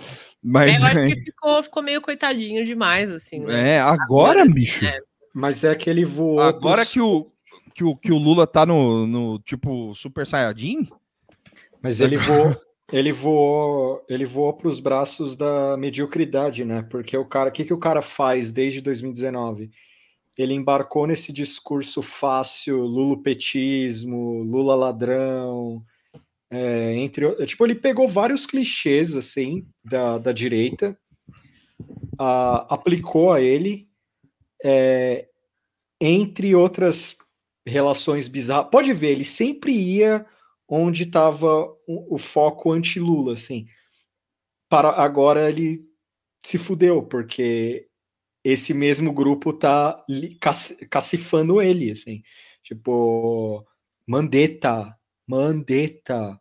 mas 0.41 0.75
É, 0.75 0.79
eu 0.79 0.85
acho 0.87 0.99
é, 0.99 1.07
que 1.09 1.21
ficou, 1.21 1.63
ficou 1.63 1.83
meio 1.83 2.01
coitadinho 2.01 2.63
demais, 2.65 3.11
assim, 3.11 3.41
né? 3.41 3.71
é, 3.75 3.79
agora, 3.81 4.45
bicho, 4.45 4.85
É. 4.85 4.99
Mas 5.33 5.63
é 5.63 5.75
que 5.75 5.89
ele 5.89 6.03
voou. 6.03 6.39
agora 6.39 6.81
pros- 6.81 6.93
que 6.93 6.99
o, 7.01 7.31
que, 7.75 7.83
o, 7.83 7.95
que 7.95 8.11
o 8.11 8.17
Lula 8.17 8.47
tá 8.47 8.65
no, 8.65 9.05
no 9.05 9.39
tipo 9.39 9.93
Super 9.93 10.25
Saiyajin, 10.25 10.87
Mas 11.81 11.99
ele 11.99 12.17
voou, 12.17 12.59
ele 12.91 13.11
voou, 13.11 14.03
ele 14.09 14.25
voou 14.25 14.53
para 14.53 14.67
os 14.67 14.79
braços 14.79 15.35
da 15.35 15.75
mediocridade, 15.77 16.63
né? 16.63 16.83
Porque 16.89 17.17
o 17.17 17.25
cara, 17.25 17.49
o 17.49 17.51
que, 17.51 17.65
que 17.65 17.73
o 17.73 17.79
cara 17.79 18.01
faz 18.01 18.51
desde 18.51 18.81
2019? 18.81 19.71
ele 20.37 20.53
embarcou 20.53 21.07
nesse 21.07 21.33
discurso 21.33 22.01
fácil, 22.01 22.77
lulopetismo, 22.77 24.43
Lula 24.43 24.75
ladrão, 24.75 25.83
é, 26.49 26.93
entre 26.93 27.45
tipo 27.45 27.65
ele 27.65 27.75
pegou 27.75 28.07
vários 28.07 28.45
clichês 28.45 29.15
assim 29.15 29.67
da, 29.83 30.17
da 30.19 30.31
direita, 30.31 30.97
aplicou 32.17 33.33
a 33.33 33.41
ele, 33.41 33.89
é, 34.63 35.27
entre 35.99 36.53
outras 36.55 37.17
relações 37.65 38.27
bizarras. 38.27 38.69
Pode 38.71 38.93
ver, 38.93 39.13
ele 39.13 39.25
sempre 39.25 39.73
ia 39.73 40.25
onde 40.67 41.03
estava 41.03 41.65
o, 41.87 42.17
foco 42.17 42.71
anti-Lula, 42.71 43.33
assim. 43.33 43.67
Para 44.69 44.89
agora 44.89 45.49
ele 45.49 45.85
se 46.43 46.57
fudeu 46.57 47.03
porque 47.03 47.87
esse 48.43 48.73
mesmo 48.73 49.11
grupo 49.13 49.53
tá 49.53 50.03
cacifando 50.89 51.61
ele, 51.61 51.91
assim. 51.91 52.23
Tipo, 52.63 53.65
Mandetta, 54.05 54.95
Mandetta. 55.25 56.39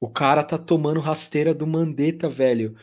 O 0.00 0.10
cara 0.10 0.44
tá 0.44 0.58
tomando 0.58 1.00
rasteira 1.00 1.54
do 1.54 1.66
Mandetta, 1.66 2.28
velho. 2.28 2.76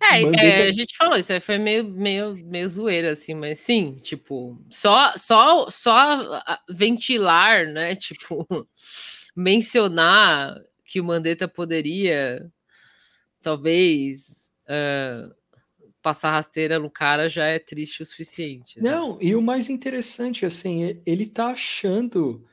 É, 0.00 0.22
é, 0.22 0.68
a 0.68 0.72
gente 0.72 0.96
falou, 0.96 1.18
isso 1.18 1.32
aí 1.32 1.40
foi 1.40 1.58
meio, 1.58 1.84
meio, 1.84 2.36
meio 2.46 2.68
zoeira, 2.68 3.10
assim, 3.10 3.34
mas 3.34 3.58
sim, 3.58 3.96
tipo, 3.96 4.56
só, 4.70 5.12
só, 5.16 5.68
só 5.70 6.40
ventilar, 6.70 7.66
né? 7.66 7.96
Tipo, 7.98 8.46
mencionar 9.38 10.60
que 10.84 11.00
o 11.00 11.04
Mandetta 11.04 11.46
poderia, 11.46 12.50
talvez, 13.40 14.50
uh, 14.64 15.32
passar 16.02 16.32
rasteira 16.32 16.76
no 16.80 16.90
cara 16.90 17.28
já 17.28 17.44
é 17.44 17.60
triste 17.60 18.02
o 18.02 18.06
suficiente. 18.06 18.82
Né? 18.82 18.90
Não, 18.90 19.16
e 19.20 19.36
o 19.36 19.42
mais 19.42 19.70
interessante, 19.70 20.44
assim, 20.44 21.00
ele 21.06 21.24
tá 21.24 21.50
achando 21.50 22.44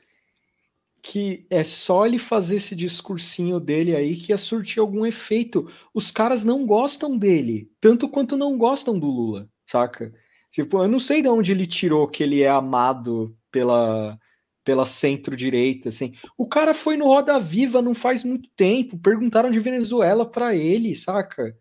que 1.02 1.44
é 1.50 1.64
só 1.64 2.06
ele 2.06 2.18
fazer 2.18 2.56
esse 2.56 2.76
discursinho 2.76 3.58
dele 3.58 3.96
aí 3.96 4.14
que 4.14 4.30
ia 4.30 4.38
surtir 4.38 4.78
algum 4.78 5.04
efeito. 5.04 5.68
Os 5.92 6.12
caras 6.12 6.44
não 6.44 6.64
gostam 6.64 7.18
dele, 7.18 7.68
tanto 7.80 8.08
quanto 8.08 8.36
não 8.36 8.56
gostam 8.56 8.96
do 8.96 9.06
Lula, 9.06 9.48
saca? 9.66 10.14
Tipo, 10.52 10.84
eu 10.84 10.88
não 10.88 11.00
sei 11.00 11.20
de 11.20 11.28
onde 11.28 11.50
ele 11.50 11.66
tirou 11.66 12.06
que 12.06 12.22
ele 12.22 12.42
é 12.42 12.48
amado 12.48 13.36
pela 13.50 14.18
pela 14.66 14.84
centro-direita, 14.84 15.90
assim. 15.90 16.12
O 16.36 16.48
cara 16.48 16.74
foi 16.74 16.96
no 16.96 17.06
Roda 17.06 17.38
Viva 17.38 17.80
não 17.80 17.94
faz 17.94 18.24
muito 18.24 18.50
tempo, 18.56 18.98
perguntaram 18.98 19.48
de 19.48 19.60
Venezuela 19.60 20.28
para 20.28 20.56
ele, 20.56 20.96
saca? 20.96 21.56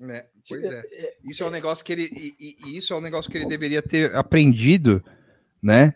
É, 0.00 0.26
pois 0.48 0.62
é. 0.62 0.82
é. 0.90 1.16
Isso 1.22 1.44
é 1.44 1.46
um 1.46 1.50
negócio 1.50 1.84
que 1.84 1.92
ele 1.92 2.04
e, 2.10 2.56
e, 2.64 2.78
isso 2.78 2.94
é 2.94 2.96
um 2.96 3.02
negócio 3.02 3.30
que 3.30 3.36
ele 3.36 3.44
deveria 3.44 3.82
ter 3.82 4.16
aprendido, 4.16 5.04
né? 5.62 5.92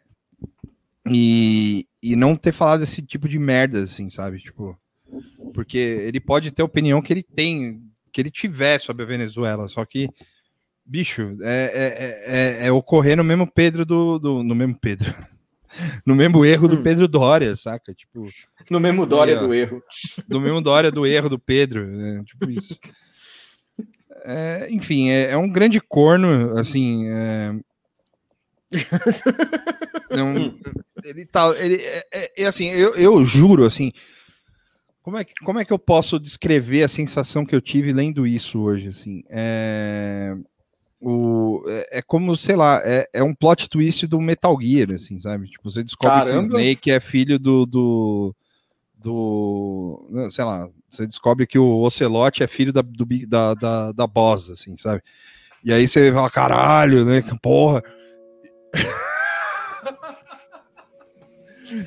E, 1.11 1.89
e 2.03 2.15
não 2.15 2.37
ter 2.37 2.53
falado 2.53 2.83
esse 2.83 3.01
tipo 3.01 3.27
de 3.27 3.39
merda, 3.39 3.85
assim, 3.85 4.11
sabe? 4.11 4.39
Tipo, 4.39 4.79
porque 5.55 5.79
ele 5.79 6.21
pode 6.21 6.51
ter 6.51 6.61
a 6.61 6.67
opinião 6.67 7.01
que 7.01 7.11
ele 7.11 7.23
tem, 7.23 7.83
que 8.13 8.21
ele 8.21 8.31
tiver 8.31 8.79
sobre 8.79 9.03
a 9.03 9.09
Venezuela, 9.09 9.67
só 9.67 9.83
que, 9.87 10.11
bicho, 10.85 11.39
é, 11.41 11.73
é, 11.75 12.65
é, 12.65 12.67
é 12.67 12.71
ocorrer 12.73 13.17
no 13.17 13.25
mesmo 13.25 13.51
Pedro 13.51 13.87
do, 13.87 14.19
do, 14.19 14.43
no 14.43 14.55
mesmo 14.55 14.79
Pedro, 14.79 15.15
no 16.07 16.14
mesmo 16.14 16.45
erro 16.45 16.68
do 16.68 16.77
hum. 16.77 16.83
Pedro 16.83 17.09
Dória, 17.09 17.57
saca? 17.57 17.95
Tipo, 17.95 18.27
no 18.71 18.81
mesmo 18.81 19.07
Dória 19.07 19.39
do 19.39 19.55
erro, 19.55 19.83
no 20.29 20.41
mesmo 20.41 20.61
Dória 20.61 20.91
do 20.91 21.07
erro 21.07 21.29
do 21.29 21.39
Pedro, 21.39 21.87
né? 21.87 22.23
tipo 22.25 22.51
isso. 22.51 22.77
É, 24.25 24.68
enfim, 24.71 25.09
é, 25.09 25.31
é, 25.31 25.37
um 25.37 25.51
grande 25.51 25.81
corno, 25.81 26.59
assim. 26.59 27.09
É... 27.09 27.53
Não, 30.11 30.35
hum. 30.37 30.61
ele 31.03 31.25
tá. 31.25 31.49
Ele, 31.59 31.77
é, 31.77 32.07
é, 32.12 32.43
é, 32.43 32.47
assim, 32.47 32.66
eu, 32.66 32.95
eu 32.97 33.25
juro, 33.25 33.64
assim. 33.64 33.93
Como 35.03 35.16
é, 35.16 35.25
que, 35.25 35.33
como 35.43 35.59
é 35.59 35.64
que 35.64 35.73
eu 35.73 35.79
posso 35.79 36.21
descrever 36.21 36.83
a 36.83 36.89
sensação 36.89 37.47
que 37.47 37.55
eu 37.55 37.61
tive 37.61 37.93
lendo 37.93 38.27
isso 38.27 38.61
hoje? 38.61 38.89
Assim, 38.89 39.23
é, 39.31 40.37
o, 41.01 41.65
é, 41.67 41.99
é 41.99 42.03
como, 42.03 42.37
sei 42.37 42.55
lá, 42.55 42.83
é, 42.85 43.09
é 43.13 43.23
um 43.23 43.35
plot 43.35 43.69
twist 43.71 44.07
do 44.07 44.21
Metal 44.21 44.57
Gear, 44.61 44.93
assim, 44.93 45.19
sabe? 45.19 45.49
Tipo, 45.49 45.71
você 45.71 45.83
descobre 45.83 46.15
Caramba. 46.15 46.49
que 46.49 46.55
o 46.55 46.61
Snake 46.61 46.91
é 46.91 47.01
filho 47.01 47.39
do, 47.39 47.65
do, 47.65 48.37
do. 48.97 50.29
Sei 50.31 50.45
lá, 50.45 50.69
você 50.89 51.07
descobre 51.07 51.47
que 51.47 51.59
o 51.59 51.81
Ocelote 51.81 52.43
é 52.43 52.47
filho 52.47 52.73
da, 52.73 52.83
do, 52.83 53.07
da, 53.27 53.55
da, 53.55 53.93
da 53.93 54.07
Boss, 54.07 54.51
assim, 54.51 54.77
sabe? 54.77 55.03
E 55.65 55.73
aí 55.73 55.89
você 55.89 56.13
fala, 56.13 56.29
caralho, 56.29 57.05
né? 57.05 57.23
Porra. 57.43 57.83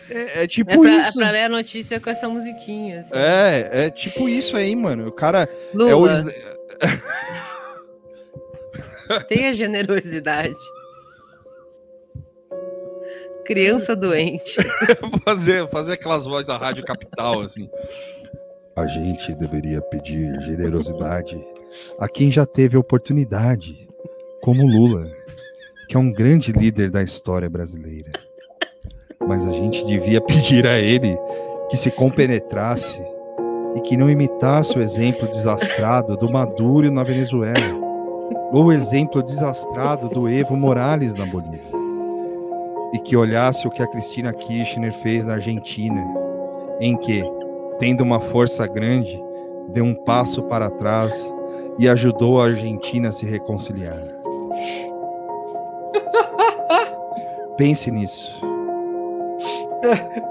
É, 0.09 0.43
é, 0.43 0.47
tipo 0.47 0.71
é 0.71 0.77
pra, 0.77 0.91
isso. 0.91 1.09
É 1.09 1.11
pra 1.11 1.31
ler 1.31 1.43
a 1.43 1.49
notícia 1.49 1.99
com 1.99 2.09
essa 2.09 2.29
musiquinha. 2.29 3.01
Assim. 3.01 3.11
É, 3.13 3.85
é 3.85 3.89
tipo 3.89 4.29
isso 4.29 4.55
aí, 4.55 4.73
mano. 4.77 5.07
O 5.07 5.11
cara. 5.11 5.45
Lula. 5.73 5.91
É 5.91 5.95
o... 5.95 6.03
Tenha 9.27 9.53
generosidade. 9.53 10.53
Criança 13.45 13.95
doente. 13.95 14.55
fazer, 15.25 15.67
fazer 15.67 15.93
aquelas 15.93 16.25
vozes 16.25 16.45
da 16.45 16.57
Rádio 16.57 16.83
Capital, 16.85 17.41
assim. 17.41 17.69
A 18.75 18.87
gente 18.87 19.35
deveria 19.35 19.81
pedir 19.81 20.33
generosidade 20.41 21.39
a 21.99 22.07
quem 22.07 22.31
já 22.31 22.45
teve 22.45 22.77
oportunidade, 22.77 23.87
como 24.41 24.65
Lula, 24.65 25.11
que 25.87 25.97
é 25.97 25.99
um 25.99 26.11
grande 26.11 26.51
líder 26.51 26.89
da 26.89 27.03
história 27.03 27.49
brasileira. 27.49 28.11
Mas 29.27 29.47
a 29.47 29.51
gente 29.51 29.85
devia 29.85 30.21
pedir 30.21 30.65
a 30.65 30.79
ele 30.79 31.17
que 31.69 31.77
se 31.77 31.91
compenetrasse 31.91 33.01
e 33.75 33.81
que 33.81 33.97
não 33.97 34.09
imitasse 34.09 34.77
o 34.77 34.81
exemplo 34.81 35.27
desastrado 35.27 36.17
do 36.17 36.31
Maduro 36.31 36.91
na 36.91 37.03
Venezuela, 37.03 37.82
o 38.51 38.71
exemplo 38.71 39.21
desastrado 39.21 40.09
do 40.09 40.29
Evo 40.29 40.55
Morales 40.55 41.13
na 41.15 41.25
Bolívia, 41.25 41.73
e 42.93 42.99
que 42.99 43.17
olhasse 43.17 43.67
o 43.67 43.71
que 43.71 43.81
a 43.81 43.87
Cristina 43.87 44.31
Kirchner 44.33 44.93
fez 44.93 45.25
na 45.25 45.33
Argentina, 45.33 46.05
em 46.79 46.95
que 46.97 47.23
tendo 47.79 48.01
uma 48.01 48.19
força 48.19 48.67
grande, 48.67 49.19
deu 49.69 49.83
um 49.83 49.95
passo 49.95 50.43
para 50.43 50.69
trás 50.69 51.13
e 51.79 51.89
ajudou 51.89 52.39
a 52.41 52.45
Argentina 52.45 53.09
a 53.09 53.13
se 53.13 53.25
reconciliar. 53.25 53.97
Pense 57.57 57.89
nisso. 57.89 58.31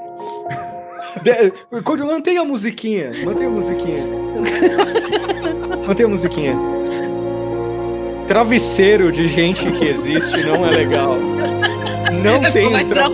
De, 1.23 1.53
mantenha 2.05 2.41
a 2.41 2.45
musiquinha. 2.45 3.11
Mantenha 3.25 3.49
a 3.49 3.51
musiquinha. 3.51 4.05
mantenha 5.87 6.07
a 6.07 6.11
musiquinha. 6.11 6.57
Travesseiro 8.33 9.13
de 9.13 9.29
gente 9.29 9.71
que 9.73 9.85
existe 9.85 10.43
não 10.43 10.67
é 10.67 10.71
legal. 10.71 11.19
Não 12.25 12.51
tem 12.51 12.75
um 12.75 12.89
tra... 12.89 13.07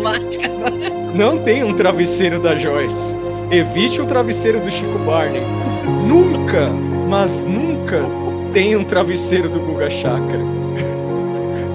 Não 1.13 1.43
tem 1.43 1.65
um 1.65 1.75
travesseiro 1.75 2.39
da 2.39 2.55
Joyce. 2.55 3.19
Evite 3.51 4.01
o 4.01 4.07
travesseiro 4.07 4.61
do 4.61 4.71
Chico 4.71 4.97
Barney. 5.01 5.43
Nunca, 6.07 6.71
mas 7.09 7.43
nunca 7.43 8.01
tem 8.55 8.77
um 8.77 8.85
travesseiro 8.85 9.49
do 9.49 9.59
Guga 9.59 9.91
Chakra. 9.91 10.39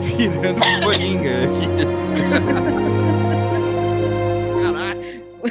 Virando 0.04 0.62
coringa. 0.82 1.34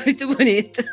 Muito 0.04 0.28
bonito. 0.28 0.84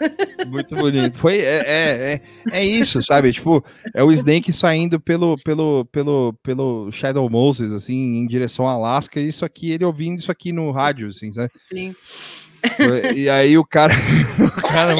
Muito 0.47 0.75
bonito. 0.75 1.17
Foi, 1.17 1.39
é, 1.39 1.63
é, 1.65 2.13
é, 2.13 2.21
é, 2.51 2.65
isso, 2.65 3.01
sabe? 3.01 3.31
Tipo, 3.31 3.63
é 3.93 4.03
o 4.03 4.11
Snake 4.11 4.51
saindo 4.51 4.99
pelo, 4.99 5.35
pelo, 5.43 5.85
pelo, 5.85 6.33
pelo 6.43 6.91
Shadow 6.91 7.29
Moses, 7.29 7.71
assim, 7.71 8.17
em 8.17 8.27
direção 8.27 8.67
a 8.67 8.73
Alaska, 8.73 9.19
e 9.19 9.27
isso 9.27 9.45
aqui, 9.45 9.71
ele 9.71 9.85
ouvindo 9.85 10.19
isso 10.19 10.31
aqui 10.31 10.51
no 10.51 10.71
rádio, 10.71 11.07
assim, 11.07 11.31
sabe? 11.31 11.51
Sim. 11.67 11.95
E 13.15 13.29
aí 13.29 13.57
o 13.57 13.65
cara, 13.65 13.93
o 14.57 14.61
cara 14.61 14.93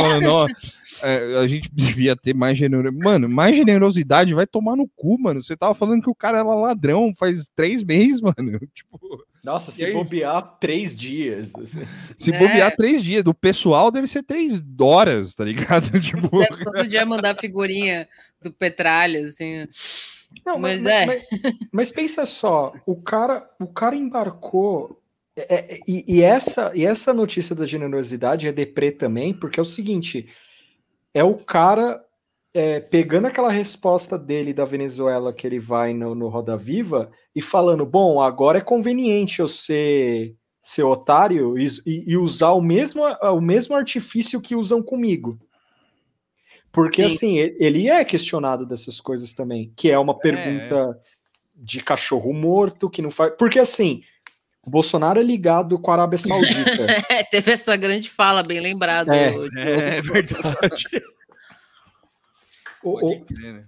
é, 1.02 1.38
a 1.40 1.48
gente 1.48 1.70
devia 1.74 2.16
ter 2.16 2.34
mais 2.34 2.58
generosidade. 2.58 3.04
Mano, 3.04 3.30
mais 3.30 3.56
generosidade 3.56 4.34
vai 4.34 4.48
tomar 4.48 4.76
no 4.76 4.88
cu, 4.88 5.20
mano. 5.20 5.42
Você 5.42 5.56
tava 5.56 5.74
falando 5.76 6.02
que 6.02 6.10
o 6.10 6.16
cara 6.16 6.40
era 6.40 6.48
ladrão 6.48 7.14
faz 7.18 7.50
três 7.56 7.84
meses, 7.84 8.22
mano. 8.22 8.36
Tipo, 8.74 9.24
Nossa, 9.44 9.72
se 9.72 9.92
bobear 9.92 10.58
três 10.60 10.96
dias. 10.96 11.52
Assim. 11.56 11.84
Se 12.18 12.34
é. 12.34 12.38
bobear 12.38 12.76
três 12.76 13.04
dias. 13.04 13.24
Do 13.24 13.34
pessoal 13.34 13.92
deve 13.92 14.08
ser 14.08 14.24
três 14.24 14.62
horas, 14.80 15.36
tá 15.36 15.46
ligado? 15.46 15.90
Tipo... 16.02 16.40
Deve 16.40 16.64
todo 16.64 16.88
dia 16.88 17.06
mandar 17.06 17.38
figurinha 17.38 18.08
do 18.42 18.52
Petralha, 18.52 19.26
assim. 19.26 19.68
Não, 20.46 20.60
mas, 20.60 20.82
mas 20.84 20.94
é. 20.94 21.06
Mas, 21.06 21.24
mas 21.72 21.92
pensa 21.92 22.26
só, 22.26 22.74
o 22.86 22.96
cara, 22.96 23.50
o 23.60 23.68
cara 23.68 23.96
embarcou 23.96 25.00
é, 25.36 25.56
é, 25.56 25.80
e, 25.88 26.04
e, 26.08 26.22
essa, 26.22 26.72
e 26.76 26.86
essa 26.86 27.14
notícia 27.14 27.56
da 27.56 27.66
generosidade 27.66 28.48
é 28.48 28.52
deprê 28.52 28.92
também, 28.92 29.34
porque 29.34 29.60
é 29.60 29.64
o 29.64 29.66
seguinte: 29.66 30.28
é 31.14 31.24
o 31.24 31.36
cara 31.36 32.04
é, 32.54 32.80
pegando 32.80 33.28
aquela 33.28 33.52
resposta 33.52 34.18
dele 34.18 34.54
da 34.54 34.66
Venezuela 34.66 35.32
que 35.32 35.46
ele 35.46 35.60
vai 35.60 35.94
no, 35.94 36.16
no 36.16 36.28
Roda 36.28 36.58
Viva 36.58 37.12
e 37.36 37.42
falando: 37.42 37.86
bom, 37.86 38.22
agora 38.22 38.58
é 38.58 38.62
conveniente 38.62 39.40
eu 39.40 39.48
ser, 39.48 40.36
ser 40.62 40.84
otário 40.84 41.58
e, 41.58 41.70
e- 41.86 42.18
usar 42.18 42.52
o 42.52 42.62
mesmo, 42.62 43.04
o 43.06 43.42
mesmo 43.42 43.76
artifício 43.76 44.42
que 44.42 44.56
usam 44.56 44.82
comigo. 44.82 45.40
Porque, 46.72 47.08
Sim. 47.10 47.16
assim, 47.16 47.56
ele 47.60 47.88
é 47.88 48.04
questionado 48.06 48.66
dessas 48.66 49.02
coisas 49.02 49.34
também, 49.34 49.72
que 49.76 49.90
é 49.90 49.98
uma 49.98 50.18
pergunta 50.18 51.00
de 51.56 51.84
cachorro 51.84 52.32
morto, 52.32 52.90
que 52.90 53.02
não 53.02 53.10
faz. 53.10 53.34
Porque, 53.38 53.60
assim, 53.60 54.04
o 54.66 54.70
Bolsonaro 54.70 55.20
é 55.20 55.24
ligado 55.24 55.80
com 55.80 55.90
a 55.90 55.96
Arábia 55.96 56.18
Saudita. 56.20 57.06
É, 57.10 57.24
teve 57.24 57.52
essa 57.52 57.76
grande 57.76 58.10
fala, 58.10 58.44
bem 58.44 58.60
lembrado. 58.60 59.12
É. 59.12 59.36
hoje. 59.36 59.60
É 59.60 60.02
verdade. 60.02 60.86
O- 62.84 63.26
crer, 63.26 63.54
né? 63.54 63.66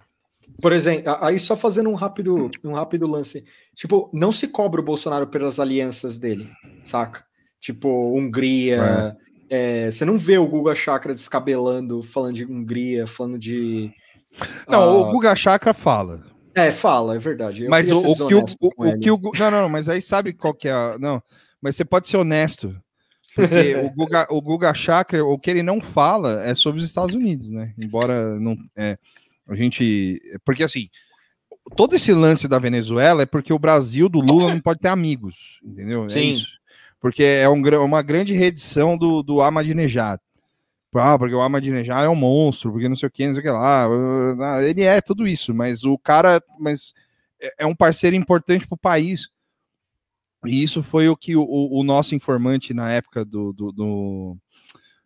Por 0.61 0.73
exemplo, 0.73 1.15
aí 1.21 1.39
só 1.39 1.55
fazendo 1.55 1.89
um 1.89 1.95
rápido, 1.95 2.49
um 2.63 2.73
rápido 2.73 3.07
lance. 3.07 3.43
Tipo, 3.75 4.09
não 4.13 4.31
se 4.31 4.47
cobra 4.47 4.81
o 4.81 4.83
Bolsonaro 4.83 5.27
pelas 5.27 5.59
alianças 5.59 6.17
dele, 6.17 6.49
saca? 6.83 7.23
Tipo, 7.59 8.17
Hungria. 8.17 9.15
é, 9.49 9.89
você 9.91 10.03
não 10.03 10.17
vê 10.17 10.37
o 10.37 10.47
Guga 10.47 10.75
Chakra 10.75 11.13
descabelando, 11.13 12.03
falando 12.03 12.35
de 12.35 12.45
Hungria, 12.45 13.07
falando 13.07 13.39
de. 13.39 13.91
Não, 14.67 14.81
ah, 14.81 14.93
o 14.93 15.11
Guga 15.11 15.35
Chakra 15.35 15.73
fala. 15.73 16.23
É, 16.53 16.69
fala, 16.71 17.15
é 17.15 17.19
verdade. 17.19 17.63
Eu 17.63 17.69
mas 17.69 17.89
o, 17.91 17.97
o 17.99 18.27
que 18.27 18.35
o, 18.35 18.45
o, 18.59 18.67
o 18.67 18.99
que 18.99 19.11
o 19.11 19.19
não, 19.39 19.51
não, 19.51 19.69
mas 19.69 19.87
aí 19.87 20.01
sabe 20.01 20.33
qual 20.33 20.53
que 20.53 20.67
é 20.67 20.71
a, 20.71 20.97
não, 20.99 21.21
mas 21.61 21.75
você 21.75 21.85
pode 21.85 22.07
ser 22.07 22.17
honesto. 22.17 22.75
Porque 23.35 23.75
o 23.83 23.89
Guga, 23.91 24.27
o 24.29 24.41
Guga 24.41 24.73
Chakra, 24.73 25.23
o 25.23 25.37
que 25.39 25.49
ele 25.49 25.63
não 25.63 25.81
fala 25.81 26.43
é 26.43 26.53
sobre 26.55 26.81
os 26.81 26.87
Estados 26.87 27.15
Unidos, 27.15 27.49
né? 27.49 27.73
Embora 27.77 28.39
não 28.39 28.57
é, 28.75 28.97
a 29.47 29.55
gente, 29.55 30.21
porque 30.45 30.63
assim, 30.63 30.89
todo 31.75 31.95
esse 31.95 32.13
lance 32.13 32.47
da 32.47 32.59
Venezuela 32.59 33.23
é 33.23 33.25
porque 33.25 33.53
o 33.53 33.59
Brasil 33.59 34.09
do 34.09 34.19
Lula 34.19 34.53
não 34.53 34.59
pode 34.61 34.79
ter 34.79 34.89
amigos, 34.89 35.59
entendeu? 35.63 36.05
É 36.05 36.09
Sim. 36.09 36.31
isso. 36.31 36.59
Porque 36.99 37.23
é 37.23 37.49
um 37.49 37.61
uma 37.83 38.01
grande 38.01 38.33
redição 38.33 38.95
do, 38.97 39.23
do 39.23 39.41
Ahmadinejad. 39.41 40.19
Ah, 40.93 41.17
porque 41.17 41.33
o 41.33 41.41
Ahmadinejad 41.41 42.03
é 42.03 42.09
um 42.09 42.15
monstro, 42.15 42.71
porque 42.71 42.89
não 42.89 42.95
sei 42.95 43.07
o 43.07 43.11
que, 43.11 43.25
não 43.25 43.33
sei 43.33 43.41
o 43.41 43.43
que 43.45 43.49
lá. 43.49 43.87
Ele 44.61 44.83
é 44.83 44.99
tudo 45.01 45.25
isso, 45.27 45.53
mas 45.53 45.83
o 45.83 45.97
cara, 45.97 46.43
mas 46.59 46.93
é- 47.41 47.55
é 47.59 47.65
um 47.65 47.75
parceiro 47.75 48.15
importante 48.15 48.67
para 48.67 48.75
o 48.75 48.79
país. 48.79 49.29
E 50.45 50.63
isso 50.63 50.81
foi 50.81 51.07
o 51.07 51.15
que 51.15 51.35
o, 51.35 51.43
o- 51.43 51.83
nosso 51.83 52.15
informante 52.15 52.73
na 52.73 52.89
época 52.91 53.23
do, 53.23 53.53
do, 53.53 53.71
do, 53.71 54.37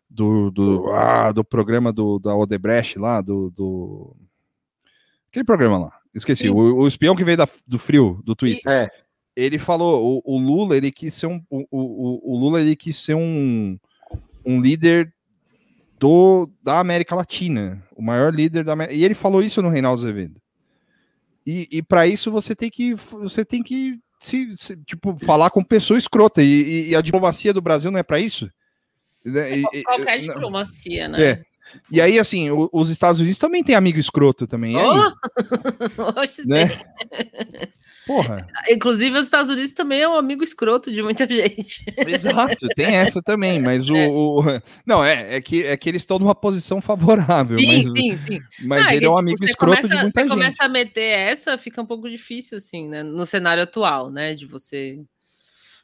do, 0.08 0.50
do- 0.50 0.90
ah, 0.92 1.30
do 1.32 1.44
programa 1.44 1.92
do, 1.92 2.18
da 2.18 2.34
Odebrecht 2.34 2.98
lá, 2.98 3.20
do, 3.20 3.50
do- 3.50 4.16
aquele 5.28 5.44
programa 5.44 5.78
lá, 5.78 5.92
esqueci, 6.14 6.48
o, 6.48 6.76
o 6.76 6.88
espião 6.88 7.14
que 7.14 7.24
veio 7.24 7.36
da- 7.36 7.48
do 7.66 7.78
frio, 7.78 8.20
do 8.24 8.34
Twitter. 8.34 8.72
É, 8.72 8.90
Ele 9.36 9.58
falou, 9.58 10.22
o, 10.24 10.36
o 10.36 10.38
Lula, 10.38 10.74
ele 10.76 10.90
quis 10.90 11.12
ser 11.12 11.26
um, 11.26 11.42
o, 11.50 11.66
o, 11.70 12.32
o 12.34 12.38
Lula, 12.38 12.60
ele 12.62 12.74
quis 12.74 12.96
ser 12.96 13.14
um, 13.14 13.78
um 14.44 14.60
líder 14.62 15.12
do, 15.98 16.50
da 16.62 16.78
América 16.80 17.14
Latina, 17.14 17.82
o 17.94 18.00
maior 18.02 18.34
líder 18.34 18.64
da 18.64 18.72
América, 18.72 18.94
e 18.96 19.04
ele 19.04 19.14
falou 19.14 19.42
isso 19.42 19.60
no 19.60 19.68
Reinaldo 19.68 20.00
Azevedo. 20.00 20.40
E, 21.46 21.68
e 21.70 21.82
para 21.82 22.06
isso 22.06 22.30
você 22.32 22.56
tem 22.56 22.70
que 22.70 22.94
você 22.94 23.44
tem 23.44 23.62
que 23.62 24.00
se, 24.20 24.56
se- 24.56 24.76
tipo 24.86 25.16
falar 25.24 25.50
com 25.50 25.62
pessoa 25.62 25.98
escrota 25.98 26.42
e, 26.42 26.46
e- 26.46 26.88
e 26.90 26.96
a 26.96 27.00
diplomacia 27.00 27.52
do 27.52 27.60
Brasil 27.62 27.90
não 27.90 27.98
é 27.98 28.02
para 28.02 28.18
isso. 28.18 28.50
Né? 29.24 29.58
E- 29.72 29.82
Qualquer 29.84 30.22
não. 30.22 30.34
diplomacia, 30.34 31.08
né? 31.08 31.22
É. 31.24 31.42
E 31.90 32.00
aí 32.00 32.18
assim, 32.18 32.50
o- 32.50 32.70
os 32.72 32.90
Estados 32.90 33.20
Unidos 33.20 33.38
também 33.38 33.62
tem 33.64 33.74
amigo 33.74 33.98
escroto 33.98 34.46
também, 34.46 34.76
aí, 34.78 34.86
Oh! 34.86 35.12
Né? 36.46 36.80
Porra. 38.06 38.46
Inclusive, 38.70 39.18
os 39.18 39.24
Estados 39.26 39.50
Unidos 39.50 39.72
também 39.72 40.00
é 40.00 40.08
um 40.08 40.14
amigo 40.16 40.42
escroto 40.44 40.92
de 40.92 41.02
muita 41.02 41.26
gente. 41.28 41.84
Exato, 42.06 42.68
tem 42.76 42.86
essa 42.94 43.20
também, 43.20 43.60
mas 43.60 43.90
o, 43.90 43.96
É. 43.96 44.08
o- 44.08 44.42
não 44.86 45.04
é, 45.04 45.36
é 45.36 45.40
que 45.40 45.64
é 45.64 45.76
que 45.76 45.88
eles 45.88 46.02
estão 46.02 46.18
numa 46.18 46.34
posição 46.34 46.80
favorável, 46.80 47.58
Sim, 47.58 47.66
mas, 47.66 47.86
sim, 47.86 48.16
sim. 48.16 48.40
mas 48.64 48.84
Não, 48.84 48.90
ele 48.92 48.98
que, 49.00 49.04
é 49.04 49.08
um 49.08 49.12
tipo, 49.12 49.18
amigo 49.18 49.38
você 49.38 49.44
escroto 49.46 49.76
começa, 49.76 49.88
de 49.88 49.94
muita 50.02 50.10
Você 50.12 50.20
gente. 50.20 50.28
começa 50.30 50.56
a 50.60 50.68
meter 50.68 51.00
essa, 51.18 51.58
fica 51.58 51.82
um 51.82 51.86
pouco 51.86 52.08
difícil, 52.08 52.58
assim, 52.58 52.88
né? 52.88 53.02
No 53.02 53.26
cenário 53.26 53.62
atual, 53.64 54.10
né? 54.10 54.34
De 54.34 54.46
você. 54.46 55.00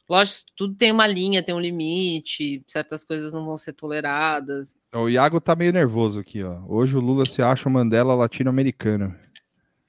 Lógico, 0.09 0.51
tudo 0.57 0.75
tem 0.75 0.93
uma 0.93 1.07
linha, 1.07 1.43
tem 1.43 1.55
um 1.55 1.61
limite, 1.61 2.63
certas 2.69 3.03
coisas 3.03 3.33
não 3.33 3.45
vão 3.47 3.57
ser 3.57 3.73
toleradas. 3.73 4.75
O 4.95 5.09
Iago 5.09 5.41
tá 5.41 5.57
meio 5.57 5.73
nervoso 5.73 6.21
aqui, 6.21 6.43
ó. 6.43 6.59
Hoje 6.69 6.97
o 6.97 7.01
Lula 7.01 7.25
se 7.25 7.41
acha 7.41 7.69
o 7.69 7.73
Mandela 7.73 8.15
latino-americano. 8.15 9.15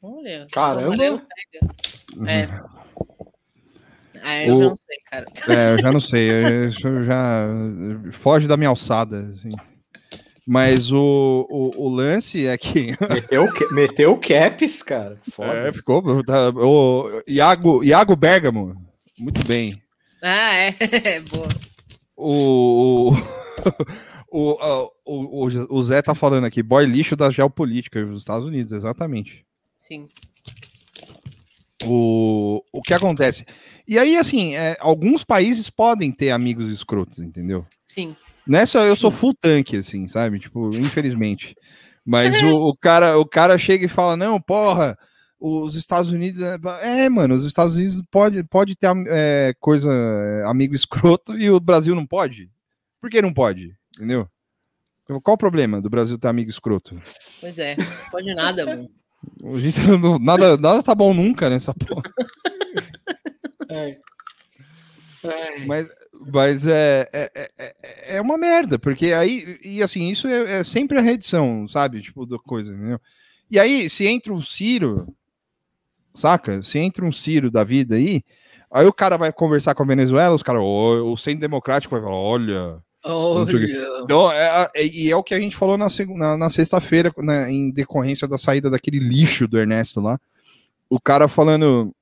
Olha. 0.04 0.48
Caramba! 0.52 1.24
É. 2.28 2.50
Ah, 4.22 4.46
eu 4.46 4.56
O- 4.56 4.60
já 4.60 4.68
não 4.70 4.76
sei, 4.76 4.98
cara. 5.10 5.26
É, 5.50 5.74
eu 5.74 5.80
já 5.80 5.92
não 5.92 6.00
sei, 6.02 6.30
eu- 6.30 6.68
isso 6.70 7.04
já 7.04 7.48
foge 8.12 8.48
da 8.48 8.58
minha 8.58 8.70
alçada. 8.70 9.32
assim. 9.34 9.50
Mas 10.46 10.92
o, 10.92 11.48
o, 11.50 11.86
o 11.86 11.90
lance 11.90 12.46
é 12.46 12.58
que. 12.58 12.96
meteu, 13.10 13.48
meteu 13.72 14.18
caps, 14.20 14.84
cara. 14.84 15.18
Foda. 15.32 15.54
É, 15.70 15.72
ficou. 15.72 16.24
Tá, 16.24 16.50
o 16.50 17.10
Iago, 17.28 17.82
Iago 17.84 18.16
Bergamo, 18.16 18.76
muito 19.18 19.46
bem. 19.48 19.82
Ah, 20.22 20.54
é. 20.54 20.76
é 21.16 21.20
boa. 21.22 21.48
O, 22.16 23.12
o, 23.12 23.16
o, 24.32 24.90
o, 25.06 25.48
o, 25.48 25.78
o 25.78 25.82
Zé 25.82 26.02
tá 26.02 26.14
falando 26.14 26.46
aqui, 26.46 26.62
boy 26.62 26.86
lixo 26.86 27.16
da 27.16 27.30
geopolítica 27.30 28.06
dos 28.06 28.20
Estados 28.20 28.46
Unidos, 28.48 28.72
exatamente. 28.74 29.46
Sim. 29.84 30.08
O, 31.84 32.64
o 32.72 32.82
que 32.82 32.94
acontece? 32.94 33.46
E 33.86 34.00
aí, 34.00 34.16
assim, 34.16 34.56
é, 34.56 34.78
alguns 34.80 35.26
países 35.26 35.70
podem 35.70 36.10
ter 36.10 36.32
amigos 36.32 36.70
escrotos, 36.72 37.20
entendeu? 37.20 37.66
Sim. 37.86 38.16
Nessa 38.48 38.80
eu 38.86 38.96
sou 38.96 39.12
full 39.12 39.34
tanque, 39.34 39.76
assim, 39.76 40.08
sabe? 40.08 40.40
Tipo, 40.40 40.70
infelizmente. 40.80 41.54
Mas 42.06 42.42
o, 42.44 42.56
o 42.72 42.78
cara, 42.78 43.18
o 43.20 43.26
cara 43.26 43.58
chega 43.58 43.84
e 43.84 43.90
fala: 43.90 44.16
não, 44.16 44.40
porra, 44.40 44.98
os 45.38 45.76
Estados 45.76 46.14
Unidos. 46.14 46.42
É, 46.42 47.04
é, 47.04 47.10
mano, 47.10 47.36
os 47.36 47.44
Estados 47.44 47.76
Unidos 47.76 48.02
pode, 48.10 48.42
pode 48.46 48.78
ter 48.78 48.88
é, 49.10 49.54
coisa, 49.60 49.92
é, 49.92 50.46
amigo 50.46 50.74
escroto 50.74 51.38
e 51.38 51.52
o 51.52 51.60
Brasil 51.60 51.94
não 51.94 52.08
pode. 52.08 52.50
Por 53.02 53.10
que 53.10 53.22
não 53.22 53.34
pode? 53.34 53.76
Entendeu? 53.98 54.30
Qual 55.22 55.36
o 55.36 55.38
problema 55.38 55.82
do 55.82 55.90
Brasil 55.90 56.18
ter 56.18 56.30
amigo 56.30 56.50
escroto? 56.50 56.98
Pois 57.42 57.60
é. 57.60 57.76
Pode 58.10 58.34
nada, 58.34 58.66
mano. 58.66 59.03
A 59.44 59.60
gente 59.60 59.80
não- 60.00 60.20
nada, 60.20 60.58
nada 60.58 60.82
tá 60.84 60.94
bom 60.96 61.14
nunca 61.14 61.50
nessa 61.50 61.74
porra. 61.74 62.04
É. 63.70 63.98
É. 65.26 65.66
Mas, 65.66 65.88
mas 66.32 66.68
é, 66.68 67.10
é, 67.14 67.32
é- 67.36 67.52
é, 67.58 67.74
é 68.18 68.22
uma 68.22 68.38
merda, 68.38 68.78
porque 68.78 69.08
aí, 69.14 69.58
e 69.64 69.82
assim, 69.82 70.10
isso 70.10 70.28
é, 70.28 70.60
é 70.60 70.64
sempre 70.64 70.98
a 70.98 71.02
redição, 71.02 71.68
sabe? 71.68 72.02
Tipo, 72.02 72.26
da 72.26 72.38
coisa, 72.38 72.74
entendeu? 72.74 73.00
E 73.50 73.60
aí, 73.60 73.90
se 73.90 74.06
entra 74.06 74.34
um 74.34 74.42
Ciro, 74.42 75.08
saca? 76.14 76.62
Se 76.64 76.78
entra 76.80 77.06
um 77.06 77.12
Ciro 77.12 77.50
da 77.52 77.64
vida 77.64 77.96
aí, 77.96 78.22
aí 78.72 78.86
o 78.86 78.94
cara 78.94 79.18
vai 79.18 79.32
conversar 79.32 79.76
com 79.76 79.84
a 79.84 79.88
Venezuela, 79.88 80.36
os 80.36 80.44
caras, 80.44 80.62
"Ó, 80.64 81.04
o 81.12 81.16
centro 81.18 81.42
democrático 81.42 81.94
vai 81.96 82.04
falar, 82.04 82.16
olha. 82.16 82.78
Não 83.40 83.48
sei 83.48 83.56
o 83.56 83.60
quê. 83.66 83.78
Olha. 83.78 84.04
Então, 84.04 84.32
é, 84.32 84.70
é- 84.76 84.86
e 84.88 85.12
é 85.12 85.16
o 85.16 85.24
que 85.24 85.34
a 85.34 85.40
gente 85.40 85.56
falou 85.56 85.78
na, 85.78 85.88
na, 86.16 86.38
na 86.38 86.50
sexta-feira, 86.50 87.14
né, 87.18 87.52
em 87.52 87.70
decorrência 87.70 88.28
da 88.28 88.38
saída 88.38 88.70
daquele 88.70 89.00
lixo 89.00 89.48
do 89.48 89.58
Ernesto 89.60 90.00
lá. 90.00 90.20
O 90.90 91.00
cara 91.00 91.28
falando. 91.28 91.94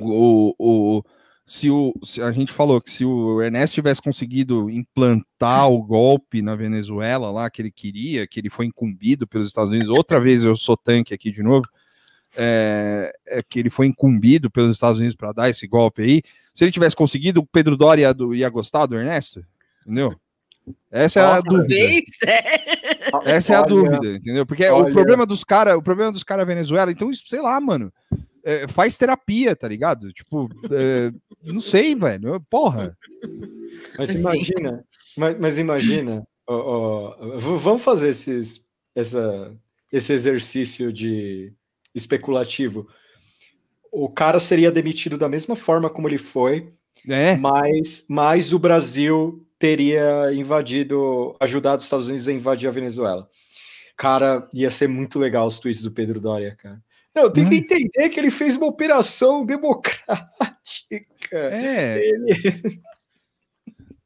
O, 0.00 0.54
o, 0.58 1.02
se, 1.46 1.70
o, 1.70 1.94
se 2.04 2.20
a 2.20 2.30
gente 2.30 2.52
falou 2.52 2.78
que 2.80 2.90
se 2.90 3.04
o 3.06 3.40
Ernesto 3.40 3.74
tivesse 3.74 4.02
conseguido 4.02 4.68
implantar 4.68 5.70
o 5.70 5.82
golpe 5.82 6.42
na 6.42 6.54
Venezuela 6.54 7.30
lá 7.30 7.48
que 7.48 7.62
ele 7.62 7.70
queria, 7.70 8.26
que 8.26 8.38
ele 8.38 8.50
foi 8.50 8.66
incumbido 8.66 9.26
pelos 9.26 9.46
Estados 9.46 9.70
Unidos, 9.70 9.88
outra 9.88 10.20
vez 10.20 10.44
eu 10.44 10.54
sou 10.56 10.76
tanque 10.76 11.14
aqui 11.14 11.30
de 11.30 11.42
novo, 11.42 11.66
é, 12.36 13.10
é 13.26 13.42
que 13.42 13.58
ele 13.58 13.70
foi 13.70 13.86
incumbido 13.86 14.50
pelos 14.50 14.76
Estados 14.76 14.98
Unidos 14.98 15.16
para 15.16 15.32
dar 15.32 15.48
esse 15.48 15.66
golpe 15.66 16.02
aí. 16.02 16.22
Se 16.52 16.64
ele 16.64 16.72
tivesse 16.72 16.94
conseguido, 16.94 17.40
o 17.40 17.46
Pedro 17.46 17.76
Doria 17.76 18.08
ia, 18.08 18.14
do- 18.14 18.34
ia 18.34 18.48
gostar 18.50 18.84
do 18.84 18.96
Ernesto? 18.98 19.42
Entendeu? 19.88 20.14
Essa 20.90 21.20
é 21.20 21.24
a 21.24 21.40
dúvida. 21.40 21.68
Talvez, 21.68 22.04
é. 22.26 23.32
Essa 23.32 23.54
é 23.54 23.56
a 23.56 23.62
dúvida, 23.62 24.16
entendeu? 24.16 24.44
Porque 24.44 24.68
o 24.68 24.92
problema 24.92 25.24
dos 25.24 25.42
caras, 25.42 25.74
o 25.76 25.82
problema 25.82 26.12
dos 26.12 26.22
caras 26.22 26.46
Venezuela, 26.46 26.92
então, 26.92 27.10
sei 27.14 27.40
lá, 27.40 27.58
mano, 27.58 27.90
é, 28.44 28.68
faz 28.68 28.98
terapia, 28.98 29.56
tá 29.56 29.66
ligado? 29.66 30.12
Tipo, 30.12 30.46
é, 30.70 31.10
não 31.42 31.62
sei, 31.62 31.94
velho, 31.94 32.38
porra. 32.50 32.94
Mas 33.96 34.14
imagina, 34.14 34.84
mas, 35.16 35.38
mas 35.38 35.58
imagina, 35.58 36.22
ó, 36.46 37.16
ó, 37.16 37.38
vamos 37.38 37.82
fazer 37.82 38.10
esses, 38.10 38.62
essa, 38.94 39.56
esse 39.90 40.12
exercício 40.12 40.92
de 40.92 41.50
especulativo. 41.94 42.86
O 43.90 44.10
cara 44.10 44.38
seria 44.38 44.70
demitido 44.70 45.16
da 45.16 45.30
mesma 45.30 45.56
forma 45.56 45.88
como 45.88 46.06
ele 46.08 46.18
foi, 46.18 46.74
É, 47.08 47.38
mas, 47.38 48.04
mas 48.06 48.52
o 48.52 48.58
Brasil 48.58 49.47
teria 49.58 50.32
invadido, 50.32 51.34
ajudado 51.40 51.78
os 51.78 51.84
Estados 51.84 52.06
Unidos 52.08 52.28
a 52.28 52.32
invadir 52.32 52.68
a 52.68 52.72
Venezuela. 52.72 53.28
Cara, 53.96 54.48
ia 54.54 54.70
ser 54.70 54.86
muito 54.88 55.18
legal 55.18 55.46
os 55.46 55.58
tweets 55.58 55.82
do 55.82 55.90
Pedro 55.90 56.20
Doria, 56.20 56.54
cara. 56.56 56.80
Não, 57.14 57.28
tem 57.30 57.48
que 57.48 57.54
Hum. 57.56 57.58
entender 57.58 58.08
que 58.10 58.20
ele 58.20 58.30
fez 58.30 58.54
uma 58.54 58.66
operação 58.66 59.44
democrática. 59.46 60.26
É, 61.32 61.98
Ele- 62.08 62.80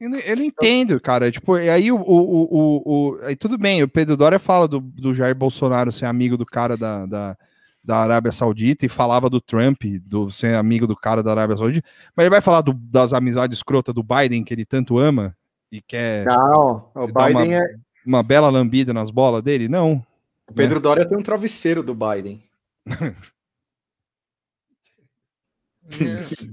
eu 0.00 0.36
não, 0.36 0.44
entendo, 0.44 1.00
cara. 1.00 1.30
Tipo, 1.30 1.55
aí 1.55 1.92
o, 1.92 1.96
o, 1.96 2.00
o, 2.00 2.82
o- 2.84 3.18
aí 3.22 3.36
tudo 3.36 3.57
bem, 3.57 3.82
o 3.84 3.88
Pedro 3.88 4.16
Dória 4.16 4.38
fala 4.38 4.66
do, 4.66 4.80
do 4.80 5.14
Jair 5.14 5.34
Bolsonaro 5.34 5.92
ser 5.92 6.07
amigo 6.07 6.36
do 6.36 6.44
cara 6.44 6.76
da, 6.76 7.07
da, 7.07 7.36
da 7.84 7.96
Arábia 7.98 8.32
Saudita 8.32 8.84
e 8.84 8.88
falava 8.88 9.30
do 9.30 9.40
Trump, 9.40 9.82
do 10.05 10.28
ser 10.28 10.57
amigo 10.57 10.88
do 10.88 10.96
cara 10.96 11.22
da 11.22 11.30
Arábia 11.30 11.57
Saudita, 11.57 11.88
mas 12.16 12.24
ele 12.24 12.30
vai 12.30 12.40
falar 12.40 12.62
do- 12.62 12.72
das 12.72 13.12
amizades 13.12 13.59
escrotas 13.59 13.94
do 13.94 14.03
Biden 14.03 14.42
que 14.42 14.53
ele 14.53 14.64
tanto 14.64 14.98
ama 14.98 15.36
e 15.73 15.81
quer 15.81 16.27
Não, 16.27 16.91
o 16.95 17.07
dar 17.07 17.29
Biden 17.29 17.49
uma, 17.49 17.55
é. 17.57 17.75
uma 18.07 18.23
bela 18.23 18.51
lambida 18.51 18.93
nas 18.93 19.11
bolas 19.11 19.43
dele? 19.43 19.66
Não. 19.68 20.05
O 20.49 20.53
Pedro 20.53 20.79
Doria 20.79 21.09
tem 21.09 21.16
um 21.16 21.23
travesseiro 21.23 21.83
do 21.83 21.95
Biden. 21.95 22.45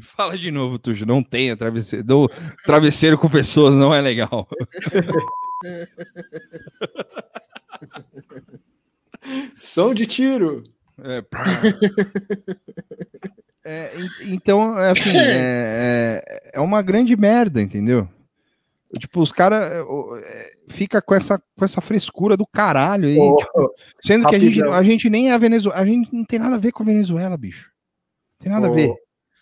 Fala 0.02 0.38
de 0.38 0.50
novo, 0.52 0.80
Tujo. 0.80 1.06
Não 1.06 1.22
tenha 1.22 1.56
travesseiro. 1.58 2.06
Do, 2.06 2.32
travesseiro 2.66 3.18
com 3.18 3.30
pessoas 3.30 3.76
não 3.76 3.94
é 3.94 4.00
legal. 4.02 4.48
Som 9.62 9.94
de 9.94 10.06
tiro. 10.06 10.64
É. 11.04 11.24
É, 13.66 13.92
en- 14.00 14.34
então, 14.34 14.78
é 14.80 14.92
assim, 14.92 15.10
é, 15.16 16.22
é, 16.24 16.52
é 16.54 16.60
uma 16.60 16.82
grande 16.82 17.16
merda, 17.16 17.62
entendeu? 17.62 18.08
Tipo, 18.98 19.22
os 19.22 19.32
caras 19.32 19.86
fica 20.68 21.00
com 21.02 21.14
essa, 21.14 21.38
com 21.38 21.64
essa 21.64 21.80
frescura 21.80 22.36
do 22.36 22.48
caralho 22.48 23.08
aí, 23.08 23.20
Ô, 23.20 23.38
tipo, 23.38 23.74
sendo 24.02 24.26
que 24.28 24.36
a 24.36 24.40
gente, 24.40 24.64
a 24.64 24.82
gente 24.82 25.10
nem 25.10 25.30
é 25.30 25.34
a 25.34 25.38
Venezuela, 25.38 25.80
a 25.80 25.86
gente 25.86 26.12
não 26.12 26.26
tem 26.26 26.40
nada 26.40 26.56
a 26.56 26.60
ver 26.60 26.72
com 26.72 26.82
a 26.82 26.86
Venezuela, 26.88 27.38
bicho. 27.38 27.70
Não 28.32 28.38
tem 28.40 28.52
nada 28.52 28.68
a 28.68 28.72
Ô, 28.72 28.74
ver, 28.74 28.92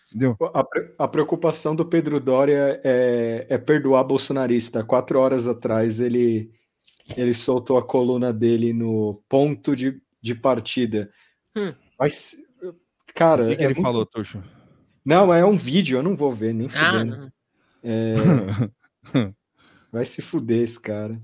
entendeu? 0.08 0.36
A, 0.52 1.04
a 1.04 1.08
preocupação 1.08 1.74
do 1.74 1.86
Pedro 1.86 2.20
Doria 2.20 2.78
é, 2.84 3.46
é 3.48 3.56
perdoar 3.56 4.04
bolsonarista. 4.04 4.84
Quatro 4.84 5.18
horas 5.18 5.48
atrás 5.48 5.98
ele, 5.98 6.50
ele 7.16 7.32
soltou 7.32 7.78
a 7.78 7.82
coluna 7.82 8.34
dele 8.34 8.74
no 8.74 9.22
ponto 9.30 9.74
de, 9.74 9.98
de 10.20 10.34
partida. 10.34 11.10
Hum. 11.56 11.72
Mas, 11.98 12.36
cara. 13.14 13.44
O 13.46 13.48
que, 13.48 13.56
que 13.56 13.62
é 13.62 13.64
ele 13.64 13.74
muito- 13.74 13.86
falou, 13.86 14.04
Tuxo? 14.04 14.42
Não, 15.02 15.32
é 15.32 15.42
um 15.42 15.56
vídeo, 15.56 15.96
eu 15.98 16.02
não 16.02 16.14
vou 16.14 16.30
ver, 16.30 16.52
nem 16.52 16.68
Ah, 16.74 16.90
fudendo. 16.92 17.32
É, 17.82 18.14
vai 19.92 20.04
se 20.04 20.22
fuder 20.22 20.62
esse 20.62 20.78
cara. 20.80 21.20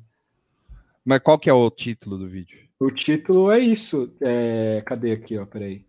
Mas 1.05 1.19
qual 1.21 1.39
que 1.39 1.51
é 1.51 1.53
o 1.53 1.71
título 1.71 2.17
do 2.19 2.29
vídeo? 2.29 2.59
O 2.81 2.91
título 2.91 3.51
é 3.51 3.59
isso. 3.59 4.13
É, 4.21 4.83
cadê 4.87 5.13
aqui, 5.13 5.37
ó? 5.39 5.45
Peraí. 5.47 5.85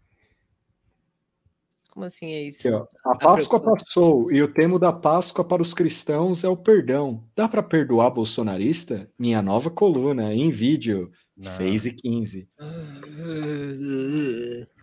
Como 1.89 2.05
assim 2.05 2.25
é 2.27 2.43
isso? 2.43 2.67
Aqui, 2.67 2.75
ó. 2.75 2.85
A 3.09 3.15
Páscoa 3.17 3.59
preocupa- 3.59 3.85
passou 3.85 4.31
e 4.31 4.41
o 4.41 4.51
tema 4.51 4.77
da 4.77 4.91
Páscoa 4.91 5.43
para 5.45 5.61
os 5.61 5.73
cristãos 5.73 6.43
é 6.43 6.49
o 6.49 6.57
perdão. 6.57 7.23
Dá 7.35 7.47
para 7.47 7.63
perdoar 7.63 8.09
bolsonarista? 8.09 9.09
Minha 9.17 9.41
nova 9.41 9.69
coluna 9.69 10.33
em 10.33 10.51
vídeo, 10.51 11.11
Não. 11.37 11.49
6 11.49 11.85
e 11.85 11.91
15. 11.93 12.49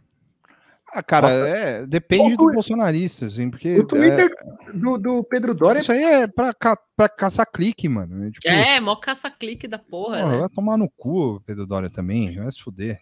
Ah, 0.94 1.02
cara, 1.02 1.28
Nossa. 1.28 1.48
é, 1.48 1.86
depende 1.86 2.34
O 2.34 2.36
do 2.36 2.52
bolsonarista, 2.52 3.26
assim, 3.26 3.48
porque 3.50 3.78
O 3.78 3.86
Twitter 3.86 4.30
do, 4.74 4.98
do 4.98 5.24
Pedro 5.24 5.54
Doria 5.54 5.78
isso 5.80 5.90
aí 5.90 6.02
é 6.02 6.26
pra, 6.28 6.52
ca- 6.52 6.78
pra 6.94 7.08
caçar 7.08 7.46
clique, 7.50 7.88
mano. 7.88 8.26
É, 8.26 8.30
tipo, 8.30 8.48
É, 8.48 8.78
mó 8.78 8.94
caça-clique 8.96 9.66
da 9.66 9.78
porra, 9.78 10.26
né? 10.28 10.38
vai 10.38 10.48
tomar 10.50 10.76
no 10.76 10.90
cu 10.90 11.36
o 11.36 11.40
Pedro 11.40 11.66
Dória 11.66 11.88
também, 11.88 12.34
vai 12.36 12.50
se 12.52 12.60
fuder. 12.60 13.00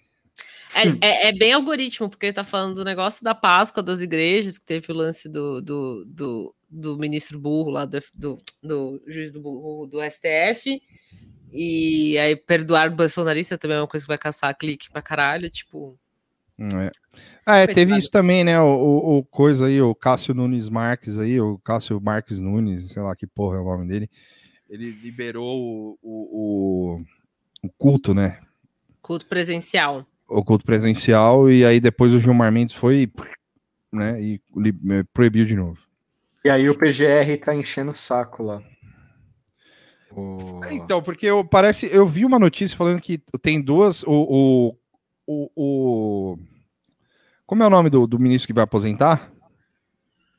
É, 0.72 0.88
é- 1.00 1.28
é 1.30 1.32
bem 1.32 1.52
algoritmo, 1.52 2.08
porque 2.08 2.26
ele 2.26 2.32
tá 2.32 2.44
falando 2.44 2.76
do 2.76 2.84
negócio 2.84 3.24
da 3.24 3.34
Páscoa 3.34 3.82
das 3.82 4.00
igrejas, 4.00 4.56
que 4.56 4.64
teve 4.64 4.92
o 4.92 4.94
lance 4.94 5.28
do, 5.28 5.60
do, 5.60 6.04
do, 6.06 6.54
do 6.70 6.96
ministro 6.96 7.40
burro 7.40 7.70
lá, 7.70 7.84
do, 7.84 7.98
do, 8.14 8.38
do 8.62 9.02
juiz 9.08 9.32
do, 9.32 9.40
burro 9.40 9.86
do 9.86 9.98
STF. 10.00 10.80
E 11.52 12.16
aí 12.18 12.36
perdoar 12.36 12.88
o 12.88 12.94
bolsonarista 12.94 13.58
também 13.58 13.76
é 13.76 13.80
uma 13.80 13.88
coisa 13.88 14.04
que 14.06 14.08
vai 14.08 14.16
caçar 14.18 14.56
clique 14.56 14.88
pra 14.90 15.02
caralho, 15.02 15.50
tipo. 15.50 15.98
É. 16.60 16.90
Ah, 17.46 17.56
é, 17.56 17.66
teve 17.66 17.96
isso 17.96 18.10
também, 18.10 18.44
né? 18.44 18.60
O, 18.60 18.66
o, 18.66 19.18
o 19.18 19.24
coisa 19.24 19.66
aí, 19.66 19.80
o 19.80 19.94
Cássio 19.94 20.34
Nunes 20.34 20.68
Marques 20.68 21.16
aí, 21.18 21.40
o 21.40 21.58
Cássio 21.58 22.00
Marques 22.00 22.38
Nunes, 22.40 22.90
sei 22.90 23.02
lá 23.02 23.16
que 23.16 23.26
porra 23.26 23.56
é 23.56 23.60
o 23.60 23.64
nome 23.64 23.86
dele. 23.88 24.10
Ele 24.68 24.90
liberou 24.90 25.58
o, 25.58 25.98
o, 26.02 26.96
o- 26.96 27.04
o 27.64 27.70
culto, 27.78 28.14
né? 28.14 28.40
Culto 29.02 29.26
presencial. 29.26 30.06
O 30.28 30.44
culto 30.44 30.64
presencial, 30.64 31.50
e 31.50 31.64
aí 31.64 31.80
depois 31.80 32.12
o 32.12 32.20
Gilmar 32.20 32.52
Mendes 32.52 32.74
foi, 32.74 33.10
né? 33.92 34.20
E 34.22 34.34
eh, 34.34 35.02
proibiu 35.12 35.44
de 35.44 35.56
novo. 35.56 35.78
E 36.44 36.48
aí 36.50 36.68
o 36.70 36.78
PGR 36.78 37.36
tá 37.38 37.54
enchendo 37.54 37.90
o 37.90 37.96
saco 37.96 38.42
lá. 38.42 38.62
O- 40.10 40.60
Então, 40.70 41.02
porque 41.02 41.26
eu, 41.26 41.44
parece, 41.44 41.88
eu 41.92 42.06
vi 42.06 42.24
uma 42.24 42.38
notícia 42.38 42.76
falando 42.76 43.00
que 43.00 43.18
tem 43.42 43.60
duas. 43.60 44.02
O, 44.04 44.10
o, 44.28 44.76
o, 45.32 45.50
o- 46.34 46.38
como 47.46 47.62
é 47.62 47.66
o 47.66 47.70
nome 47.70 47.88
do, 47.90 48.06
do 48.06 48.18
ministro 48.18 48.46
que 48.48 48.52
vai 48.52 48.64
aposentar? 48.64 49.32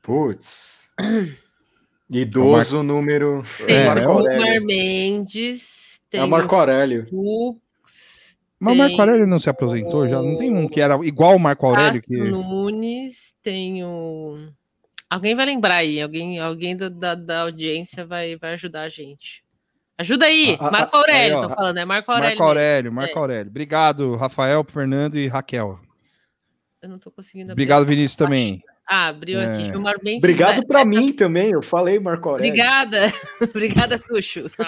Putz. 0.01 0.89
Idoso 2.09 2.83
número. 2.83 3.41
Tem 3.65 3.75
É, 3.77 3.89
o 3.89 3.97
é 3.97 4.07
o- 4.07 4.21
Gilmar 4.21 4.61
Mendes, 4.61 6.01
tem 6.09 6.19
É 6.19 6.23
o 6.23 6.29
Marco 6.29 6.55
Aurélio. 6.55 7.07
o 7.11 7.55
Mas 8.59 8.73
o 8.73 8.77
Marco 8.77 8.99
Aurélio 9.01 9.27
não 9.27 9.39
se 9.39 9.49
aposentou 9.49 10.07
já? 10.09 10.21
Não 10.21 10.37
tem 10.37 10.53
um 10.55 10.67
que 10.67 10.81
era 10.81 10.95
igual 11.05 11.35
o 11.35 11.39
Marco 11.39 11.65
Aurélio? 11.65 12.01
Que... 12.01 12.17
Nunes, 12.17 13.33
tem 13.41 13.83
o. 13.85 14.49
Alguém 15.09 15.35
vai 15.35 15.45
lembrar 15.45 15.75
aí, 15.77 16.01
alguém, 16.01 16.39
alguém 16.39 16.75
da, 16.75 16.87
da, 16.89 17.15
da 17.15 17.41
audiência 17.41 18.05
vai, 18.05 18.35
vai 18.37 18.53
ajudar 18.53 18.83
a 18.83 18.89
gente. 18.89 19.43
Ajuda 20.01 20.25
aí, 20.25 20.57
Ah, 20.59 20.67
ah, 20.67 20.71
Marco 20.71 20.97
Aurélio, 20.97 21.37
aí, 21.37 21.43
ó. 21.43 21.47
tô 21.47 21.55
falando, 21.55 21.77
é 21.77 21.85
Marco 21.85 22.11
Aurélio. 22.11 22.29
Marco. 22.37 22.43
Aurélio, 22.43 22.91
Marco 22.93 23.15
É. 23.17 23.19
Aurélio. 23.21 23.49
Obrigado, 23.49 24.15
Rafael, 24.15 24.65
Fernando 24.67 25.17
e 25.17 25.27
Raquel. 25.27 25.79
Eu 26.81 26.89
não 26.89 26.97
tô 26.99 27.11
conseguindo 27.11 27.51
abrir 27.51 27.61
Obrigado, 27.63 27.81
essa 27.81 27.89
Vinícius, 27.89 28.15
também. 28.15 28.63
Ah, 28.89 29.07
abriu 29.07 29.39
aqui, 29.39 29.61
É. 29.61 29.65
Gilmar 29.65 29.95
Mendes. 30.03 30.17
Obrigado 30.19 30.55
vai- 30.57 30.65
pra 30.65 30.83
mim 30.83 31.13
também, 31.13 31.51
eu 31.51 31.61
falei 31.61 31.97
Marco 31.99 32.27
Aurélio. 32.29 32.49
Obrigada, 32.51 32.99
obrigada, 33.55 33.99
Tuxo. 33.99 34.49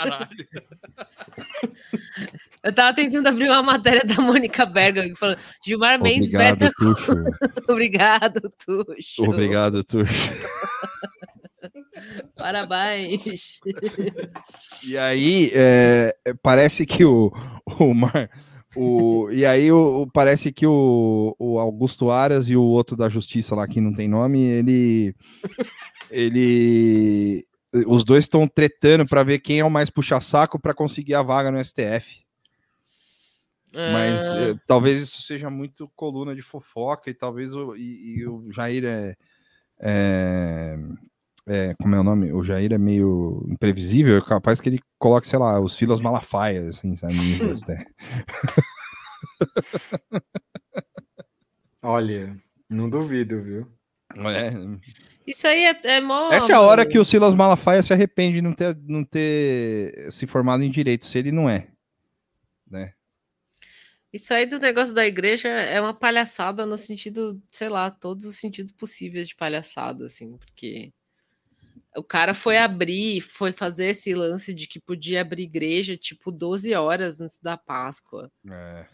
Eu 2.64 2.72
tava 2.72 2.96
tentando 2.96 3.28
abrir 3.28 3.50
uma 3.50 3.62
matéria 3.62 4.04
da 4.06 4.22
Mônica 4.22 4.66
Berga 4.66 5.04
falando 5.18 5.38
Gilmar 5.66 6.02
Mendes 6.02 6.30
Obrigado, 6.34 6.60
beta. 6.60 6.72
Tuxo. 6.78 7.12
Obrigado, 7.68 8.54
Tuxo. 8.66 9.24
Obrigado, 9.24 9.84
Tuxo. 9.84 10.30
Parabéns. 12.36 13.60
E 14.86 14.98
aí, 14.98 15.52
é, 15.54 16.16
é, 16.26 16.34
parece 16.34 16.86
que 16.86 17.06
o, 17.06 17.32
o 17.80 17.94
Mar. 17.94 18.30
O, 18.76 19.30
e 19.32 19.46
aí 19.46 19.72
o, 19.72 20.08
parece 20.12 20.52
que 20.52 20.66
o, 20.66 21.36
o 21.38 21.60
Augusto 21.60 22.10
Aras 22.10 22.50
e 22.50 22.56
o 22.56 22.64
outro 22.64 22.98
da 22.98 23.08
Justiça 23.08 23.54
lá 23.54 23.68
que 23.68 23.80
não 23.80 23.94
tem 23.94 24.08
nome, 24.08 24.40
ele 24.40 25.16
ele 26.10 27.46
os 27.88 28.04
dois 28.04 28.24
estão 28.24 28.48
tretando 28.48 29.06
para 29.06 29.24
ver 29.24 29.40
quem 29.40 29.60
é 29.60 29.66
o 29.66 29.70
mais 29.70 29.90
puxa-saco 29.90 30.60
para 30.60 30.74
conseguir 30.74 31.16
a 31.16 31.24
vaga 31.24 31.52
no 31.52 31.64
STF. 31.64 32.24
Mas 33.74 34.20
Ah, 34.20 34.38
eh, 34.38 34.56
talvez 34.68 35.02
isso 35.02 35.24
seja 35.24 35.50
muito 35.50 35.92
coluna 35.96 36.36
de 36.36 36.44
fofoca 36.44 37.10
e 37.10 37.14
talvez 37.14 37.56
o, 37.56 37.76
e, 37.76 38.20
e 38.20 38.28
o 38.28 38.52
Jair 38.52 38.86
é, 38.86 39.16
é, 39.80 40.78
é, 41.48 41.74
como 41.76 41.96
é 41.96 42.00
o 42.00 42.04
nome? 42.04 42.32
O 42.32 42.44
Jair 42.44 42.72
é 42.72 42.78
meio 42.78 43.46
imprevisível, 43.50 44.18
é 44.18 44.22
capaz 44.22 44.62
que 44.62 44.70
ele 44.70 44.80
coloque, 44.98 45.28
sei 45.28 45.40
lá, 45.40 45.60
os 45.60 45.76
filas 45.76 46.00
malafaias, 46.00 46.68
assim, 46.68 46.96
sabe? 46.96 47.14
Olha, 51.82 52.34
não 52.70 52.90
duvido, 52.90 53.42
viu? 53.42 53.68
É. 54.16 54.52
Isso 55.26 55.48
aí 55.48 55.66
é, 55.66 55.80
é 55.84 56.02
mó. 56.02 56.32
Essa 56.32 56.54
é 56.54 56.56
a 56.56 56.62
hora 56.62 56.86
que 56.86 57.00
o 57.00 57.06
Silas 57.06 57.34
Malafaia 57.34 57.82
se 57.82 57.94
arrepende 57.94 58.36
de 58.36 58.42
não 58.42 58.54
ter, 58.54 58.78
não 58.88 59.04
ter 59.04 60.12
se 60.12 60.28
formado 60.28 60.64
em 60.64 60.70
direito, 60.70 61.06
se 61.06 61.18
ele 61.18 61.32
não 61.32 61.50
é. 61.50 61.68
Né? 62.70 62.94
Isso 64.12 64.34
aí 64.34 64.46
do 64.46 64.60
negócio 64.60 64.94
da 64.94 65.08
igreja 65.08 65.48
é 65.48 65.82
uma 65.82 65.94
palhaçada 65.94 66.66
no 66.66 66.78
sentido, 66.78 67.42
sei 67.52 67.70
lá, 67.70 67.90
todos 67.90 68.26
os 68.26 68.38
sentidos 68.38 68.72
possíveis 68.72 69.28
de 69.28 69.36
palhaçada, 69.36 70.06
assim, 70.06 70.38
porque 70.38 70.94
o 71.98 72.04
cara 72.04 72.34
foi 72.34 72.58
abrir, 72.58 73.22
foi 73.22 73.52
fazer 73.52 73.88
esse 73.88 74.14
lance 74.14 74.54
de 74.54 74.68
que 74.68 74.80
podia 74.80 75.22
abrir 75.22 75.44
igreja 75.44 75.98
tipo 75.98 76.32
12 76.32 76.74
horas 76.74 77.22
antes 77.22 77.40
da 77.40 77.58
Páscoa. 77.58 78.32
É. 78.50 78.86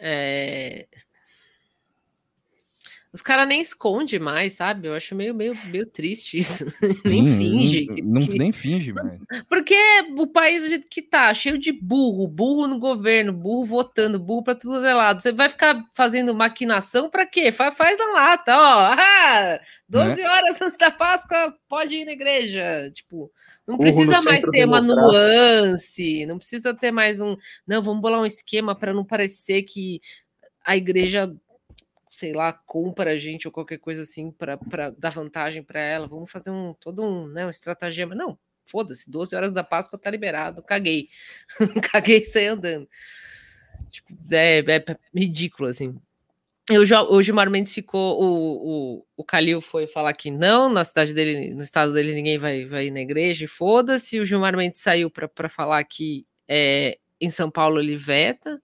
É... 0.00 0.88
Os 3.12 3.20
caras 3.20 3.48
nem 3.48 3.60
esconde 3.60 4.20
mais, 4.20 4.52
sabe? 4.52 4.86
Eu 4.86 4.94
acho 4.94 5.16
meio, 5.16 5.34
meio, 5.34 5.52
meio 5.66 5.84
triste 5.84 6.38
isso. 6.38 6.64
nem 7.04 7.26
finge. 7.26 7.86
Não, 7.86 7.94
que- 7.96 8.02
não- 8.02 8.20
que- 8.26 8.38
nem 8.38 8.52
finge, 8.52 8.92
mas. 8.92 9.18
Porque 9.48 9.74
o 10.16 10.28
país 10.28 10.62
do 10.62 10.68
jeito 10.68 10.86
que 10.88 11.02
tá, 11.02 11.34
cheio 11.34 11.58
de 11.58 11.72
burro, 11.72 12.28
burro 12.28 12.68
no 12.68 12.78
governo, 12.78 13.32
burro 13.32 13.64
votando, 13.64 14.16
burro 14.18 14.44
pra 14.44 14.54
tudo 14.54 14.86
é 14.86 14.94
lado. 14.94 15.20
Você 15.20 15.32
vai 15.32 15.48
ficar 15.48 15.82
fazendo 15.92 16.32
maquinação 16.32 17.10
pra 17.10 17.26
quê? 17.26 17.50
Faz, 17.50 17.76
faz 17.76 17.98
na 17.98 18.12
lata, 18.12 18.56
ó. 18.56 18.94
Ah, 19.32 19.60
12 19.88 20.22
horas 20.22 20.60
antes 20.62 20.78
da 20.78 20.90
Páscoa, 20.90 21.54
pode 21.68 21.96
ir 21.96 22.04
na 22.04 22.12
igreja. 22.12 22.90
Tipo, 22.94 23.30
não 23.66 23.76
Burro 23.76 23.82
precisa 23.92 24.22
mais 24.22 24.44
ter 24.44 24.64
uma 24.64 24.80
nuance, 24.80 26.26
não 26.26 26.38
precisa 26.38 26.72
ter 26.74 26.90
mais 26.92 27.20
um. 27.20 27.36
Não, 27.66 27.82
vamos 27.82 28.00
bolar 28.00 28.20
um 28.20 28.26
esquema 28.26 28.74
para 28.74 28.94
não 28.94 29.04
parecer 29.04 29.62
que 29.62 30.00
a 30.64 30.76
igreja, 30.76 31.32
sei 32.10 32.32
lá, 32.32 32.52
compra 32.52 33.12
a 33.12 33.16
gente 33.16 33.46
ou 33.46 33.52
qualquer 33.52 33.78
coisa 33.78 34.02
assim 34.02 34.32
para 34.32 34.90
dar 34.98 35.10
vantagem 35.10 35.62
para 35.62 35.80
ela. 35.80 36.08
Vamos 36.08 36.30
fazer 36.30 36.50
um 36.50 36.74
todo 36.74 37.02
um, 37.04 37.28
né, 37.28 37.46
um 37.46 37.50
estratagema. 37.50 38.14
Não, 38.14 38.36
foda-se, 38.66 39.08
12 39.08 39.34
horas 39.36 39.52
da 39.52 39.62
Páscoa 39.64 39.98
tá 39.98 40.10
liberado, 40.10 40.62
caguei. 40.62 41.08
caguei 41.92 42.24
saí 42.24 42.46
andando. 42.46 42.88
Tipo, 43.90 44.12
é, 44.32 44.58
é 44.58 44.84
ridículo, 45.14 45.68
assim. 45.68 45.96
E 46.70 46.84
Jo- 46.84 47.08
o 47.10 47.22
Gilmar 47.22 47.50
Mendes 47.50 47.72
ficou, 47.72 48.20
o, 48.22 48.96
o, 48.98 49.06
o 49.16 49.24
Calil 49.24 49.60
foi 49.60 49.86
falar 49.88 50.12
que 50.12 50.30
não, 50.30 50.68
na 50.68 50.84
cidade 50.84 51.14
dele, 51.14 51.54
no 51.54 51.62
estado 51.62 51.92
dele, 51.92 52.14
ninguém 52.14 52.38
vai, 52.38 52.64
vai 52.64 52.86
ir 52.86 52.90
na 52.92 53.00
igreja, 53.00 53.44
e 53.44 53.48
foda-se. 53.48 54.20
O 54.20 54.26
Gilmar 54.26 54.56
Mendes 54.56 54.80
saiu 54.80 55.10
para 55.10 55.48
falar 55.48 55.82
que 55.84 56.26
é, 56.48 56.98
em 57.20 57.30
São 57.30 57.50
Paulo 57.50 57.80
ele 57.80 57.96
veta. 57.96 58.60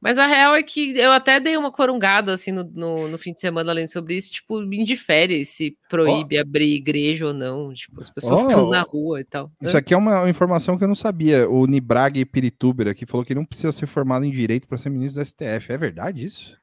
Mas 0.00 0.16
a 0.16 0.26
real 0.26 0.54
é 0.54 0.62
que 0.62 0.96
eu 0.96 1.10
até 1.10 1.40
dei 1.40 1.56
uma 1.56 1.72
corungada 1.72 2.32
assim 2.32 2.52
no, 2.52 2.62
no, 2.62 3.08
no 3.08 3.18
fim 3.18 3.32
de 3.32 3.40
semana 3.40 3.72
lendo 3.72 3.88
sobre 3.88 4.14
isso, 4.16 4.30
tipo, 4.30 4.60
me 4.60 4.80
indifere 4.80 5.44
se 5.44 5.76
proíbe 5.88 6.38
abrir 6.38 6.72
igreja 6.76 7.26
ou 7.26 7.34
não. 7.34 7.74
Tipo, 7.74 8.00
as 8.00 8.08
pessoas 8.08 8.42
Oh, 8.42 8.46
estão 8.46 8.68
na 8.70 8.82
rua 8.82 9.20
e 9.20 9.24
tal. 9.24 9.50
Isso 9.60 9.76
aqui 9.76 9.92
é 9.92 9.96
uma 9.96 10.28
informação 10.30 10.78
que 10.78 10.84
eu 10.84 10.88
não 10.88 10.94
sabia. 10.94 11.50
O 11.50 11.66
Nibraga 11.66 12.24
Pirituber 12.24 12.86
aqui 12.86 13.04
falou 13.06 13.26
que 13.26 13.34
não 13.34 13.44
precisa 13.44 13.72
ser 13.72 13.86
formado 13.86 14.24
em 14.24 14.30
direito 14.30 14.68
para 14.68 14.78
ser 14.78 14.88
ministro 14.90 15.20
do 15.20 15.26
STF. 15.26 15.72
É 15.72 15.76
verdade 15.76 16.24
isso? 16.24 16.56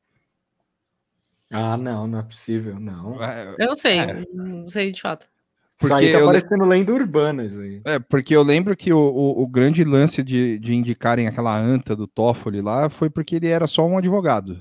Ah, 1.54 1.78
não, 1.78 2.08
não 2.08 2.20
é 2.20 2.24
possível, 2.24 2.80
não. 2.80 3.18
Eu 3.60 3.68
não 3.68 3.76
sei, 3.76 4.00
É. 4.00 4.26
não 4.34 4.68
sei 4.70 4.92
de 4.92 5.02
fato. 5.02 5.28
Isso 5.78 5.90
Porque 5.90 6.06
aí 6.06 6.12
tá 6.14 6.20
le- 6.20 6.26
parecendo 6.26 6.64
lenda 6.66 6.94
urbana, 6.94 7.44
isso 7.44 7.60
aí. 7.60 7.82
É, 7.86 8.00
porque 8.00 8.36
eu 8.36 8.42
lembro 8.44 8.76
que 8.78 8.94
o, 8.94 8.98
o, 8.98 9.44
o 9.44 9.48
grande 9.48 9.84
lance 9.84 10.24
de, 10.24 10.58
de 10.60 10.74
indicarem 10.74 11.28
aquela 11.28 11.58
anta 11.58 11.96
do 11.96 12.08
Toffoli 12.08 12.62
lá 12.62 12.90
foi 12.90 13.10
porque 13.10 13.36
ele 13.36 13.48
era 13.48 13.68
só 13.68 13.86
um 13.86 13.98
advogado. 13.98 14.60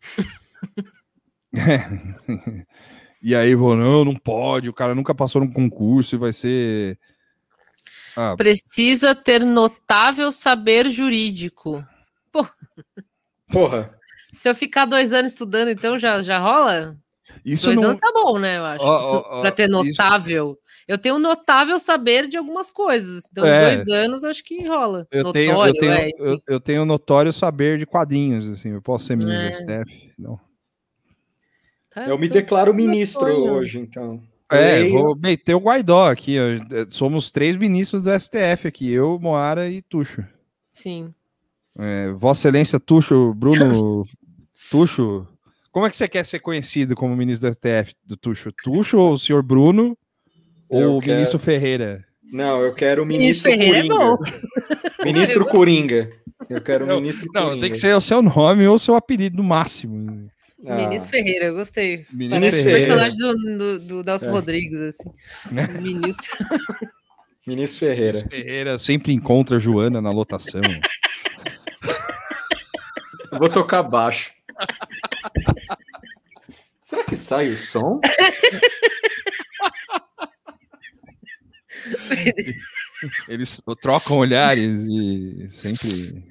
É. 1.56 1.88
E 3.22 3.34
aí, 3.34 3.54
falou, 3.54 3.76
não, 3.76 4.04
não 4.04 4.14
pode, 4.14 4.68
o 4.68 4.74
cara 4.74 4.94
nunca 4.94 5.14
passou 5.14 5.40
num 5.40 5.50
concurso 5.50 6.14
e 6.14 6.18
vai 6.18 6.32
ser... 6.32 6.98
Ah, 8.14 8.34
Precisa 8.36 9.14
ter 9.14 9.42
notável 9.44 10.30
saber 10.30 10.90
jurídico. 10.90 11.82
Porra, 13.50 13.90
Se 14.32 14.48
eu 14.50 14.54
ficar 14.54 14.84
dois 14.84 15.12
anos 15.14 15.32
estudando, 15.32 15.70
então 15.70 15.98
já, 15.98 16.20
já 16.22 16.38
rola? 16.38 16.96
Isso 17.44 17.66
dois 17.66 17.76
não... 17.76 17.84
anos 17.84 17.98
tá 18.00 18.10
bom, 18.12 18.38
né? 18.38 18.58
Eu 18.58 18.64
acho. 18.64 18.84
Ó, 18.84 19.16
ó, 19.16 19.38
ó, 19.38 19.40
Pra 19.40 19.50
ter 19.52 19.68
isso- 19.68 19.72
notável. 19.72 20.58
Eu 20.88 20.96
tenho 20.98 21.18
notável 21.18 21.78
saber 21.80 22.28
de 22.28 22.36
algumas 22.36 22.70
coisas. 22.70 23.24
Então, 23.30 23.44
É. 23.44 23.76
dois 23.76 23.88
anos 23.88 24.22
acho 24.24 24.44
que 24.44 24.66
rola. 24.68 25.06
Eu 25.10 25.32
tenho, 25.32 25.50
eu, 25.50 25.54
Notório, 25.56 25.74
tenho, 25.80 25.92
é, 25.92 26.10
eu, 26.18 26.40
eu 26.46 26.60
tenho 26.60 26.84
notório 26.84 27.32
saber 27.32 27.78
de 27.78 27.84
quadrinhos, 27.86 28.48
assim, 28.48 28.70
eu 28.70 28.80
posso 28.82 29.06
ser 29.06 29.16
ministro 29.16 29.42
É. 29.70 29.82
do 29.84 29.90
STF? 29.90 30.12
Não. 30.18 30.38
tá- 31.90 32.06
eu 32.06 32.18
me 32.18 32.28
tô- 32.28 32.34
declaro 32.34 32.72
ministro 32.74 33.20
sonho. 33.22 33.52
hoje, 33.52 33.78
então. 33.80 34.22
É, 34.50 34.78
Leio. 34.78 34.92
vou 34.92 35.16
meter 35.16 35.54
o 35.54 35.58
Guaidó 35.60 36.08
aqui, 36.08 36.36
ó. 36.38 36.42
É, 36.76 36.86
somos 36.88 37.32
três 37.32 37.56
ministros 37.56 38.02
do 38.02 38.10
STF 38.10 38.68
aqui, 38.68 38.88
eu, 38.92 39.18
Moara 39.20 39.68
e 39.68 39.82
Tuxo. 39.82 40.22
Sim. 40.72 41.12
É, 41.76 42.10
Vossa 42.12 42.42
Excelência 42.48 42.78
Tuxo, 42.78 43.34
Bruno 43.34 44.06
Tuxo, 44.70 45.26
como 45.76 45.84
é 45.86 45.90
que 45.90 45.96
você 45.98 46.08
quer 46.08 46.24
ser 46.24 46.38
conhecido 46.38 46.94
como 46.96 47.14
ministro 47.14 47.50
do 47.50 47.54
STF 47.54 47.94
do 48.02 48.16
Tuxo? 48.16 48.50
Tuxo 48.64 48.96
ou 48.98 49.12
o 49.12 49.18
senhor 49.18 49.42
Bruno 49.42 49.94
ou 50.70 50.80
Eu 50.80 50.96
o 50.96 51.00
quero- 51.02 51.16
ministro 51.16 51.38
Ferreira? 51.38 52.02
Não, 52.32 52.62
eu 52.62 52.72
quero 52.72 53.02
o 53.02 53.06
Ministro 53.06 53.50
ministro 53.50 53.50
Ferreira 53.50 53.78
é 53.84 53.86
Coringa. 53.86 54.40
ministro 55.04 55.44
Coringa. 55.44 56.10
Eu 56.48 56.62
quero 56.62 56.86
o 56.86 56.94
ministro 56.98 57.28
Não, 57.34 57.42
Coringa. 57.42 57.60
tem 57.60 57.70
que 57.72 57.76
ser 57.76 57.94
o 57.94 58.00
seu 58.00 58.22
nome 58.22 58.66
ou 58.66 58.76
o 58.76 58.78
seu 58.78 58.94
apelido 58.94 59.36
no 59.36 59.44
máximo. 59.44 60.30
Ah, 60.66 60.76
Ministro 60.76 61.10
Ferreira, 61.10 61.44
eu 61.44 61.54
gostei. 61.54 62.06
Ministro 62.10 62.40
Parece 62.40 62.56
Ferreira. 62.64 62.78
personagem 62.78 63.18
do, 63.18 63.58
do, 63.58 63.78
do 63.80 64.02
Nelson 64.02 64.28
É. 64.28 64.30
Rodrigues, 64.30 64.80
assim. 64.80 65.10
Ministro. 65.82 66.38
Ministro 67.46 67.78
Ferreira. 67.80 68.26
Ferreira 68.30 68.78
sempre 68.78 69.12
encontra 69.12 69.56
a 69.56 69.60
Joana 69.60 70.00
na 70.00 70.10
lotação. 70.10 70.62
Eu 73.30 73.38
vou 73.38 73.50
tocar 73.50 73.82
baixo. 73.82 74.32
Será 76.86 77.04
que 77.04 77.16
sai 77.16 77.50
o 77.50 77.56
som? 77.56 78.00
Eles 83.28 83.60
trocam 83.80 84.18
olhares 84.18 84.84
e 84.88 85.48
sempre. 85.48 86.24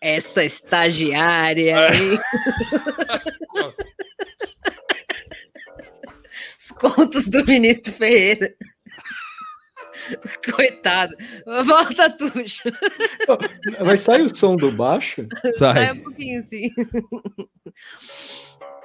Essa 0.00 0.44
estagiária, 0.44 1.94
hein? 1.94 2.18
Os 6.58 6.70
contos 6.72 7.28
do 7.28 7.44
ministro 7.44 7.92
Ferreira. 7.92 8.54
Coitado. 10.54 11.16
Volta, 11.64 12.10
Tuxo. 12.10 12.62
Mas 13.84 14.00
sai 14.00 14.22
o 14.22 14.34
som 14.34 14.56
do 14.56 14.72
baixo? 14.72 15.26
Sai 15.42 15.52
Sai. 15.52 15.92
um 15.92 16.02
pouquinho, 16.02 16.38
assim. 16.38 16.70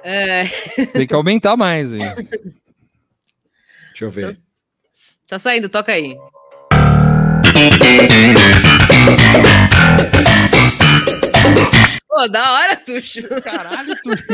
É, 0.04 0.44
Tem 0.92 1.08
que 1.08 1.12
aumentar 1.12 1.56
mais 1.56 1.92
aí. 1.92 1.98
Deixa 1.98 4.04
eu 4.04 4.10
ver. 4.10 4.38
tá 5.28 5.40
saindo, 5.40 5.68
toca 5.68 5.90
aí. 5.90 6.16
Pô, 12.08 12.28
da 12.28 12.52
hora, 12.52 12.76
Tuxo. 12.76 13.22
Caralho, 13.42 13.94
Tuxo. 14.02 14.24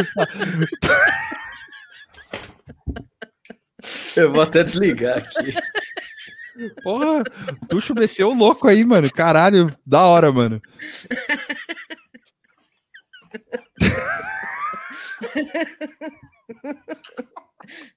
Eu 4.17 4.33
vou 4.33 4.43
até 4.43 4.63
desligar 4.63 5.19
aqui. 5.19 5.55
Porra, 6.83 7.21
o 7.63 7.67
Tuxo 7.67 7.95
meteu 7.95 8.31
o 8.31 8.35
louco 8.35 8.69
aí, 8.69 8.85
mano. 8.85 9.11
Caralho, 9.11 9.75
da 9.87 10.05
hora, 10.07 10.31
mano. 10.33 10.61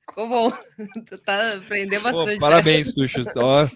Ficou 0.08 0.30
bom. 0.30 0.52
Tá, 1.26 1.54
aprendeu 1.54 2.02
Pô, 2.02 2.12
bastante. 2.12 2.40
parabéns, 2.40 2.94
Tuxo. 2.94 3.24
Ó, 3.36 3.68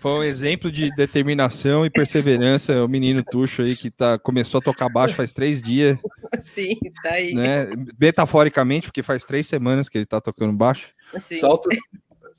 foi 0.00 0.10
um 0.12 0.22
exemplo 0.22 0.70
de 0.70 0.94
determinação 0.94 1.84
e 1.84 1.90
perseverança. 1.90 2.84
O 2.84 2.88
menino 2.88 3.22
Tuxo 3.22 3.62
aí 3.62 3.74
que 3.76 3.90
tá, 3.90 4.18
começou 4.18 4.58
a 4.58 4.62
tocar 4.62 4.88
baixo 4.88 5.14
faz 5.14 5.32
três 5.32 5.60
dias, 5.60 5.98
Sim, 6.40 6.78
tá 7.02 7.10
aí. 7.14 7.34
né? 7.34 7.66
Metaforicamente, 8.00 8.86
porque 8.86 9.02
faz 9.02 9.24
três 9.24 9.46
semanas 9.46 9.88
que 9.88 9.98
ele 9.98 10.06
tá 10.06 10.20
tocando 10.20 10.52
baixo. 10.52 10.88
Sim. 11.18 11.40
Solta, 11.40 11.68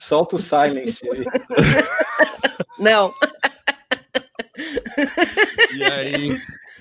solta 0.02 0.36
o 0.36 0.40
silence 0.40 1.00
aí. 1.10 1.24
Não, 2.80 3.14
E 5.74 5.84
aí, 5.84 6.38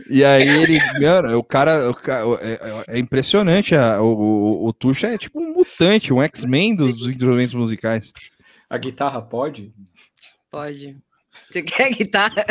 e 0.08 0.24
aí 0.24 0.48
ele, 0.48 0.78
mano, 1.00 1.38
o 1.38 1.44
cara, 1.44 1.88
o 1.90 1.94
ca- 1.94 2.26
o- 2.26 2.36
é, 2.36 2.58
é 2.96 2.98
impressionante. 2.98 3.74
a- 3.74 4.00
o, 4.00 4.06
o, 4.14 4.66
o 4.68 4.72
Tuxo 4.72 5.06
é 5.06 5.16
tipo 5.18 5.40
um 5.40 5.52
mutante, 5.54 6.12
um 6.12 6.22
X-Men 6.22 6.74
dos, 6.74 6.96
dos 6.96 7.08
instrumentos 7.08 7.54
musicais. 7.54 8.12
A 8.68 8.78
guitarra 8.78 9.20
pode? 9.22 9.72
pode. 10.50 10.96
Você 11.50 11.62
quer 11.62 11.90
guitarra? 11.92 12.44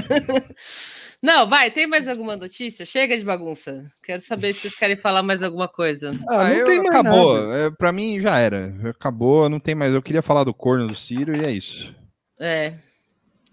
Não, 1.21 1.47
vai, 1.47 1.69
tem 1.69 1.85
mais 1.85 2.07
alguma 2.07 2.37
notícia? 2.37 2.85
Chega 2.85 3.17
de 3.17 3.25
bagunça. 3.25 3.85
Quero 4.01 4.21
saber 4.21 4.53
se 4.53 4.61
vocês 4.61 4.75
querem 4.75 4.95
falar 4.95 5.21
mais 5.21 5.43
alguma 5.43 5.67
coisa. 5.67 6.11
Ah, 6.29 6.45
não 6.49 6.53
eu- 6.55 6.65
tem 6.65 6.77
mais 6.77 6.89
acabou. 6.89 7.41
nada. 7.41 7.57
É, 7.57 7.71
pra 7.71 7.91
mim 7.91 8.19
já 8.21 8.37
era. 8.39 8.73
Acabou, 8.89 9.49
não 9.49 9.59
tem 9.59 9.75
mais. 9.75 9.93
Eu 9.93 10.01
queria 10.01 10.21
falar 10.21 10.45
do 10.45 10.53
corno 10.53 10.87
do 10.87 10.95
Ciro 10.95 11.35
e 11.35 11.43
é 11.43 11.51
isso. 11.51 11.93
É. 12.39 12.73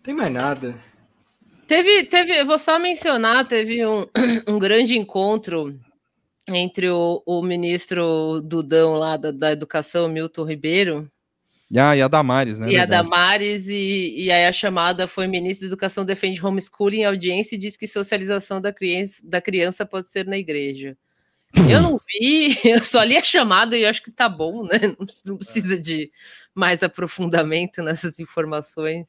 Tem 0.02 0.14
mais 0.14 0.32
nada. 0.32 0.74
Teve, 1.66 2.04
teve, 2.04 2.38
eu 2.38 2.46
vou 2.46 2.60
só 2.60 2.78
mencionar, 2.78 3.48
teve 3.48 3.84
um, 3.84 4.06
um 4.46 4.58
grande 4.60 4.96
encontro 4.96 5.76
entre 6.46 6.88
o, 6.88 7.20
o 7.26 7.42
ministro 7.42 8.40
Dudão 8.40 8.92
lá 8.92 9.16
da, 9.16 9.32
da 9.32 9.50
Educação, 9.50 10.06
Milton 10.08 10.44
Ribeiro, 10.44 11.10
E 11.70 11.78
a, 11.78 11.96
e 11.96 12.00
a 12.02 12.06
Damares, 12.06 12.58
né? 12.58 12.68
e 12.68 12.76
a 12.76 12.80
verdade. 12.80 13.02
Damares, 13.02 13.68
e, 13.68 14.14
e 14.16 14.30
aí 14.30 14.46
a 14.46 14.52
chamada 14.52 15.08
foi 15.08 15.26
ministro 15.26 15.66
da 15.66 15.72
Educação 15.72 16.04
defende 16.04 16.44
homeschooling 16.44 17.00
em 17.00 17.04
audiência 17.04 17.56
e 17.56 17.58
diz 17.58 17.76
que 17.76 17.88
socialização 17.88 18.60
da 18.60 18.72
criança, 18.72 19.20
da 19.24 19.40
criança 19.40 19.84
pode 19.84 20.06
ser 20.06 20.26
na 20.26 20.38
igreja. 20.38 20.96
Eu 21.68 21.80
não 21.80 22.00
vi, 22.08 22.56
eu 22.64 22.82
só 22.82 23.02
li 23.02 23.16
a 23.16 23.22
chamada 23.22 23.76
e 23.76 23.82
eu 23.82 23.88
acho 23.88 24.02
que 24.02 24.10
tá 24.10 24.28
bom, 24.28 24.64
né? 24.64 24.94
Não 24.98 25.06
precisa, 25.06 25.22
não 25.26 25.38
precisa 25.38 25.78
de 25.78 26.10
mais 26.54 26.82
aprofundamento 26.82 27.82
nessas 27.82 28.20
informações. 28.20 29.08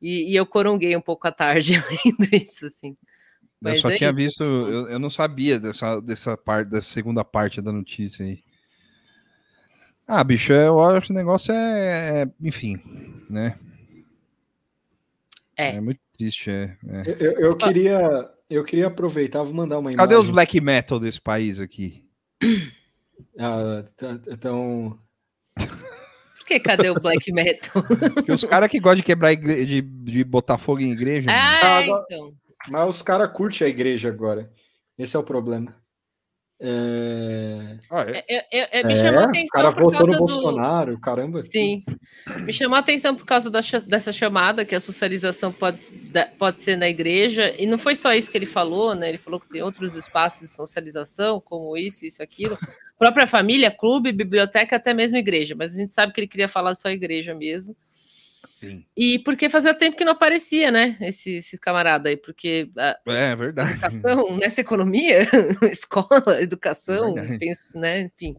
E, 0.00 0.32
e 0.32 0.36
eu 0.36 0.46
coronguei 0.46 0.96
um 0.96 1.00
pouco 1.00 1.26
à 1.26 1.32
tarde 1.32 1.74
lendo 2.04 2.28
isso, 2.32 2.66
assim. 2.66 2.90
Eu 2.90 3.70
Mas 3.72 3.80
só 3.80 3.90
é 3.90 3.96
tinha 3.96 4.10
isso. 4.10 4.16
visto, 4.16 4.44
eu, 4.44 4.88
eu 4.88 4.98
não 4.98 5.10
sabia 5.10 5.58
dessa, 5.58 6.00
dessa 6.00 6.36
parte, 6.36 6.68
dessa 6.68 6.90
segunda 6.90 7.24
parte 7.24 7.60
da 7.60 7.72
notícia 7.72 8.24
aí. 8.24 8.42
Ah, 10.06 10.22
bicho, 10.22 10.52
eu 10.52 10.80
acho 10.80 11.06
que 11.08 11.12
o 11.12 11.16
negócio 11.16 11.52
é, 11.52 12.22
é- 12.22 12.28
enfim, 12.40 12.80
né? 13.28 13.58
É. 15.56 15.80
muito 15.80 16.00
triste, 16.16 16.50
é. 16.50 16.76
é. 16.88 17.02
Eu, 17.06 17.14
eu- 17.14 17.40
eu 17.40 17.56
queria, 17.56 18.30
eu 18.48 18.64
queria 18.64 18.86
aproveitar, 18.88 19.42
vou 19.42 19.54
mandar 19.54 19.78
uma 19.78 19.90
imagem. 19.92 20.08
Cadê 20.08 20.14
os 20.20 20.30
black 20.30 20.60
metal 20.60 21.00
desse 21.00 21.20
país 21.20 21.58
aqui? 21.58 22.04
Ah, 23.38 23.82
então, 24.28 24.98
Por 25.56 26.46
que 26.46 26.60
cadê 26.60 26.90
o 26.90 27.00
black 27.00 27.32
metal? 27.32 27.82
Porque 28.14 28.30
os 28.30 28.44
caras 28.44 28.70
que 28.70 28.78
gostam 28.78 28.96
de 28.96 29.02
quebrar 29.02 29.32
igre... 29.32 29.64
de, 29.64 29.80
de 29.80 30.22
botar 30.22 30.58
fogo 30.58 30.82
em 30.82 30.92
igreja. 30.92 31.26
ah, 31.30 31.78
agora- 31.78 32.04
então. 32.10 32.34
mas 32.68 32.90
os 32.90 33.00
caras 33.02 33.30
curtem 33.32 33.66
a 33.66 33.70
igreja 33.70 34.08
agora. 34.10 34.52
Esse 34.98 35.16
é 35.16 35.18
o 35.18 35.22
problema. 35.24 35.74
É, 36.58 37.76
Ah, 37.90 38.02
é? 38.08 38.24
Eu, 38.28 38.42
eu- 38.50 38.66
eu- 38.72 38.86
me 38.86 38.92
é, 38.92 38.96
chamou 38.96 39.20
a 39.20 39.26
o 39.26 39.28
atenção 39.28 39.48
cara 39.52 39.72
por 39.72 39.82
votou 39.82 39.98
causa 39.98 40.12
no 40.12 40.12
do... 40.12 40.18
Bolsonaro, 40.18 40.98
caramba. 40.98 41.42
Sim. 41.44 41.84
Me 42.44 42.52
chamou 42.52 42.76
a 42.76 42.80
atenção 42.80 43.14
por 43.14 43.26
causa 43.26 43.50
da 43.50 43.60
dessa 43.86 44.10
chamada, 44.12 44.64
que 44.64 44.74
a 44.74 44.80
socialização 44.80 45.52
pode, 45.52 45.78
pode 46.38 46.62
ser 46.62 46.76
na 46.76 46.88
igreja, 46.88 47.54
e 47.58 47.66
não 47.66 47.78
foi 47.78 47.94
só 47.94 48.14
isso 48.14 48.30
que 48.30 48.38
ele 48.38 48.46
falou, 48.46 48.94
né? 48.94 49.10
Ele 49.10 49.18
falou 49.18 49.38
que 49.38 49.48
tem 49.50 49.62
outros 49.62 49.94
espaços 49.96 50.48
de 50.48 50.54
socialização, 50.54 51.40
como 51.40 51.76
isso, 51.76 52.06
isso, 52.06 52.22
aquilo. 52.22 52.56
Própria 52.98 53.26
família, 53.26 53.70
clube, 53.70 54.10
biblioteca, 54.10 54.76
até 54.76 54.94
mesmo 54.94 55.18
igreja, 55.18 55.54
mas 55.54 55.74
a 55.74 55.76
gente 55.78 55.92
sabe 55.92 56.12
que 56.12 56.20
ele 56.20 56.28
queria 56.28 56.48
falar 56.48 56.74
só 56.74 56.88
igreja 56.88 57.34
mesmo. 57.34 57.76
Sim. 58.54 58.84
E 58.96 59.18
porque 59.20 59.48
fazia 59.48 59.74
tempo 59.74 59.96
que 59.96 60.04
não 60.04 60.12
aparecia, 60.12 60.70
né? 60.70 60.96
Esse, 61.00 61.36
esse 61.36 61.58
camarada 61.58 62.08
aí, 62.08 62.16
porque 62.16 62.70
a 62.76 62.98
É 63.06 63.36
verdade. 63.36 63.72
educação, 63.72 64.36
nessa 64.38 64.60
economia, 64.60 65.20
escola, 65.70 66.40
educação, 66.40 67.14
Verdade. 67.14 67.38
pensa, 67.38 67.78
né? 67.78 68.02
Enfim. 68.02 68.36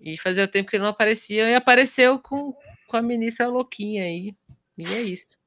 E 0.00 0.16
fazia 0.18 0.48
tempo 0.48 0.70
que 0.70 0.76
ele 0.76 0.84
não 0.84 0.90
aparecia 0.90 1.48
e 1.50 1.54
apareceu 1.54 2.18
com, 2.18 2.54
com 2.88 2.96
a 2.96 3.02
ministra 3.02 3.48
louquinha 3.48 4.04
aí. 4.04 4.34
E 4.78 4.84
é 4.84 5.02
isso. 5.02 5.38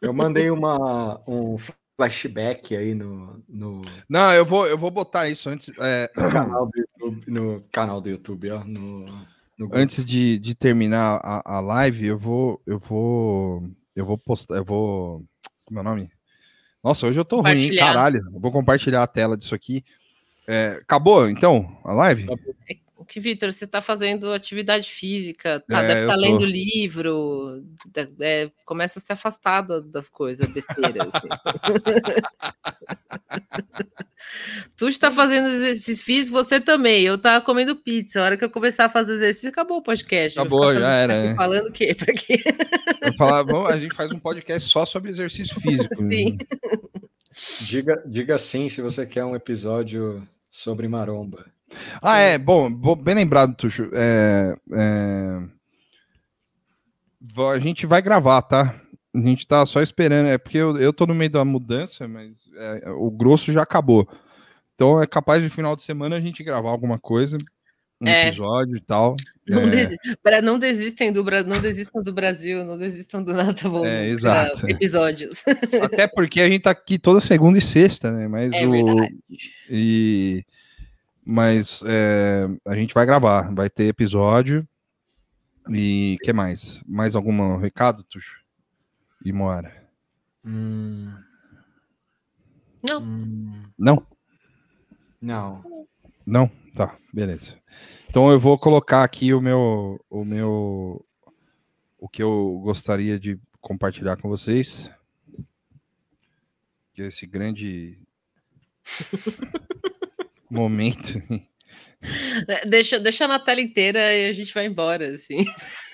Eu 0.00 0.12
mandei 0.12 0.50
uma, 0.50 1.20
um 1.26 1.56
flashback 1.96 2.76
aí 2.76 2.94
no, 2.94 3.42
no 3.48 3.80
Não, 4.08 4.32
eu 4.32 4.44
vou, 4.46 4.66
eu 4.66 4.78
vou 4.78 4.90
botar 4.90 5.28
isso 5.28 5.50
antes, 5.50 5.70
é, 5.78 6.08
canal 6.14 6.66
do 6.66 6.78
YouTube, 6.78 7.30
no 7.30 7.64
canal 7.72 8.00
do 8.00 8.08
YouTube, 8.08 8.50
ó, 8.50 8.64
no, 8.64 9.00
no. 9.00 9.39
Antes 9.72 10.04
de, 10.04 10.38
de 10.38 10.54
terminar 10.54 11.20
a, 11.22 11.56
a 11.56 11.60
live. 11.60 12.06
Eu 12.06 12.18
vou, 12.18 12.62
eu 12.66 12.78
vou, 12.78 13.68
eu 13.94 14.04
vou 14.04 14.16
postar, 14.16 14.56
eu 14.56 14.64
vou, 14.64 15.24
como 15.64 15.80
é 15.80 15.82
o 15.82 15.84
nome? 15.84 16.10
Nossa, 16.82 17.06
hoje 17.06 17.20
eu 17.20 17.24
tô 17.24 17.40
ruim, 17.40 17.58
hein? 17.58 17.76
Caralho. 17.76 18.22
Eu 18.32 18.40
vou 18.40 18.50
compartilhar 18.50 19.02
a 19.02 19.06
tela 19.06 19.36
disso 19.36 19.54
aqui. 19.54 19.84
É, 20.48 20.78
acabou, 20.80 21.28
então, 21.28 21.78
a 21.84 21.92
live? 21.92 22.26
O 23.00 23.04
que, 23.06 23.18
Vitor, 23.18 23.50
você 23.50 23.64
está 23.64 23.80
fazendo 23.80 24.30
atividade 24.30 24.88
física, 24.90 25.64
tá, 25.66 25.82
É, 25.82 25.86
deve 25.88 26.00
estar 26.02 26.14
tô. 26.16 26.20
lendo 26.20 26.44
livro, 26.44 27.64
é, 28.20 28.50
começa 28.66 28.98
a 28.98 29.02
se 29.02 29.10
afastar 29.10 29.62
da- 29.62 29.80
das 29.80 30.10
coisas, 30.10 30.46
besteiras. 30.46 31.08
assim. 31.12 31.28
tu 34.76 34.88
está 34.88 35.10
fazendo 35.10 35.48
exercício 35.48 36.04
físico, 36.04 36.36
você 36.36 36.60
também. 36.60 37.02
Eu 37.04 37.18
tava 37.18 37.44
comendo 37.44 37.74
pizza. 37.74 38.20
A 38.20 38.24
hora 38.24 38.36
que 38.36 38.44
eu 38.44 38.50
começar 38.50 38.84
a 38.84 38.90
fazer 38.90 39.14
exercício, 39.14 39.48
acabou 39.48 39.78
o 39.78 39.82
podcast. 39.82 40.38
Eu 40.38 40.44
vou 40.44 40.62
Acabou, 40.62 40.80
já 40.80 40.86
fazendo- 40.86 41.12
era, 41.12 41.26
é. 41.32 41.34
Falando 41.34 41.68
o 41.68 41.72
quê? 41.72 41.94
Pra 41.98 42.12
quê? 42.14 42.42
Falar, 43.16 43.42
vamos, 43.44 43.70
a 43.70 43.78
gente 43.78 43.94
faz 43.94 44.12
um 44.12 44.18
podcast 44.18 44.68
só 44.68 44.84
sobre 44.84 45.10
exercício 45.10 45.58
físico. 45.60 45.94
Sim. 45.94 46.38
Diga, 47.62 48.02
diga 48.06 48.36
sim 48.38 48.68
se 48.68 48.82
você 48.82 49.06
quer 49.06 49.24
um 49.24 49.34
episódio 49.34 50.22
sobre 50.50 50.86
maromba. 50.88 51.46
Ah, 52.02 52.18
é, 52.18 52.38
bom, 52.38 52.70
bo- 52.72 52.96
bem 52.96 53.14
lembrado, 53.14 53.54
Tuxo. 53.56 53.88
É, 53.92 54.54
é, 54.74 55.40
A 57.52 57.58
gente 57.58 57.86
vai 57.86 58.00
gravar, 58.02 58.42
tá? 58.42 58.80
A 59.14 59.18
gente 59.18 59.46
tá 59.46 59.64
só 59.66 59.82
esperando, 59.82 60.28
é 60.28 60.38
porque 60.38 60.58
eu, 60.58 60.76
eu 60.78 60.92
tô 60.92 61.06
no 61.06 61.14
meio 61.14 61.30
da 61.30 61.44
mudança, 61.44 62.06
mas 62.06 62.48
é, 62.56 62.90
o 62.90 63.10
grosso 63.10 63.52
já 63.52 63.62
acabou. 63.62 64.08
Então 64.74 65.02
é 65.02 65.06
capaz 65.06 65.42
de 65.42 65.50
final 65.50 65.74
de 65.76 65.82
semana 65.82 66.16
a 66.16 66.20
gente 66.20 66.42
gravar 66.44 66.70
alguma 66.70 66.98
coisa, 66.98 67.36
um 68.00 68.06
É. 68.08 68.28
episódio 68.28 68.76
e 68.76 68.80
tal. 68.80 69.16
Não, 69.48 69.62
É, 69.62 70.40
não 70.40 70.58
desistem 70.58 71.12
do 71.12 71.24
não 71.44 71.60
desistam 71.60 72.02
do 72.02 72.12
Brasil, 72.12 72.64
não 72.64 72.78
desistam 72.78 73.22
do 73.22 73.32
nada 73.34 73.68
bom. 73.68 73.84
É, 73.84 74.06
exato. 74.08 74.66
Episódios. 74.70 75.42
Até 75.82 76.06
porque 76.06 76.40
a 76.40 76.48
gente 76.48 76.62
tá 76.62 76.70
aqui 76.70 76.98
toda 76.98 77.20
segunda 77.20 77.58
e 77.58 77.60
sexta, 77.60 78.10
né? 78.12 78.26
Mas 78.28 78.52
É 78.52 78.66
o. 78.66 78.70
verdade. 78.70 79.18
E, 79.68 80.44
mas 81.30 81.80
é, 81.86 82.48
a 82.66 82.74
gente 82.74 82.92
vai 82.92 83.06
gravar, 83.06 83.54
vai 83.54 83.70
ter 83.70 83.84
episódio. 83.84 84.66
E 85.70 86.18
que 86.24 86.32
mais? 86.32 86.82
Mais 86.84 87.14
algum 87.14 87.56
recado, 87.56 88.02
Tuxo? 88.02 88.40
E 89.24 89.32
Moara? 89.32 89.88
Hum, 90.44 91.14
Não. 92.82 93.00
hum, 93.00 93.62
Não? 93.78 94.06
não. 95.22 95.62
Não? 96.26 96.50
Tá, 96.74 96.98
beleza. 97.14 97.56
Então 98.08 98.28
eu 98.32 98.40
vou 98.40 98.58
colocar 98.58 99.04
aqui 99.04 99.32
o 99.32 99.40
meu. 99.40 100.04
O 100.10 100.24
meu. 100.24 101.06
O 101.96 102.08
que 102.08 102.22
eu 102.24 102.60
gostaria 102.64 103.20
de 103.20 103.38
compartilhar 103.60 104.16
com 104.16 104.28
vocês. 104.28 104.90
Que 106.92 107.02
é 107.02 107.06
esse 107.06 107.24
grande 107.24 108.02
momento. 110.50 111.22
Deixa, 112.66 112.98
deixa 112.98 113.28
na 113.28 113.38
tela 113.38 113.60
inteira 113.60 113.98
e 114.16 114.30
a 114.30 114.32
gente 114.32 114.54
vai 114.54 114.64
embora, 114.64 115.14
assim. 115.14 115.44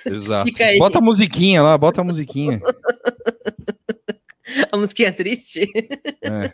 Exato. 0.04 0.46
Fica 0.46 0.64
aí. 0.64 0.78
Bota 0.78 0.98
a 0.98 1.00
musiquinha 1.00 1.60
lá, 1.60 1.76
bota 1.76 2.00
a 2.00 2.04
musiquinha. 2.04 2.60
A 4.70 4.76
musiquinha 4.76 5.12
triste. 5.12 5.68
É. 6.22 6.52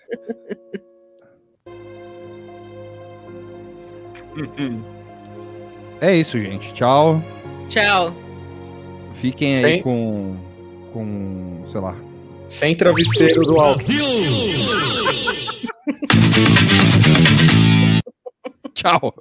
É 6.00 6.16
isso, 6.16 6.40
gente. 6.40 6.72
Tchau. 6.74 7.22
Tchau. 7.68 8.14
Fiquem 9.14 9.48
aí 9.54 9.60
Sem- 9.60 9.82
com. 9.82 10.36
Com. 10.92 11.62
Sei 11.66 11.80
lá. 11.80 11.96
Sem 12.48 12.74
travesseiro 12.74 13.42
do 13.42 13.60
alto. 13.60 13.84
Ciao. 18.74 19.14